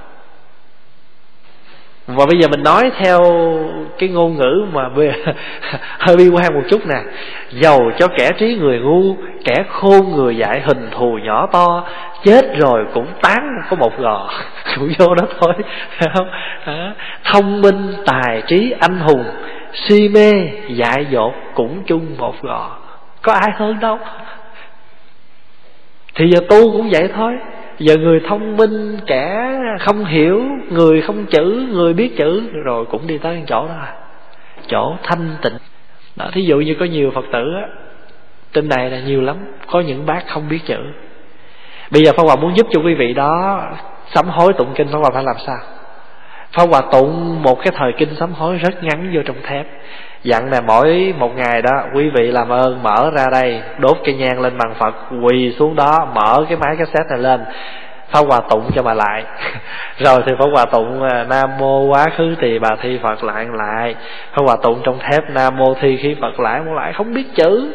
[2.16, 3.20] và bây giờ mình nói theo
[3.99, 4.89] cái ngôn ngữ mà
[5.99, 7.01] hơi bi quan một chút nè.
[7.51, 11.84] Giàu cho kẻ trí người ngu, kẻ khôn người dạy hình thù nhỏ to.
[12.26, 14.30] Chết rồi cũng tán có một gò.
[14.76, 15.53] Cũng vô đó thôi.
[16.16, 16.30] Không?
[17.24, 19.24] Thông minh, tài trí, anh hùng.
[19.74, 20.32] Si mê,
[20.67, 22.78] dại dột cũng chung một gò.
[23.21, 24.00] Có ai hơn đâu?
[26.16, 27.38] Thì giờ tu cũng vậy thôi
[27.80, 33.08] giờ người thông minh, kẻ không hiểu, người không chữ, người biết chữ, rồi cũng
[33.08, 33.86] đi tới chỗ đó.
[34.68, 35.58] Chỗ thanh tịnh.
[36.16, 37.68] Đó, thí dụ như có nhiều phật tử á,
[38.54, 39.36] trên này là nhiều lắm,
[39.68, 40.78] có những bác không biết chữ.
[41.92, 43.62] Bây giờ pháp hòa muốn giúp cho quý vị đó
[44.14, 45.58] sám hối tụng kinh, pháp hòa phải làm sao?
[46.51, 49.68] Pháp hòa tụng một cái thời kinh sám hối rất ngắn vô trong thép
[50.24, 54.16] dặn là mỗi một ngày đó, quý vị làm ơn, mở ra đây, đốt cây
[54.16, 57.46] nhang lên bằng phật, quỳ xuống đó, mở cái máy cassette này lên.
[58.12, 59.24] Phá hòa tụng cho bà lại.
[59.97, 63.46] Rồi thì phá hòa tụng à, nam mô quá khứ thì bà thi phật lại
[63.54, 63.96] lại.
[64.32, 67.25] Phá hòa tụng trong thép, nam mô thi khí phật lại một lại, không biết
[67.36, 67.74] chữ.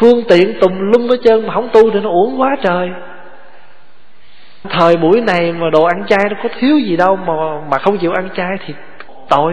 [0.00, 2.90] Phương tiện tùm lum hết trơn mà không tu thì nó uổng quá trời.
[4.70, 7.32] Thời buổi này mà đồ ăn chay nó có thiếu gì đâu mà
[7.70, 8.74] mà không chịu ăn chay thì
[9.28, 9.52] tội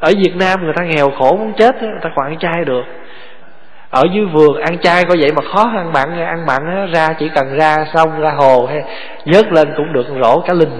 [0.00, 2.84] ở Việt Nam người ta nghèo khổ muốn chết người ta còn ăn chay được.
[3.90, 7.28] Ở dưới vườn ăn chay có vậy mà khó ăn mặn ăn mặn ra chỉ
[7.34, 8.82] cần ra sông, ra hồ hay
[9.26, 10.78] vớt lên cũng được rổ cá linh.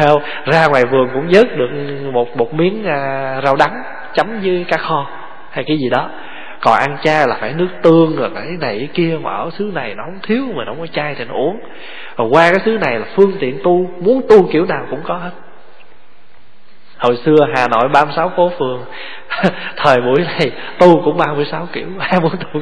[0.46, 1.68] Ra ngoài vườn cũng vớt được
[2.12, 3.82] một một miếng à, rau đắng
[4.14, 5.06] chấm với cá kho
[5.50, 6.10] hay cái gì đó.
[6.60, 9.70] Còn ăn chay là phải nước tương rồi phải này cái kia mà ở xứ
[9.74, 11.60] này nó không thiếu mà nó không có chay thì nó uống.
[12.16, 15.14] Rồi qua cái xứ này là phương tiện tu, muốn tu kiểu nào cũng có
[15.14, 15.30] hết
[17.00, 18.84] hồi xưa hà nội 36 phố phường.
[19.76, 21.86] Thời buổi này tu cũng 36 kiểu.
[21.98, 22.60] Ai muốn tu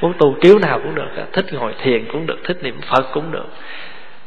[0.00, 1.08] muốn tu kiểu nào cũng được.
[1.32, 3.46] Thích ngồi thiền cũng được thích niệm phật cũng được.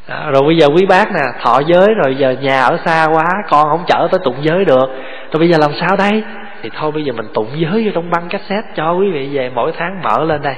[0.07, 3.25] Đó, rồi bây giờ quý bác nè thọ giới rồi giờ nhà ở xa quá
[3.49, 4.89] con không chở tới tụng giới được.
[5.31, 6.23] Rồi bây giờ làm sao đây?
[6.61, 9.51] Thì thôi bây giờ mình tụng giới vô trong băng cassette cho quý vị về
[9.55, 10.55] mỗi tháng mở lên đây.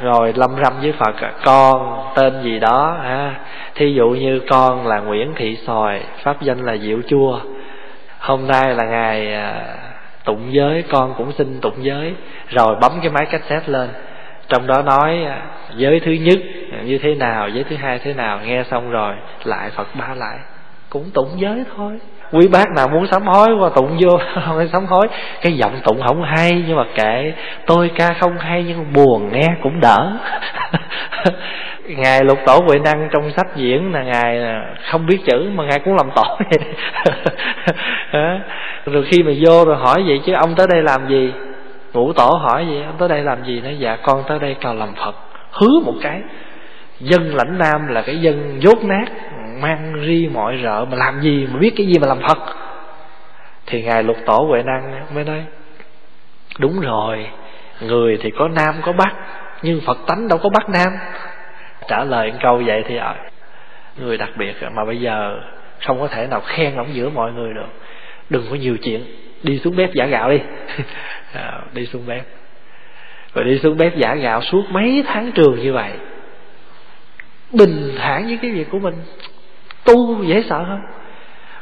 [0.00, 1.14] Rồi lâm râm với phật
[1.44, 2.96] con tên gì đó?
[3.02, 3.34] Ha
[3.74, 7.40] thí dụ như con là nguyễn thị sòi pháp danh là diệu chua
[8.18, 9.76] hôm nay là ngày à,
[10.24, 12.14] tụng giới, con cũng xin tụng giới.
[12.48, 13.88] Rồi bấm cái máy cassette lên.
[14.48, 15.42] Trong đó nói à,
[15.76, 16.38] giới thứ nhất
[16.72, 18.40] à, như thế nào, giới thứ hai thế nào.
[18.44, 19.14] Nghe xong rồi,
[19.44, 20.38] lại phật ba lại.
[20.90, 21.98] Cũng tụng giới thôi.
[22.32, 25.08] Quý bác nào muốn sám hối qua tụng vô, không sám hối.
[25.42, 27.32] Cái giọng tụng không hay, nhưng mà kệ.
[27.66, 30.12] Tôi ca không hay, nhưng buồn nghe cũng đỡ.
[31.96, 34.40] ngài lục tổ huệ năng trong sách diễn là ngài
[34.90, 36.38] không biết chữ, mà ngài cũng làm tổ.
[38.86, 41.32] Rồi khi mà vô rồi hỏi vậy chứ, ông tới đây làm gì?
[41.92, 43.60] Ngũ tổ hỏi vậy, ông tới đây làm gì?
[43.60, 45.14] Nói dạ con tới đây cầu làm phật.
[45.52, 46.20] Hứa một cái,
[47.00, 49.04] dân lãnh nam là cái dân dốt nát,
[49.60, 52.38] mang ri mọi rợ, mà làm gì mà biết cái gì mà làm phật?
[53.66, 55.42] Thì ngài lục tổ huệ năng mới nói,
[56.58, 57.26] đúng rồi,
[57.80, 59.14] người thì có nam có bắc,
[59.62, 60.88] nhưng phật tánh đâu có bắc nam
[61.88, 63.14] trả lời câu vậy thì à,
[63.96, 65.40] người đặc biệt mà bây giờ
[65.86, 67.68] không có thể nào khen ông giữa mọi người được.
[68.30, 69.04] Đừng có nhiều chuyện.
[69.42, 70.40] Đi xuống bếp giả gạo đi.
[71.34, 72.22] À, đi xuống bếp.
[73.34, 75.92] Rồi đi xuống bếp giả gạo suốt mấy tháng trường như vậy.
[77.52, 78.94] Bình thản với cái việc của mình.
[79.84, 80.82] Tu dễ sợ không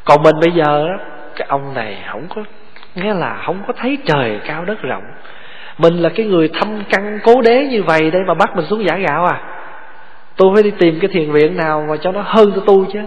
[0.07, 0.87] còn mình bây giờ
[1.35, 2.43] cái ông này không có
[2.95, 5.03] nghĩa là không có thấy trời cao đất rộng.
[5.77, 8.87] Mình là cái người thâm căn cố đế như vậy đây mà bắt mình xuống
[8.87, 9.56] giả gạo à
[10.37, 12.99] tôi phải đi tìm cái thiền viện nào mà cho nó hơn tôi tu chứ.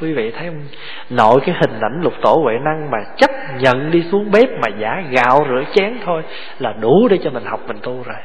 [0.00, 0.62] Quý vị thấy không?
[1.10, 4.68] Nội cái hình ảnh lục tổ huệ năng mà chấp nhận đi xuống bếp mà
[4.78, 6.22] giả gạo, rửa chén thôi
[6.58, 8.16] là đủ để cho mình học mình tu rồi.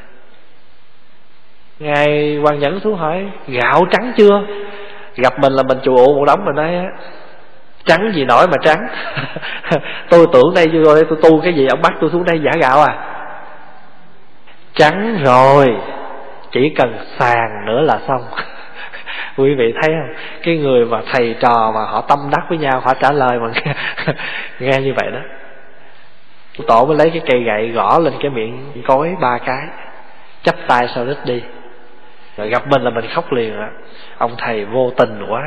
[1.78, 4.42] Ngài hoàng nhẫn xuống hỏi, gạo trắng chưa?
[5.16, 6.86] Gặp mình là mình chùa ụ một đống mình nói
[7.84, 8.88] trắng gì nổi mà trắng?
[10.10, 12.50] Tôi tưởng đây vô đây tôi tu cái gì, ông bắt tôi xuống đây giả
[12.60, 12.98] gạo à?
[14.74, 15.66] Trắng rồi
[16.52, 18.22] chỉ cần sàn nữa là xong.
[19.36, 20.14] Quý vị thấy không?
[20.42, 23.48] Cái người mà thầy trò mà họ tâm đắc với nhau họ trả lời mà
[23.54, 23.74] nghe,
[24.58, 25.20] nghe như vậy đó.
[26.66, 29.66] Tổ mới lấy cái cây gậy gõ lên cái miệng cối ba cái
[30.42, 31.42] chắp tay sau đít đi.
[32.36, 33.70] Rồi gặp mình là mình khóc liền á
[34.18, 35.42] ông thầy vô tình quá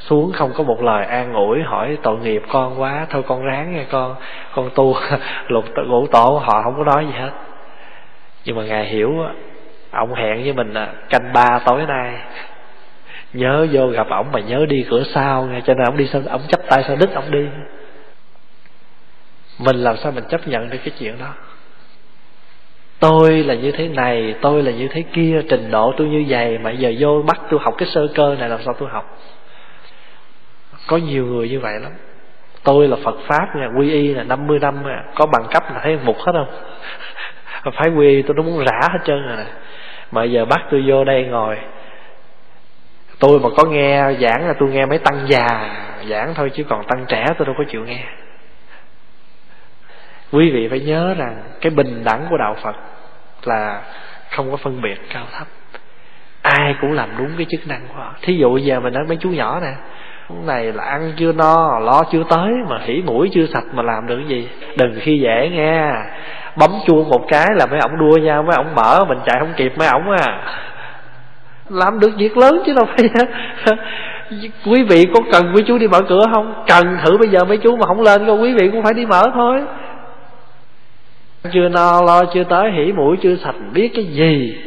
[0.00, 3.74] xuống không có một lời an ủi hỏi tội nghiệp con quá thôi con ráng
[3.74, 4.14] nghe con
[4.54, 4.94] con tu
[5.48, 7.30] lục ngũ tổ họ không có nói gì hết.
[8.44, 9.14] Nhưng mà ngài hiểu
[9.90, 12.18] ông hẹn với mình là, canh ba tối nay.
[13.32, 16.22] Nhớ vô gặp ổng mà nhớ đi cửa sau nghe cho nên ổng đi sao
[16.30, 17.46] ổng chấp tay sao đứt ổng đi.
[19.58, 21.34] Mình làm sao mình chấp nhận được cái chuyện đó?
[23.00, 26.58] Tôi là như thế này, tôi là như thế kia, trình độ tôi như vậy,
[26.58, 29.18] mà giờ vô bắt tôi học cái sơ cơ này làm sao tôi học?
[30.86, 31.92] Có nhiều người như vậy lắm.
[32.64, 34.84] Tôi là Phật pháp nha, quy y là 50 năm
[35.14, 36.50] có bằng cấp là thấy mục hết không?
[37.76, 39.36] Phải quy y, tôi nó muốn rã hết trơn rồi
[40.10, 41.58] mà giờ bắt tôi vô đây ngồi.
[43.18, 45.46] Tôi mà có nghe giảng là tôi nghe mấy tăng già
[46.08, 48.04] giảng thôi, chứ còn tăng trẻ tôi đâu có chịu nghe.
[50.32, 52.76] Quý vị phải nhớ rằng cái bình đẳng của đạo phật
[53.44, 53.82] là
[54.30, 55.46] không có phân biệt cao thấp.
[56.42, 58.14] Ai cũng làm đúng cái chức năng của họ.
[58.22, 59.72] Thí dụ giờ mình nói mấy chú nhỏ nè
[60.44, 64.06] này là ăn chưa no, lo chưa tới, mà hỉ mũi chưa sạch mà làm
[64.06, 64.48] được cái gì?
[64.76, 65.92] Đừng khi dễ nghe
[66.56, 69.52] bấm chuông một cái là mấy ổng đua nhau, mấy ổng mở, mình chạy không
[69.56, 70.42] kịp mấy ổng à.
[71.68, 73.08] Làm được việc lớn chứ đâu phải
[74.66, 76.64] quý vị có cần quý chú đi mở cửa không?
[76.66, 79.06] Cần thử bây giờ mấy chú mà không lên đâu quý vị cũng phải đi
[79.06, 79.62] mở thôi.
[81.52, 84.58] Chưa no lo, chưa tới hỉ mũi, chưa sạch biết cái gì.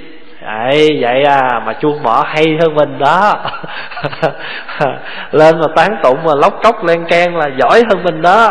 [0.46, 3.34] Vậy vậy à mà chuông mở hay hơn mình đó.
[5.32, 8.50] Lên mà tán tụng mà lóc cốc len can là giỏi hơn mình đó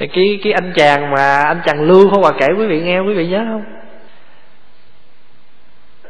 [0.00, 3.00] thì cái cái anh chàng mà anh chàng lưu không bà kể, quý vị nghe,
[3.00, 3.64] quý vị nhớ không?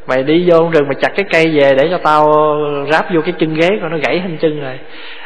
[0.06, 2.24] Mày đi vô rừng mà chặt cái cây về để cho tao
[2.92, 4.78] ráp vô cái chân ghế của nó gãy hình chân rồi.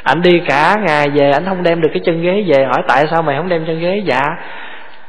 [0.02, 2.64] Anh đi cả ngày về anh không đem được cái chân ghế về.
[2.64, 4.02] Hỏi tại sao mày không đem chân ghế?
[4.06, 4.20] Dạ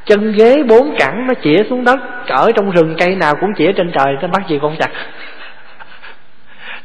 [0.06, 2.00] chân ghế bốn cẳng nó chĩa xuống đất.
[2.28, 4.90] Ở trong rừng cây nào cũng chĩa trên trời nó bắt gì con chặt.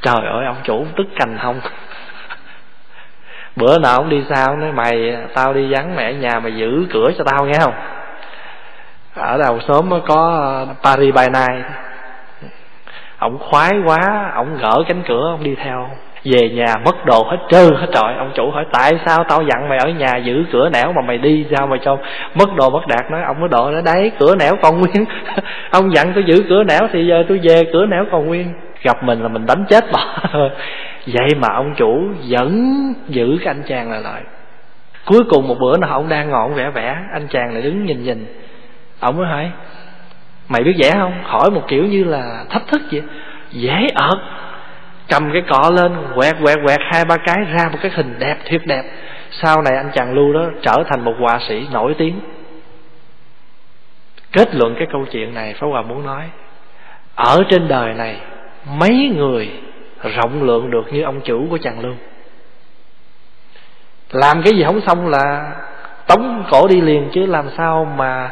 [0.03, 1.61] Trời ơi, ông chủ tức cành không
[3.57, 4.57] bữa nào ông đi sao?
[4.57, 7.75] Nói, mày, tao đi vắng mẹ nhà mày giữ cửa cho tao nghe không?
[9.15, 11.65] Ở đầu xóm có ờ, Paris by night.
[13.19, 15.89] Ông khoái quá, ông gỡ cánh cửa, ông đi theo.
[16.25, 18.15] Về nhà mất đồ hết trơn, hết trọi.
[18.15, 21.19] Ông chủ hỏi, tại sao tao dặn mày ở nhà giữ cửa nẻo mà mày
[21.19, 21.47] đi?
[21.57, 21.97] Sao mà cho
[22.35, 25.05] mất đồ mất đạt nói, ông mới đồ nó đấy, cửa nẻo còn nguyên.
[25.71, 28.53] Ông dặn tôi giữ cửa nẻo thì giờ tôi về, cửa nẻo còn nguyên.
[28.83, 30.01] Gặp mình là mình đánh chết bỏ
[31.07, 32.75] vậy mà ông chủ vẫn
[33.09, 34.23] giữ cái anh chàng này lại.
[35.07, 38.05] Cuối cùng một bữa nào ông đang ngọn vẽ vẽ, anh chàng lại đứng nhìn
[38.05, 38.27] nhìn.
[39.01, 39.51] Ông mới hỏi,
[40.49, 41.13] mày biết vẽ không?
[41.23, 43.03] Hỏi một kiểu như là thách thức vậy.
[43.51, 44.19] Dễ ợt.
[45.09, 48.37] Cầm cái cọ lên, quẹt quẹt quẹt, hai, ba cái ra một cái hình đẹp,
[48.45, 48.83] thiệt đẹp.
[49.31, 52.21] Sau này anh chàng lưu đó trở thành một họa sĩ nổi tiếng.
[54.33, 56.25] Kết luận cái câu chuyện này Pháp Hòa muốn nói,
[57.15, 58.17] ở trên đời này,
[58.79, 59.51] mấy người
[60.03, 61.95] rộng lượng được như ông chủ của chàng lưu
[64.11, 65.53] làm cái gì không xong là
[66.07, 68.31] tống cổ đi liền, chứ làm sao mà,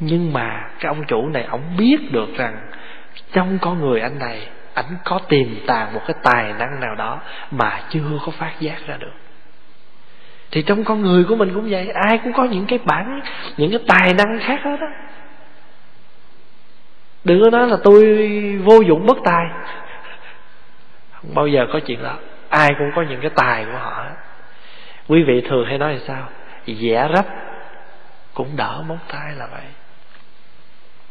[0.00, 2.56] nhưng mà cái ông chủ này ông biết được rằng
[3.32, 7.20] trong con người anh này, ảnh có tiềm tàng một cái tài năng nào đó
[7.50, 9.12] mà chưa có phát giác ra được.
[10.50, 13.20] Thì trong con người của mình cũng vậy, ai cũng có những cái bản,
[13.56, 14.86] những cái tài năng khác hết đó
[17.24, 18.02] đừng có nói là tôi
[18.64, 19.46] vô dụng bất tài
[21.24, 22.14] không bao giờ có chuyện đó.
[22.48, 24.04] Ai cũng có những cái tài của họ.
[25.08, 26.28] Quý vị thường hay nói là sao?
[26.66, 27.26] Vẽ rách
[28.34, 29.64] cũng đỡ móng tay là vậy.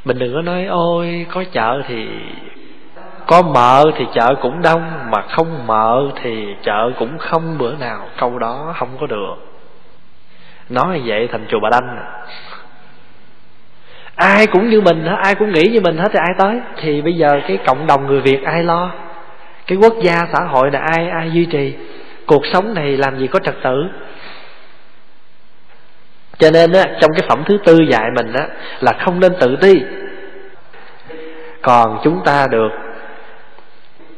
[0.05, 2.07] Mình đừng có nói, ôi, có chợ thì
[3.27, 8.09] có mợ thì chợ cũng đông, mà không mợ thì chợ cũng không bữa nào.
[8.17, 9.35] Câu đó không có được.
[10.69, 11.97] Nói vậy thành chùa bà đanh
[14.15, 16.59] ai cũng như mình hết ai cũng nghĩ như mình hết thì ai tới?
[16.77, 18.91] Thì bây giờ cái cộng đồng người việt ai lo?
[19.67, 21.73] Cái quốc gia xã hội này ai ai duy trì?
[22.25, 23.83] Cuộc sống này làm gì có trật tự?
[26.37, 28.47] Cho nên á, trong cái phẩm thứ tư dạy mình á,
[28.79, 29.81] là không nên tự ti.
[31.61, 32.69] Còn chúng ta được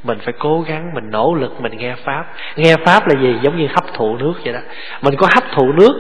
[0.04, 2.26] mình phải cố gắng mình nỗ lực mình nghe pháp.
[2.56, 3.36] Nghe pháp là gì?
[3.42, 4.60] Giống như hấp thụ nước vậy đó.
[5.02, 5.94] Mình có hấp thụ nước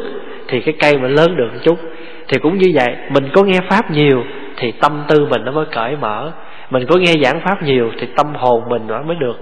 [0.47, 1.79] thì cái cây mình lớn được một chút.
[2.27, 4.23] Thì cũng như vậy mình có nghe pháp nhiều
[4.57, 6.31] thì tâm tư mình nó mới cởi mở
[6.69, 9.35] mình có nghe giảng pháp nhiều thì tâm hồn mình nó mới được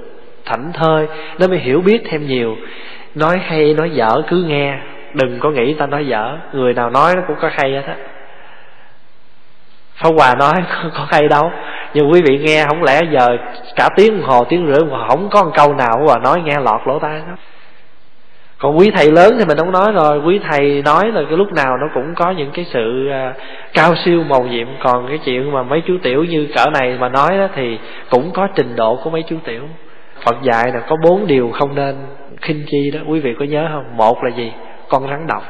[0.45, 1.07] thảnh thơi,
[1.39, 2.55] nó mới hiểu biết thêm nhiều.
[3.15, 4.77] Nói hay, nói dở, cứ nghe.
[5.13, 6.37] Đừng có nghĩ ta nói dở.
[6.53, 7.95] Người nào nói nó cũng có hay hết á.
[9.95, 10.53] Pháp Hòa nói
[10.97, 11.51] có hay đâu.
[11.93, 13.37] Nhưng quý vị nghe, không lẽ giờ
[13.75, 16.59] Cả tiếng đồng hồ, tiếng rưỡi mà không có một câu nào Hòa nói nghe
[16.59, 17.35] lọt lỗ tai đó
[18.63, 20.19] còn quý thầy lớn thì mình không nói rồi.
[20.25, 23.35] Quý thầy nói là cái lúc nào nó cũng có những cái sự uh,
[23.73, 24.67] cao siêu màu nhiệm.
[24.83, 27.79] Còn cái chuyện mà mấy chú tiểu như cỡ này mà nói đó thì
[28.09, 29.63] cũng có trình độ của mấy chú tiểu.
[30.25, 31.95] Phật dạy là có bốn điều không nên
[32.41, 32.99] khinh chi đó.
[33.07, 33.97] Quý vị có nhớ không?
[33.97, 34.51] Một là gì?
[34.89, 35.43] Con rắn độc.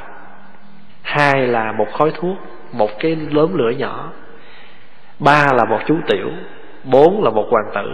[1.01, 2.37] Hai là một khói thuốc
[2.71, 4.11] một cái lớn lửa nhỏ.
[5.19, 6.29] Ba là một chú tiểu.
[6.83, 7.91] Bốn là một hoàng tử.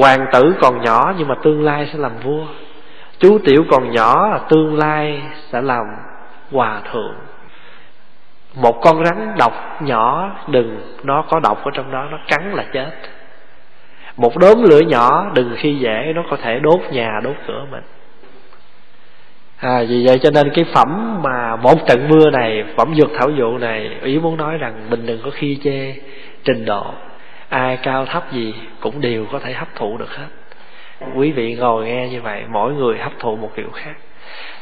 [0.00, 2.44] Hoàng tử còn nhỏ nhưng mà tương lai sẽ làm vua
[3.20, 5.22] chú tiểu còn nhỏ tương lai
[5.52, 5.84] sẽ làm
[6.52, 7.14] hòa thượng.
[8.54, 12.64] Một con rắn độc nhỏ đừng nó có độc ở trong đó nó cắn là
[12.72, 12.90] chết.
[14.16, 17.82] Một đốm lửa nhỏ đừng khi dễ nó có thể đốt nhà đốt cửa mình.
[19.60, 23.30] À, vì vậy cho nên cái phẩm mà một trận mưa này phẩm dược thảo
[23.30, 25.94] dụ này ý muốn nói rằng mình đừng có khi chê
[26.44, 26.86] trình độ.
[27.48, 30.26] Ai cao thấp gì cũng đều có thể hấp thụ được hết
[31.14, 33.94] quý vị ngồi nghe như vậy, mỗi người hấp thụ một kiểu khác.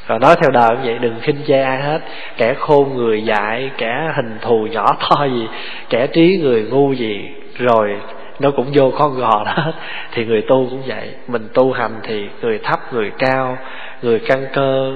[0.08, 2.00] Rồi nói theo đời như vậy, đừng khinh chê ai hết.
[2.36, 5.48] Kẻ khôn người dại, kẻ hình thù nhỏ to gì,
[5.90, 7.28] kẻ trí người ngu gì,
[7.58, 7.96] rồi
[8.40, 9.72] nó cũng vô con gò đó.
[10.12, 11.10] Thì người tu cũng vậy.
[11.28, 13.58] Mình tu hành thì người thấp, người cao,
[14.02, 14.92] người căn cơ,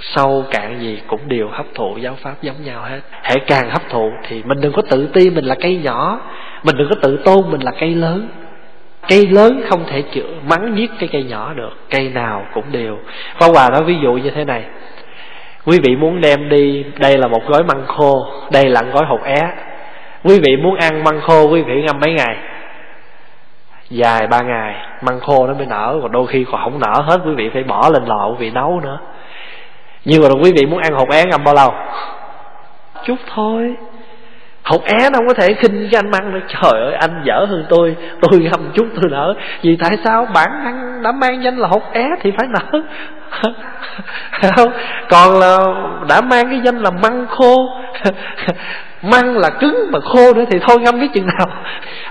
[0.00, 3.00] sâu, cạn gì cũng đều hấp thụ giáo pháp giống nhau hết.
[3.10, 6.20] Hãy càng hấp thụ thì mình đừng có tự ti mình là cây nhỏ,
[6.64, 8.28] mình đừng có tự tôn mình là cây lớn
[9.08, 12.98] cây lớn không thể chữa, mắng giết cái cây nhỏ được, cây nào cũng đều.
[13.38, 14.64] Pháp Hòa nói ví dụ như thế này.
[15.66, 19.20] Quý vị muốn đem đi, đây là một gói măng khô, đây là gói hột
[19.24, 19.48] é.
[20.24, 22.36] Quý vị muốn ăn măng khô, quý vị ngâm mấy ngày?
[23.90, 27.20] Dài ba ngày, măng khô nó mới nở, còn đôi khi còn không nở hết,
[27.24, 28.98] quý vị phải bỏ lên lò quý vị nấu nữa.
[30.04, 31.74] Nhưng mà quý vị muốn ăn hột é ngâm bao lâu?
[33.04, 33.74] Chút thôi
[34.62, 36.40] học é nó không có thể khinh cái anh măng nữa.
[36.48, 37.96] Trời ơi, anh dở hơn tôi.
[38.20, 39.34] Tôi ngâm chút tôi nở.
[39.62, 42.80] Vì tại sao bản thân đã mang danh là học é thì phải nở?
[44.56, 44.72] Không,
[45.08, 45.58] còn là
[46.08, 47.56] đã mang cái danh là măng khô.
[49.02, 51.46] Măng là cứng mà khô nữa thì thôi ngâm cái chừng nào.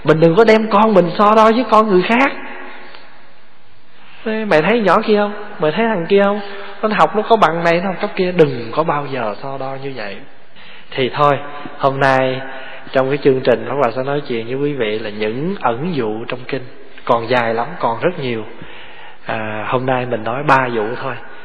[0.03, 2.31] Mình đừng có đem con mình so đo với con người khác.
[4.25, 5.33] Mày thấy nhỏ kia không?
[5.59, 6.39] Mày thấy thằng kia không?
[6.81, 8.31] Nó học nó có bằng này, nó học cấp kia.
[8.31, 10.17] Đừng có bao giờ so đo như vậy
[10.91, 11.39] thì thôi
[11.77, 12.41] hôm nay
[12.91, 15.95] trong cái chương trình Pháp Hòa sẽ nói chuyện với quý vị là những ẩn
[15.95, 16.63] dụ trong kinh.
[17.05, 18.43] Còn dài lắm còn rất nhiều.
[19.25, 21.13] À, hôm nay mình nói ba vụ thôi.